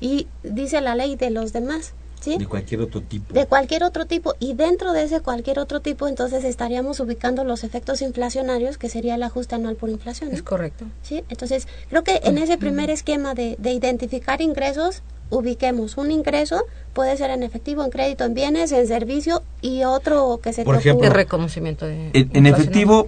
Y 0.02 0.28
dice 0.44 0.82
la 0.82 0.96
ley 0.96 1.16
de 1.16 1.30
los 1.30 1.54
demás, 1.54 1.94
¿sí? 2.24 2.38
De 2.38 2.48
cualquier 2.48 2.82
otro 2.82 3.02
tipo. 3.02 3.34
de 3.34 3.46
cualquier 3.46 3.84
otro 3.84 4.06
tipo 4.06 4.34
y 4.40 4.54
dentro 4.54 4.94
de 4.94 5.04
ese 5.04 5.20
cualquier 5.20 5.60
otro 5.60 5.82
tipo 5.82 6.08
entonces 6.08 6.46
estaríamos 6.46 7.00
ubicando 7.02 7.44
los 7.44 7.64
efectos 7.64 8.02
inflacionarios 8.02 8.78
que 8.78 8.88
sería 8.88 9.16
el 9.16 9.24
ajuste 9.24 9.56
anual 9.56 9.76
por 9.76 9.90
inflación 9.90 10.30
¿no? 10.30 10.36
Es 10.36 10.42
correcto. 10.44 10.86
¿Sí? 11.02 11.24
entonces 11.30 11.68
creo 11.90 12.04
que 12.04 12.22
en 12.24 12.38
ese 12.38 12.58
primer 12.58 12.90
esquema 12.90 13.34
de, 13.34 13.58
de 13.60 13.74
identificar 13.74 14.42
ingresos 14.42 15.04
ubiquemos 15.34 15.98
un 15.98 16.12
ingreso 16.12 16.64
puede 16.94 17.18
ser 17.18 17.32
en 17.32 17.42
efectivo 17.44 17.84
en 17.84 17.90
crédito 17.90 18.24
en 18.24 18.34
bienes 18.36 18.72
en 18.72 18.88
servicio 18.88 19.42
y 19.62 19.84
otro 19.84 20.40
que 20.44 20.54
se 20.54 20.64
Por 20.64 20.76
ejemplo, 20.76 21.10
reconocimiento 21.10 21.86
de 21.88 22.12
En, 22.14 22.30
en 22.34 22.46
efectivo, 22.46 23.08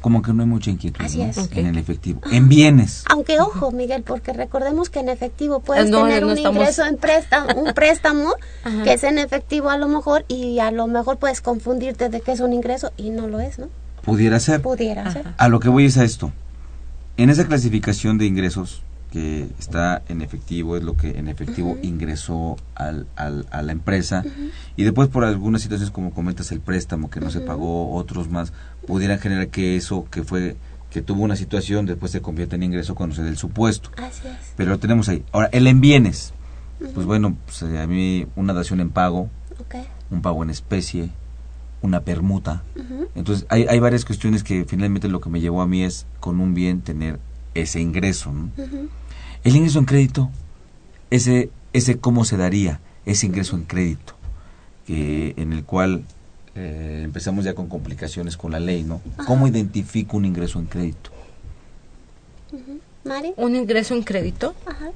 como 0.00 0.22
que 0.22 0.32
no 0.32 0.42
hay 0.42 0.48
mucha 0.48 0.70
inquietud 0.70 1.04
en 1.52 1.66
el 1.66 1.76
efectivo. 1.78 2.20
En 2.32 2.48
bienes. 2.48 3.04
aunque 3.10 3.38
ojo 3.40 3.70
Miguel 3.72 4.02
porque 4.04 4.32
recordemos 4.32 4.88
que 4.88 5.00
en 5.00 5.08
efectivo 5.10 5.60
puedes 5.60 5.90
no, 5.90 6.04
tener 6.04 6.22
no 6.22 6.28
un 6.28 6.36
estamos- 6.38 6.56
ingreso 6.62 6.86
en 6.86 6.96
préstamo 6.96 7.60
un 7.60 7.74
préstamo 7.74 8.32
que 8.84 8.92
es 8.94 9.04
en 9.04 9.18
efectivo 9.18 9.68
a 9.68 9.76
lo 9.76 9.88
mejor 9.88 10.24
y 10.28 10.58
a 10.60 10.70
lo 10.70 10.86
mejor 10.86 11.18
puedes 11.18 11.40
confundirte 11.42 12.08
de 12.08 12.20
que 12.22 12.32
es 12.32 12.40
un 12.40 12.52
ingreso 12.54 12.92
y 12.96 13.10
no 13.10 13.26
lo 13.28 13.40
es 13.40 13.58
no 13.58 13.68
Pudiera 14.02 14.38
ser. 14.38 14.62
pudiera 14.62 15.10
ser. 15.12 15.26
A 15.36 15.48
lo 15.48 15.58
que 15.58 15.68
voy 15.68 15.86
es 15.86 15.98
a 15.98 16.04
esto. 16.04 16.30
En 17.16 17.28
esa 17.28 17.44
clasificación 17.48 18.18
de 18.18 18.26
ingresos 18.26 18.82
que 19.16 19.48
está 19.58 20.02
en 20.10 20.20
efectivo, 20.20 20.76
es 20.76 20.82
lo 20.82 20.94
que 20.94 21.18
en 21.18 21.28
efectivo 21.28 21.78
ingresó 21.82 22.56
al, 22.74 23.06
al- 23.16 23.46
a 23.50 23.62
la 23.62 23.72
empresa, 23.72 24.22
y 24.76 24.84
después 24.84 25.08
por 25.08 25.24
algunas 25.24 25.62
situaciones, 25.62 25.90
como 25.90 26.12
comentas, 26.12 26.52
el 26.52 26.60
préstamo 26.60 27.08
que 27.08 27.20
no 27.20 27.30
se 27.30 27.40
pagó, 27.40 27.94
otros 27.94 28.28
más, 28.28 28.52
pudieran 28.86 29.18
generar 29.18 29.48
que 29.48 29.76
eso 29.76 30.04
que 30.10 30.22
fue 30.22 30.56
que 30.90 31.00
tuvo 31.02 31.22
una 31.22 31.36
situación 31.36 31.86
después 31.86 32.12
se 32.12 32.20
convierta 32.20 32.56
en 32.56 32.62
ingreso 32.62 32.94
cuando 32.94 33.14
se 33.16 33.22
dé 33.22 33.28
el 33.30 33.36
supuesto. 33.38 33.90
así 33.96 34.28
es 34.28 34.52
Pero 34.56 34.70
lo 34.70 34.78
tenemos 34.78 35.08
ahí. 35.08 35.24
Ahora, 35.32 35.48
el 35.52 35.66
en 35.66 35.80
bienes. 35.80 36.32
Pues 36.94 37.06
bueno, 37.06 37.36
pues, 37.46 37.62
eh, 37.62 37.78
a 37.80 37.86
mí 37.86 38.26
una 38.36 38.52
dación 38.52 38.80
en 38.80 38.90
pago, 38.90 39.30
un 40.10 40.20
pago 40.22 40.42
en 40.42 40.50
especie, 40.50 41.08
una 41.80 42.00
permuta. 42.00 42.62
Entonces, 43.14 43.46
hay, 43.48 43.64
hay 43.66 43.78
varias 43.78 44.04
cuestiones 44.04 44.42
que 44.44 44.64
finalmente 44.66 45.08
lo 45.08 45.20
que 45.20 45.30
me 45.30 45.40
llevó 45.40 45.62
a 45.62 45.66
mí 45.66 45.82
es, 45.84 46.04
con 46.20 46.38
un 46.40 46.52
bien, 46.54 46.82
tener 46.82 47.18
ese 47.54 47.80
ingreso. 47.80 48.30
¿no? 48.32 48.50
El 49.46 49.54
ingreso 49.54 49.78
en 49.78 49.84
crédito, 49.84 50.28
ese, 51.10 51.50
ese 51.72 51.98
cómo 51.98 52.24
se 52.24 52.36
daría, 52.36 52.80
ese 53.04 53.26
ingreso 53.26 53.54
en 53.54 53.62
crédito, 53.62 54.14
que, 54.88 55.34
en 55.36 55.52
el 55.52 55.62
cual 55.62 56.02
eh, 56.56 57.02
empezamos 57.04 57.44
ya 57.44 57.54
con 57.54 57.68
complicaciones 57.68 58.36
con 58.36 58.50
la 58.50 58.58
ley, 58.58 58.82
¿no? 58.82 59.00
¿Cómo 59.24 59.46
identifico 59.46 60.16
un 60.16 60.24
ingreso 60.24 60.58
en 60.58 60.66
crédito? 60.66 61.10
Mari 63.04 63.34
Un 63.36 63.54
ingreso 63.54 63.94
en 63.94 64.02
crédito. 64.02 64.56
Ajá. 64.66 64.90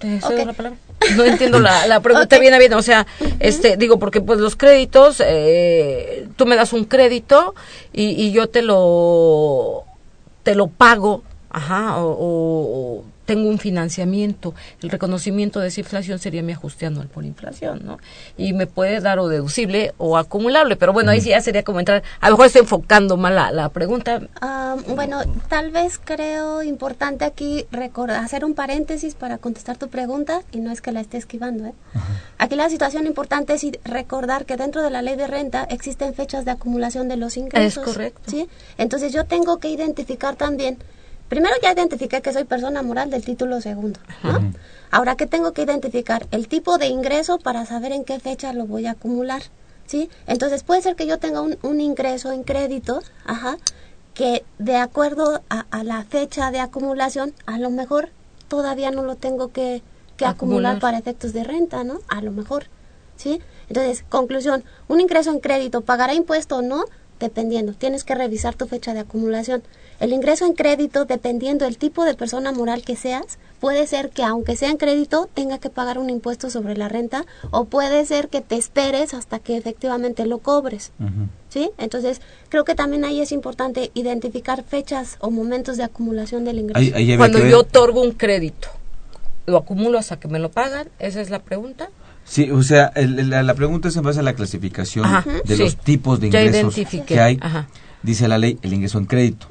¿Te 0.00 0.20
cedo 0.20 0.40
Ok. 0.40 0.46
la 0.48 0.52
palabra? 0.54 0.78
No 1.14 1.24
entiendo 1.24 1.60
la, 1.60 1.86
la 1.86 2.00
pregunta 2.00 2.34
Ok. 2.34 2.40
bien, 2.42 2.58
bien. 2.58 2.72
O 2.72 2.82
sea, 2.82 3.06
este, 3.38 3.76
digo, 3.76 4.00
porque 4.00 4.20
pues 4.20 4.40
los 4.40 4.56
créditos, 4.56 5.22
eh, 5.24 6.26
tú 6.34 6.44
me 6.44 6.56
das 6.56 6.72
un 6.72 6.86
crédito 6.86 7.54
y, 7.92 8.20
y 8.20 8.32
yo 8.32 8.48
te 8.48 8.62
lo, 8.62 9.84
te 10.42 10.56
lo 10.56 10.66
pago, 10.66 11.22
ajá, 11.50 11.98
o 11.98 13.04
tengo 13.28 13.50
un 13.50 13.58
financiamiento. 13.58 14.54
El 14.82 14.88
reconocimiento 14.88 15.60
de 15.60 15.68
esa 15.68 15.80
inflación 15.80 16.18
sería 16.18 16.42
mi 16.42 16.52
ajuste 16.52 16.86
anual 16.86 17.08
por 17.08 17.26
inflación, 17.26 17.82
¿no? 17.84 17.98
Y 18.38 18.54
me 18.54 18.66
puede 18.66 19.00
dar 19.00 19.18
o 19.18 19.28
deducible 19.28 19.92
o 19.98 20.16
acumulable, 20.16 20.76
pero 20.76 20.94
bueno, 20.94 21.10
ahí 21.10 21.20
sí 21.20 21.28
ya 21.28 21.42
sería 21.42 21.62
como 21.62 21.78
entrar, 21.78 22.02
a 22.20 22.30
lo 22.30 22.36
mejor 22.36 22.46
estoy 22.46 22.62
enfocando 22.62 23.18
mal 23.18 23.34
la, 23.34 23.50
la 23.52 23.68
pregunta. 23.68 24.22
Ah, 24.40 24.76
bueno, 24.88 25.20
tal 25.50 25.70
vez 25.70 26.00
creo 26.02 26.62
importante 26.62 27.26
aquí 27.26 27.66
recordar, 27.70 28.24
hacer 28.24 28.46
un 28.46 28.54
paréntesis 28.54 29.14
para 29.14 29.36
contestar 29.36 29.76
tu 29.76 29.88
pregunta 29.88 30.40
y 30.50 30.60
no 30.60 30.72
es 30.72 30.80
que 30.80 30.90
la 30.90 31.02
esté 31.02 31.18
esquivando. 31.18 31.66
¿eh? 31.66 31.74
Aquí 32.38 32.56
la 32.56 32.70
situación 32.70 33.06
importante 33.06 33.52
es 33.52 33.66
recordar 33.84 34.46
que 34.46 34.56
dentro 34.56 34.82
de 34.82 34.88
la 34.88 35.02
ley 35.02 35.16
de 35.16 35.26
renta 35.26 35.64
existen 35.64 36.14
fechas 36.14 36.46
de 36.46 36.52
acumulación 36.52 37.08
de 37.08 37.18
los 37.18 37.36
ingresos. 37.36 37.86
Es 37.86 37.92
correcto. 37.92 38.22
¿sí? 38.30 38.48
Entonces 38.78 39.12
yo 39.12 39.26
tengo 39.26 39.58
que 39.58 39.68
identificar 39.68 40.36
también, 40.36 40.78
primero 41.28 41.54
ya 41.62 41.72
identifiqué 41.72 42.22
que 42.22 42.32
soy 42.32 42.44
persona 42.44 42.82
moral 42.82 43.10
del 43.10 43.24
título 43.24 43.60
segundo. 43.60 44.00
¿no? 44.22 44.52
Ahora, 44.90 45.16
¿qué 45.16 45.26
tengo 45.26 45.52
que 45.52 45.62
identificar? 45.62 46.26
El 46.30 46.48
tipo 46.48 46.78
de 46.78 46.86
ingreso 46.86 47.38
para 47.38 47.66
saber 47.66 47.92
en 47.92 48.04
qué 48.04 48.18
fecha 48.20 48.52
lo 48.52 48.66
voy 48.66 48.86
a 48.86 48.92
acumular. 48.92 49.42
¿sí? 49.86 50.10
Entonces 50.26 50.62
puede 50.62 50.82
ser 50.82 50.96
que 50.96 51.06
yo 51.06 51.18
tenga 51.18 51.40
un, 51.40 51.58
un 51.62 51.80
ingreso 51.80 52.32
en 52.32 52.44
crédito, 52.44 53.02
ajá, 53.24 53.58
que 54.18 54.44
de 54.58 54.76
acuerdo 54.76 55.42
a, 55.48 55.84
la 55.84 56.02
fecha 56.02 56.50
de 56.50 56.58
acumulación, 56.58 57.34
a 57.46 57.56
lo 57.58 57.70
mejor 57.70 58.10
todavía 58.48 58.90
no 58.90 59.04
lo 59.04 59.14
tengo 59.14 59.52
que, 59.52 59.80
que 60.16 60.26
acumular. 60.26 60.80
para 60.80 60.98
efectos 60.98 61.32
de 61.32 61.44
renta, 61.44 61.84
¿no? 61.84 62.00
A 62.08 62.20
lo 62.20 62.32
mejor, 62.32 62.64
¿sí? 63.16 63.40
Entonces, 63.68 64.04
conclusión, 64.08 64.64
un 64.88 65.00
ingreso 65.00 65.30
en 65.30 65.38
crédito, 65.38 65.82
¿pagará 65.82 66.14
impuesto 66.14 66.56
o 66.56 66.62
no? 66.62 66.84
Dependiendo, 67.20 67.72
tienes 67.72 68.04
que 68.04 68.14
revisar 68.14 68.54
tu 68.54 68.66
fecha 68.66 68.94
de 68.94 69.00
acumulación. 69.00 69.62
El 70.00 70.12
ingreso 70.12 70.46
en 70.46 70.52
crédito, 70.52 71.04
dependiendo 71.04 71.64
del 71.64 71.76
tipo 71.76 72.04
de 72.04 72.14
persona 72.14 72.52
moral 72.52 72.82
que 72.82 72.94
seas, 72.94 73.38
puede 73.58 73.86
ser 73.88 74.10
que 74.10 74.22
aunque 74.22 74.54
sea 74.54 74.70
en 74.70 74.76
crédito 74.76 75.28
tenga 75.34 75.58
que 75.58 75.70
pagar 75.70 75.98
un 75.98 76.10
impuesto 76.10 76.50
sobre 76.50 76.76
la 76.76 76.88
renta 76.88 77.26
o 77.50 77.64
puede 77.64 78.04
ser 78.06 78.28
que 78.28 78.40
te 78.40 78.54
esperes 78.54 79.14
hasta 79.14 79.40
que 79.40 79.56
efectivamente 79.56 80.24
lo 80.26 80.38
cobres. 80.38 80.92
¿Sí? 81.48 81.70
Entonces, 81.78 82.20
creo 82.48 82.64
que 82.64 82.76
también 82.76 83.04
ahí 83.04 83.20
es 83.20 83.32
importante 83.32 83.90
identificar 83.94 84.62
fechas 84.62 85.16
o 85.20 85.30
momentos 85.30 85.76
de 85.76 85.82
acumulación 85.82 86.44
del 86.44 86.60
ingreso. 86.60 86.94
Cuando 87.16 87.44
yo 87.44 87.60
otorgo 87.60 88.00
un 88.00 88.12
crédito, 88.12 88.68
¿lo 89.46 89.56
acumulo 89.56 89.98
hasta 89.98 90.20
que 90.20 90.28
me 90.28 90.38
lo 90.38 90.50
pagan? 90.52 90.88
Esa 91.00 91.20
es 91.20 91.30
la 91.30 91.42
pregunta. 91.42 91.90
Sí, 92.28 92.50
o 92.50 92.62
sea, 92.62 92.92
la, 92.94 93.54
pregunta 93.54 93.88
es 93.88 93.96
en 93.96 94.02
base 94.02 94.20
a 94.20 94.22
la 94.22 94.34
clasificación 94.34 95.06
de 95.44 95.56
los 95.56 95.76
tipos 95.76 96.20
de 96.20 96.28
ingresos 96.28 96.74
que 97.06 97.20
hay. 97.20 97.40
Dice 98.02 98.28
la 98.28 98.38
ley 98.38 98.58
el 98.62 98.72
ingreso 98.72 98.98
en 98.98 99.06
crédito. 99.06 99.48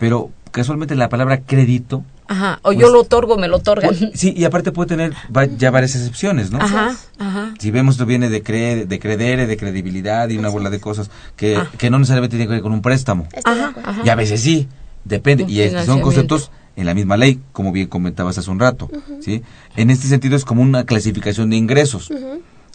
Pero 0.00 0.30
casualmente 0.50 0.94
la 0.94 1.08
palabra 1.08 1.42
crédito 1.42 2.04
Ajá, 2.28 2.60
o 2.62 2.72
yo 2.72 2.80
pues, 2.80 2.92
lo 2.92 3.00
otorgo, 3.00 3.36
me 3.36 3.46
lo 3.46 3.58
otorgan. 3.58 3.90
Pues, 3.90 4.10
sí, 4.14 4.32
y 4.34 4.44
aparte 4.44 4.72
puede 4.72 4.88
tener 4.88 5.12
ya 5.58 5.70
varias 5.70 5.94
excepciones, 5.96 6.50
¿no? 6.50 6.58
Ajá, 6.62 6.96
ajá. 7.18 7.54
Si 7.58 7.70
vemos 7.70 7.96
esto 7.96 8.06
viene 8.06 8.30
de, 8.30 8.42
cre 8.42 8.86
de 8.86 8.98
credere, 8.98 9.46
de 9.46 9.56
credibilidad 9.58 10.28
y 10.30 10.38
una 10.38 10.48
bola 10.48 10.70
de 10.70 10.80
cosas 10.80 11.10
que, 11.36 11.60
que 11.76 11.90
no 11.90 11.98
necesariamente 11.98 12.36
tiene 12.36 12.46
que 12.46 12.54
ver 12.54 12.62
con 12.62 12.72
un 12.72 12.80
préstamo. 12.80 13.28
Ajá, 13.44 13.74
Y 14.04 14.08
a 14.08 14.14
veces 14.14 14.40
sí, 14.40 14.66
depende. 15.04 15.44
y 15.48 15.68
son 15.84 16.00
conceptos 16.00 16.50
en 16.76 16.86
la 16.86 16.94
misma 16.94 17.16
ley, 17.16 17.40
como 17.52 17.72
bien 17.72 17.88
comentabas 17.88 18.38
hace 18.38 18.50
un 18.50 18.58
rato, 18.58 18.88
¿sí? 19.20 19.42
En 19.76 19.90
este 19.90 20.06
sentido 20.06 20.36
es 20.36 20.44
como 20.44 20.62
una 20.62 20.84
clasificación 20.84 21.50
de 21.50 21.56
ingresos, 21.56 22.10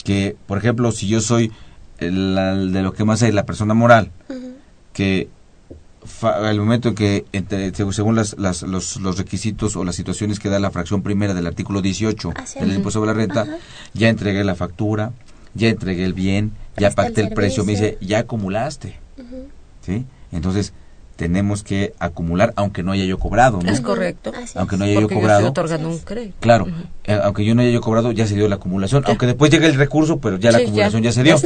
que, 0.03 0.35
por 0.45 0.57
ejemplo, 0.57 0.91
si 0.91 1.07
yo 1.07 1.21
soy 1.21 1.51
el, 1.97 2.71
de 2.71 2.81
lo 2.81 2.93
que 2.93 3.03
más 3.03 3.23
hay, 3.23 3.31
la 3.31 3.45
persona 3.45 3.73
moral, 3.73 4.11
que 4.93 5.29
al 6.21 6.57
momento 6.57 6.89
en 6.89 6.95
que, 6.95 7.25
según 7.91 8.15
las, 8.15 8.37
las, 8.37 8.61
los, 8.61 8.97
los, 8.97 9.17
requisitos 9.17 9.75
o 9.75 9.83
las 9.83 9.95
situaciones 9.95 10.39
que 10.39 10.49
da 10.49 10.59
la 10.59 10.71
fracción 10.71 11.01
primera 11.01 11.33
del 11.33 11.47
artículo 11.47 11.81
18 11.81 12.33
del 12.59 12.69
impuesto 12.69 12.99
sobre 12.99 13.07
la 13.07 13.13
renta, 13.13 13.45
ya 13.93 14.09
entregué 14.09 14.43
la 14.43 14.55
factura, 14.55 15.11
ya 15.53 15.69
entregué 15.69 16.05
el 16.05 16.13
bien, 16.13 16.53
ya 16.77 16.91
pacté 16.91 17.21
el, 17.21 17.29
precio, 17.29 17.65
me 17.65 17.73
dice, 17.73 17.97
ya 17.99 18.19
acumulaste. 18.19 18.99
¿Sí? 19.81 20.05
Entonces, 20.31 20.73
tenemos 21.17 21.63
que 21.63 21.93
acumular 21.99 22.53
aunque 22.55 22.83
no 22.83 22.93
haya 22.93 23.03
yo 23.03 23.17
cobrado, 23.17 23.59
¿no? 23.61 23.69
Es 23.69 23.81
correcto. 23.81 24.31
aunque 24.55 24.77
no 24.77 24.85
haya 24.85 25.01
yo 25.01 25.09
cobrado. 25.09 25.51
un 25.85 25.99
crédito. 25.99 26.37
Claro, 26.39 26.67
eh, 27.03 27.19
aunque 27.21 27.43
yo 27.43 27.55
no 27.55 27.63
haya 27.63 27.71
yo 27.71 27.81
cobrado, 27.81 28.11
ya 28.11 28.25
se 28.27 28.35
dio 28.35 28.47
la 28.47 28.55
acumulación. 28.55 29.03
Aunque 29.07 29.25
después 29.25 29.51
llegue 29.51 29.67
el 29.67 29.75
recurso, 29.75 30.19
pero 30.19 30.37
ya 30.37 30.51
la 30.51 30.59
acumulación 30.59 31.03
ya, 31.03 31.11
se 31.11 31.23
dio. 31.23 31.37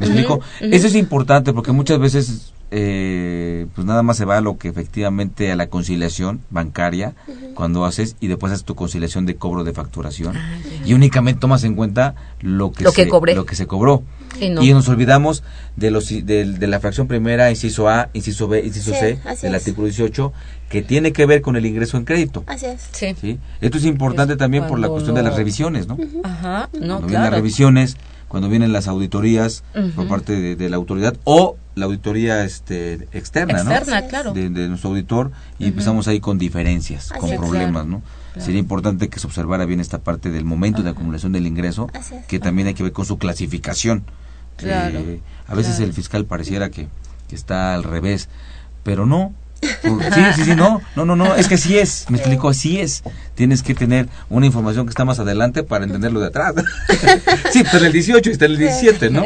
¿Me 0.00 0.06
explico? 0.06 0.40
Eso 0.60 0.86
es 0.86 0.94
importante 0.94 1.52
porque 1.52 1.72
muchas 1.72 1.98
veces 1.98 2.52
eh, 2.70 3.66
pues 3.74 3.86
nada 3.86 4.02
más 4.02 4.16
se 4.16 4.24
va 4.24 4.38
a 4.38 4.40
lo 4.40 4.58
que 4.58 4.68
efectivamente 4.68 5.52
a 5.52 5.56
la 5.56 5.68
conciliación 5.68 6.40
bancaria 6.50 7.14
cuando 7.54 7.84
haces 7.84 8.16
y 8.18 8.26
después 8.26 8.52
haces 8.52 8.64
tu 8.64 8.74
conciliación 8.74 9.24
de 9.24 9.36
cobro 9.36 9.62
de 9.62 9.72
facturación. 9.72 10.36
Ah, 10.36 10.58
y 10.84 10.94
únicamente 10.94 11.40
tomas 11.40 11.62
en 11.64 11.74
cuenta 11.74 12.14
lo 12.40 12.72
que, 12.72 12.84
lo 12.84 12.90
se, 12.90 13.04
que, 13.04 13.08
cobré. 13.08 13.34
Lo 13.34 13.46
que 13.46 13.54
se 13.54 13.66
cobró. 13.66 14.02
Y, 14.40 14.50
nos 14.50 14.88
olvidamos 14.88 15.44
de 15.76 15.90
los 15.90 16.08
de, 16.08 16.44
la 16.60 16.80
fracción 16.80 17.06
primera 17.06 17.50
inciso 17.50 17.88
A 17.88 18.10
inciso 18.12 18.48
B 18.48 18.62
inciso 18.66 18.92
C 18.92 19.18
del 19.40 19.54
artículo 19.54 19.86
18 19.86 20.32
que 20.68 20.82
tiene 20.82 21.12
que 21.12 21.24
ver 21.24 21.40
con 21.40 21.56
el 21.56 21.64
ingreso 21.64 21.96
en 21.96 22.04
crédito. 22.04 22.44
Así 22.46 22.66
es. 22.66 22.88
Sí. 22.92 23.38
esto 23.60 23.78
es 23.78 23.84
importante 23.84 24.36
también 24.36 24.66
por 24.66 24.78
la 24.78 24.88
cuestión 24.88 25.14
de 25.14 25.22
las 25.22 25.36
revisiones 25.36 25.86
no 25.86 25.96
ajá 26.22 26.68
no 26.78 27.00
claro. 27.00 27.24
las 27.24 27.30
revisiones 27.30 27.96
cuando 28.28 28.48
vienen 28.48 28.72
las 28.72 28.88
auditorías 28.88 29.62
por 29.94 30.08
parte 30.08 30.56
de, 30.56 30.68
la 30.68 30.76
autoridad 30.76 31.16
o 31.24 31.56
la 31.74 31.86
auditoría 31.86 32.44
este 32.44 33.08
externa, 33.12 33.60
externa 33.60 34.06
claro. 34.08 34.32
de, 34.32 34.50
nuestro 34.68 34.90
auditor 34.90 35.30
y 35.58 35.66
empezamos 35.66 36.08
ahí 36.08 36.20
con 36.20 36.38
diferencias, 36.38 37.12
con 37.12 37.30
problemas, 37.36 37.86
¿no? 37.86 38.02
Sería 38.38 38.60
importante 38.60 39.08
que 39.08 39.18
se 39.18 39.26
observara 39.26 39.64
bien 39.64 39.80
esta 39.80 39.98
parte 39.98 40.30
del 40.30 40.44
momento 40.44 40.82
de 40.82 40.90
acumulación 40.90 41.32
del 41.32 41.46
ingreso, 41.46 41.88
que 42.28 42.38
también 42.38 42.68
hay 42.68 42.74
que 42.74 42.82
ver 42.82 42.92
con 42.92 43.06
su 43.06 43.16
clasificación. 43.16 44.04
Claro, 44.56 44.98
eh, 45.00 45.20
a 45.46 45.54
veces 45.54 45.80
el 45.80 45.92
fiscal 45.92 46.24
pareciera 46.24 46.70
que, 46.70 46.88
que 47.28 47.34
está 47.34 47.74
al 47.74 47.84
revés, 47.84 48.28
pero 48.82 49.06
no, 49.06 49.32
Sí, 49.62 50.22
sí, 50.34 50.44
sí, 50.44 50.54
no, 50.54 50.80
no, 50.94 51.04
no, 51.04 51.16
no, 51.16 51.34
es 51.34 51.48
que 51.48 51.56
sí 51.56 51.78
es, 51.78 52.06
me 52.10 52.18
explico, 52.18 52.48
así 52.48 52.78
es. 52.78 53.02
Tienes 53.34 53.62
que 53.62 53.74
tener 53.74 54.08
una 54.28 54.46
información 54.46 54.86
que 54.86 54.90
está 54.90 55.04
más 55.04 55.18
adelante 55.18 55.62
para 55.62 55.84
entenderlo 55.84 56.20
de 56.20 56.26
atrás. 56.26 56.54
sí, 57.52 57.60
está 57.60 57.78
en 57.78 57.86
el 57.86 57.92
18 57.92 58.28
y 58.28 58.32
está 58.32 58.44
en 58.46 58.52
el 58.52 58.58
17, 58.58 59.10
¿no? 59.10 59.22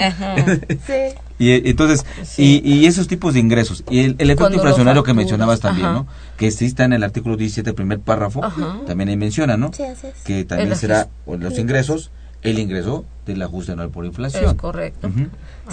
Sí. 0.86 1.16
Y 1.38 1.70
entonces, 1.70 2.04
y, 2.36 2.60
y, 2.70 2.86
esos 2.86 3.08
tipos 3.08 3.32
de 3.34 3.40
ingresos, 3.40 3.82
y 3.88 4.00
el, 4.00 4.16
el 4.18 4.30
efecto 4.30 4.52
inflacionario 4.52 5.02
que 5.02 5.14
mencionabas 5.14 5.60
también, 5.60 5.92
¿no? 5.92 6.06
Que 6.36 6.50
sí 6.50 6.66
está 6.66 6.84
en 6.84 6.92
el 6.92 7.02
artículo 7.02 7.36
17, 7.36 7.72
primer 7.72 8.00
párrafo, 8.00 8.42
también 8.86 9.08
ahí 9.08 9.16
menciona, 9.16 9.56
¿no? 9.56 9.72
Sí, 9.72 9.84
así 9.84 10.08
es. 10.08 10.22
Que 10.22 10.44
también 10.44 10.76
será 10.76 11.08
los 11.26 11.58
ingresos, 11.58 12.10
el 12.42 12.58
ingreso 12.58 13.04
del 13.26 13.40
ajuste 13.42 13.72
anual 13.72 13.90
por 13.90 14.04
inflación. 14.04 14.44
Es 14.44 14.54
correcto. 14.54 15.10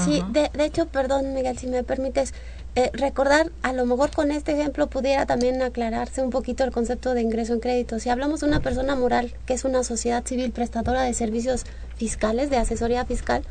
Sí, 0.05 0.23
de, 0.31 0.49
de 0.53 0.65
hecho, 0.65 0.87
perdón, 0.87 1.33
Miguel, 1.33 1.57
si 1.57 1.67
me 1.67 1.83
permites, 1.83 2.33
eh, 2.77 2.91
recordar, 2.93 3.51
a 3.63 3.73
lo 3.73 3.87
mejor 3.87 4.11
con 4.11 4.29
este 4.29 4.51
ejemplo 4.51 4.85
pudiera 4.85 5.25
también 5.25 5.63
aclararse 5.63 6.21
un 6.21 6.29
poquito 6.29 6.63
el 6.63 6.71
concepto 6.71 7.15
de 7.15 7.23
ingreso 7.23 7.53
en 7.53 7.59
crédito. 7.59 7.99
Si 7.99 8.09
hablamos 8.09 8.41
de 8.41 8.45
una 8.45 8.59
persona 8.59 8.95
moral 8.95 9.33
que 9.47 9.55
es 9.55 9.65
una 9.65 9.83
sociedad 9.83 10.23
civil 10.23 10.51
prestadora 10.51 11.01
de 11.01 11.15
servicios 11.15 11.63
fiscales, 11.95 12.51
de 12.51 12.57
asesoría 12.57 13.03
fiscal, 13.03 13.41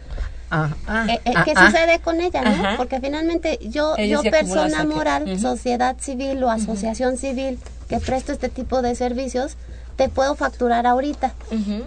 ah, 0.53 0.71
ah, 0.87 1.07
eh, 1.09 1.21
eh, 1.25 1.33
¿qué 1.45 1.55
ah, 1.57 1.67
sucede 1.67 1.99
con 1.99 2.21
ella? 2.21 2.41
¿no? 2.43 2.77
Porque 2.77 3.01
finalmente 3.01 3.59
yo, 3.63 3.97
yo 3.97 4.23
persona 4.23 4.85
moral, 4.85 5.41
sociedad 5.41 5.97
civil 5.99 6.41
o 6.45 6.51
asociación 6.51 7.17
civil 7.17 7.59
que 7.89 7.99
presto 7.99 8.31
este 8.31 8.49
tipo 8.49 8.81
de 8.81 8.95
servicios, 8.95 9.57
te 9.97 10.09
puedo 10.09 10.37
facturar 10.37 10.87
ahorita 10.87 11.35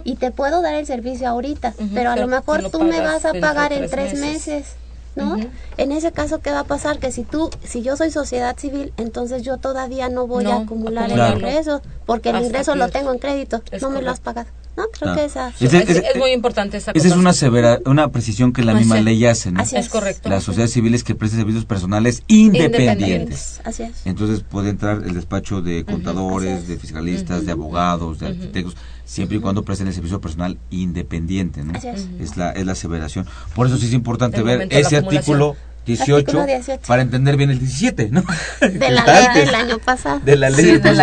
y 0.04 0.16
te 0.16 0.30
puedo 0.30 0.60
dar 0.60 0.74
el 0.74 0.84
servicio 0.84 1.26
ahorita, 1.26 1.72
pero 1.94 2.10
a 2.10 2.16
lo 2.16 2.26
mejor 2.26 2.70
tú 2.70 2.82
me 2.82 3.00
vas 3.00 3.24
a 3.24 3.32
pagar 3.32 3.72
en 3.72 3.88
tres 3.88 4.20
meses 4.20 4.74
¿no? 5.16 5.36
En 5.76 5.92
ese 5.92 6.12
caso, 6.12 6.40
¿qué 6.40 6.50
va 6.50 6.60
a 6.60 6.64
pasar? 6.64 6.98
Que 6.98 7.12
si 7.12 7.24
tú, 7.24 7.50
si 7.64 7.82
yo 7.82 7.96
soy 7.96 8.10
sociedad 8.10 8.56
civil, 8.56 8.92
entonces 8.96 9.42
yo 9.42 9.56
todavía 9.58 10.08
no 10.08 10.26
voy 10.26 10.46
a 10.46 10.58
acumular 10.58 11.10
el 11.10 11.34
ingreso, 11.34 11.82
porque 12.06 12.30
el 12.30 12.42
ingreso 12.44 12.74
lo 12.74 12.88
tengo 12.88 13.12
en 13.12 13.18
crédito, 13.18 13.62
no 13.80 13.90
me 13.90 14.02
lo 14.02 14.10
has 14.10 14.20
pagado. 14.20 14.48
¿No? 14.80 14.88
Creo 14.98 15.14
que 15.14 15.24
esa... 15.24 15.52
Es, 15.60 16.16
muy 16.16 16.32
importante 16.32 16.76
esa 16.76 16.92
Esa 16.92 17.08
es 17.08 17.14
una 17.14 17.32
severa, 17.32 17.80
una 17.86 18.10
precisión 18.10 18.52
que 18.52 18.62
la 18.62 18.74
misma 18.74 19.00
ley 19.00 19.24
hace, 19.26 19.52
¿no? 19.52 19.60
Así 19.60 19.76
es. 19.76 19.88
correcto. 19.88 20.28
Las 20.28 20.44
sociedades 20.44 20.72
civiles 20.72 21.04
que 21.04 21.14
prestan 21.14 21.40
servicios 21.40 21.64
personales 21.64 22.22
independientes. 22.26 23.60
Así 23.64 23.84
es. 23.84 24.06
Entonces 24.06 24.42
puede 24.42 24.70
entrar 24.70 25.02
el 25.04 25.14
despacho 25.14 25.62
de 25.62 25.84
contadores, 25.84 26.68
de 26.68 26.76
fiscalistas, 26.76 27.46
de 27.46 27.52
abogados, 27.52 28.18
de 28.18 28.28
arquitectos 28.28 28.76
siempre 29.10 29.38
y 29.38 29.40
cuando 29.40 29.64
presten 29.64 29.88
el 29.88 29.92
servicio 29.92 30.20
personal 30.20 30.56
independiente, 30.70 31.64
¿no? 31.64 31.72
es. 31.74 32.36
la, 32.36 32.52
es 32.52 32.64
la 32.64 32.72
aseveración. 32.72 33.26
Por 33.56 33.66
eso 33.66 33.76
sí 33.76 33.86
es 33.86 33.92
importante 33.92 34.40
ver 34.42 34.68
ese 34.70 34.96
artículo 34.96 35.56
18, 35.96 36.46
para 36.86 37.02
entender 37.02 37.36
bien 37.36 37.50
el 37.50 37.58
17, 37.58 38.10
¿no? 38.10 38.22
De 38.60 38.90
la 38.90 39.04
ley 39.04 39.44
del 39.44 39.54
año 39.54 39.78
pasado. 39.78 40.20
De 40.24 40.36
la 40.36 40.50
ley 40.50 40.78
del, 40.78 41.00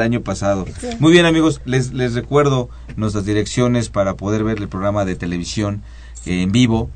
año 0.00 0.22
pasado. 0.22 0.66
Muy 0.98 1.12
bien, 1.12 1.26
amigos, 1.26 1.60
les, 1.64 1.92
les 1.92 2.14
recuerdo 2.14 2.68
nuestras 2.96 3.24
direcciones 3.24 3.88
para 3.88 4.14
poder 4.14 4.44
ver 4.44 4.58
el 4.58 4.68
programa 4.68 5.04
de 5.04 5.16
televisión 5.16 5.82
eh, 6.26 6.42
en 6.42 6.52
vivo, 6.52 6.90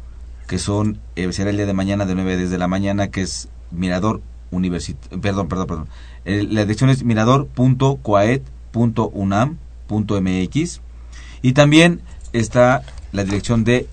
que 0.46 0.58
son, 0.58 0.98
eh, 1.16 1.32
será 1.32 1.50
el 1.50 1.56
día 1.56 1.66
de 1.66 1.72
mañana 1.72 2.06
de 2.06 2.14
9 2.14 2.36
desde 2.36 2.58
la 2.58 2.68
mañana, 2.68 3.10
que 3.10 3.22
es 3.22 3.48
Mirador 3.70 4.20
Universitario, 4.50 5.20
perdón, 5.20 5.48
perdón, 5.48 5.66
perdón. 5.66 5.88
la 6.24 6.62
dirección 6.62 6.90
es 6.90 7.04
mirador.coaet 7.04 8.42
mirador.unam.mx 8.74 10.80
y 11.42 11.52
también 11.52 12.00
está 12.32 12.82
la 13.12 13.24
dirección 13.24 13.64
de 13.64 13.86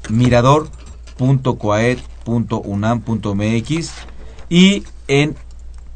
mirador.coaed.unam.mx 2.25 3.91
y 4.49 4.83
en 5.07 5.35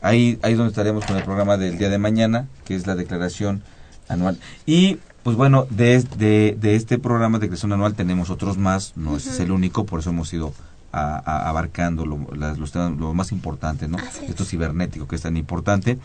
ahí 0.00 0.38
ahí 0.42 0.54
donde 0.54 0.70
estaremos 0.70 1.04
con 1.04 1.16
el 1.16 1.24
programa 1.24 1.58
del 1.58 1.76
día 1.76 1.90
de 1.90 1.98
mañana 1.98 2.48
que 2.64 2.74
es 2.74 2.86
la 2.86 2.94
declaración 2.94 3.62
anual. 4.08 4.38
Y 4.64 4.96
pues 5.22 5.36
bueno 5.36 5.66
de, 5.68 6.56
de, 6.58 6.74
este 6.74 6.98
programa 6.98 7.36
de 7.38 7.42
declaración 7.42 7.74
anual 7.74 7.94
tenemos 7.94 8.30
otros 8.30 8.56
más 8.56 8.94
no 8.96 9.18
es 9.18 9.38
el 9.40 9.50
único 9.50 9.84
por 9.84 10.00
eso 10.00 10.08
hemos 10.10 10.32
ido 10.32 10.54
abarcando 10.92 12.06
lo, 12.06 12.18
los 12.34 12.72
temas, 12.72 12.98
lo 12.98 13.12
más 13.14 13.32
importante, 13.32 13.88
¿no? 13.88 13.98
Esto 14.26 14.44
cibernético 14.44 15.06
que 15.06 15.16
es 15.16 15.22
tan 15.22 15.36
importante. 15.36 15.98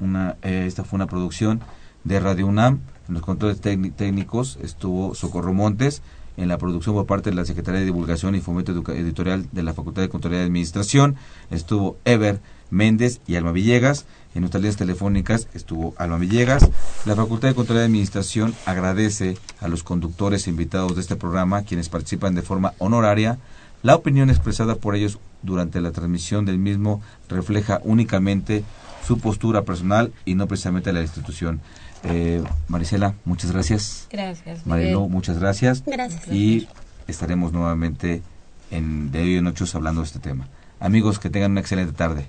una 0.00 0.36
eh, 0.42 0.64
esta 0.66 0.84
fue 0.84 0.98
una 0.98 1.06
producción 1.06 1.62
de 2.04 2.20
Radio 2.20 2.46
UNAM. 2.46 2.80
En 3.08 3.14
los 3.14 3.22
controles 3.22 3.60
técnicos 3.60 4.58
estuvo 4.62 5.14
Socorro 5.14 5.54
Montes. 5.54 6.02
En 6.36 6.48
la 6.48 6.58
producción 6.58 6.94
por 6.94 7.06
parte 7.06 7.30
de 7.30 7.36
la 7.36 7.46
Secretaría 7.46 7.80
de 7.80 7.86
Divulgación 7.86 8.34
y 8.34 8.42
Fomento 8.42 8.72
Editorial 8.92 9.48
de 9.52 9.62
la 9.62 9.72
Facultad 9.72 10.02
de 10.02 10.10
Control 10.10 10.34
y 10.34 10.38
Administración 10.38 11.16
estuvo 11.50 11.96
Ever 12.04 12.40
Méndez 12.70 13.20
y 13.26 13.36
Alma 13.36 13.52
Villegas. 13.52 14.06
En 14.34 14.42
nuestras 14.42 14.62
líneas 14.62 14.76
telefónicas 14.76 15.48
estuvo 15.54 15.94
Alma 15.98 16.18
Villegas. 16.18 16.68
La 17.04 17.16
Facultad 17.16 17.48
de 17.48 17.54
Control 17.54 17.78
de 17.78 17.84
Administración 17.84 18.54
agradece 18.66 19.38
a 19.60 19.68
los 19.68 19.82
conductores 19.82 20.46
e 20.46 20.50
invitados 20.50 20.94
de 20.94 21.00
este 21.00 21.16
programa, 21.16 21.62
quienes 21.62 21.88
participan 21.88 22.34
de 22.34 22.42
forma 22.42 22.74
honoraria. 22.78 23.38
La 23.82 23.94
opinión 23.94 24.30
expresada 24.30 24.74
por 24.74 24.94
ellos 24.94 25.18
durante 25.42 25.80
la 25.80 25.92
transmisión 25.92 26.44
del 26.44 26.58
mismo 26.58 27.00
refleja 27.28 27.80
únicamente 27.84 28.64
su 29.06 29.18
postura 29.18 29.62
personal 29.62 30.12
y 30.24 30.34
no 30.34 30.48
precisamente 30.48 30.92
la 30.92 31.02
institución. 31.02 31.60
Eh, 32.02 32.42
Marisela, 32.68 33.14
muchas 33.24 33.52
gracias. 33.52 34.08
Gracias. 34.10 34.66
Marilo, 34.66 35.08
muchas 35.08 35.38
gracias. 35.38 35.84
Gracias. 35.86 36.28
Y 36.28 36.68
estaremos 37.06 37.52
nuevamente 37.52 38.22
en 38.70 39.10
de 39.12 39.22
hoy 39.22 39.36
en 39.36 39.44
noche 39.44 39.64
hablando 39.72 40.00
de 40.00 40.06
este 40.06 40.18
tema. 40.18 40.48
Amigos, 40.80 41.18
que 41.18 41.30
tengan 41.30 41.52
una 41.52 41.60
excelente 41.60 41.92
tarde. 41.92 42.28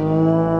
嗯。 0.00 0.59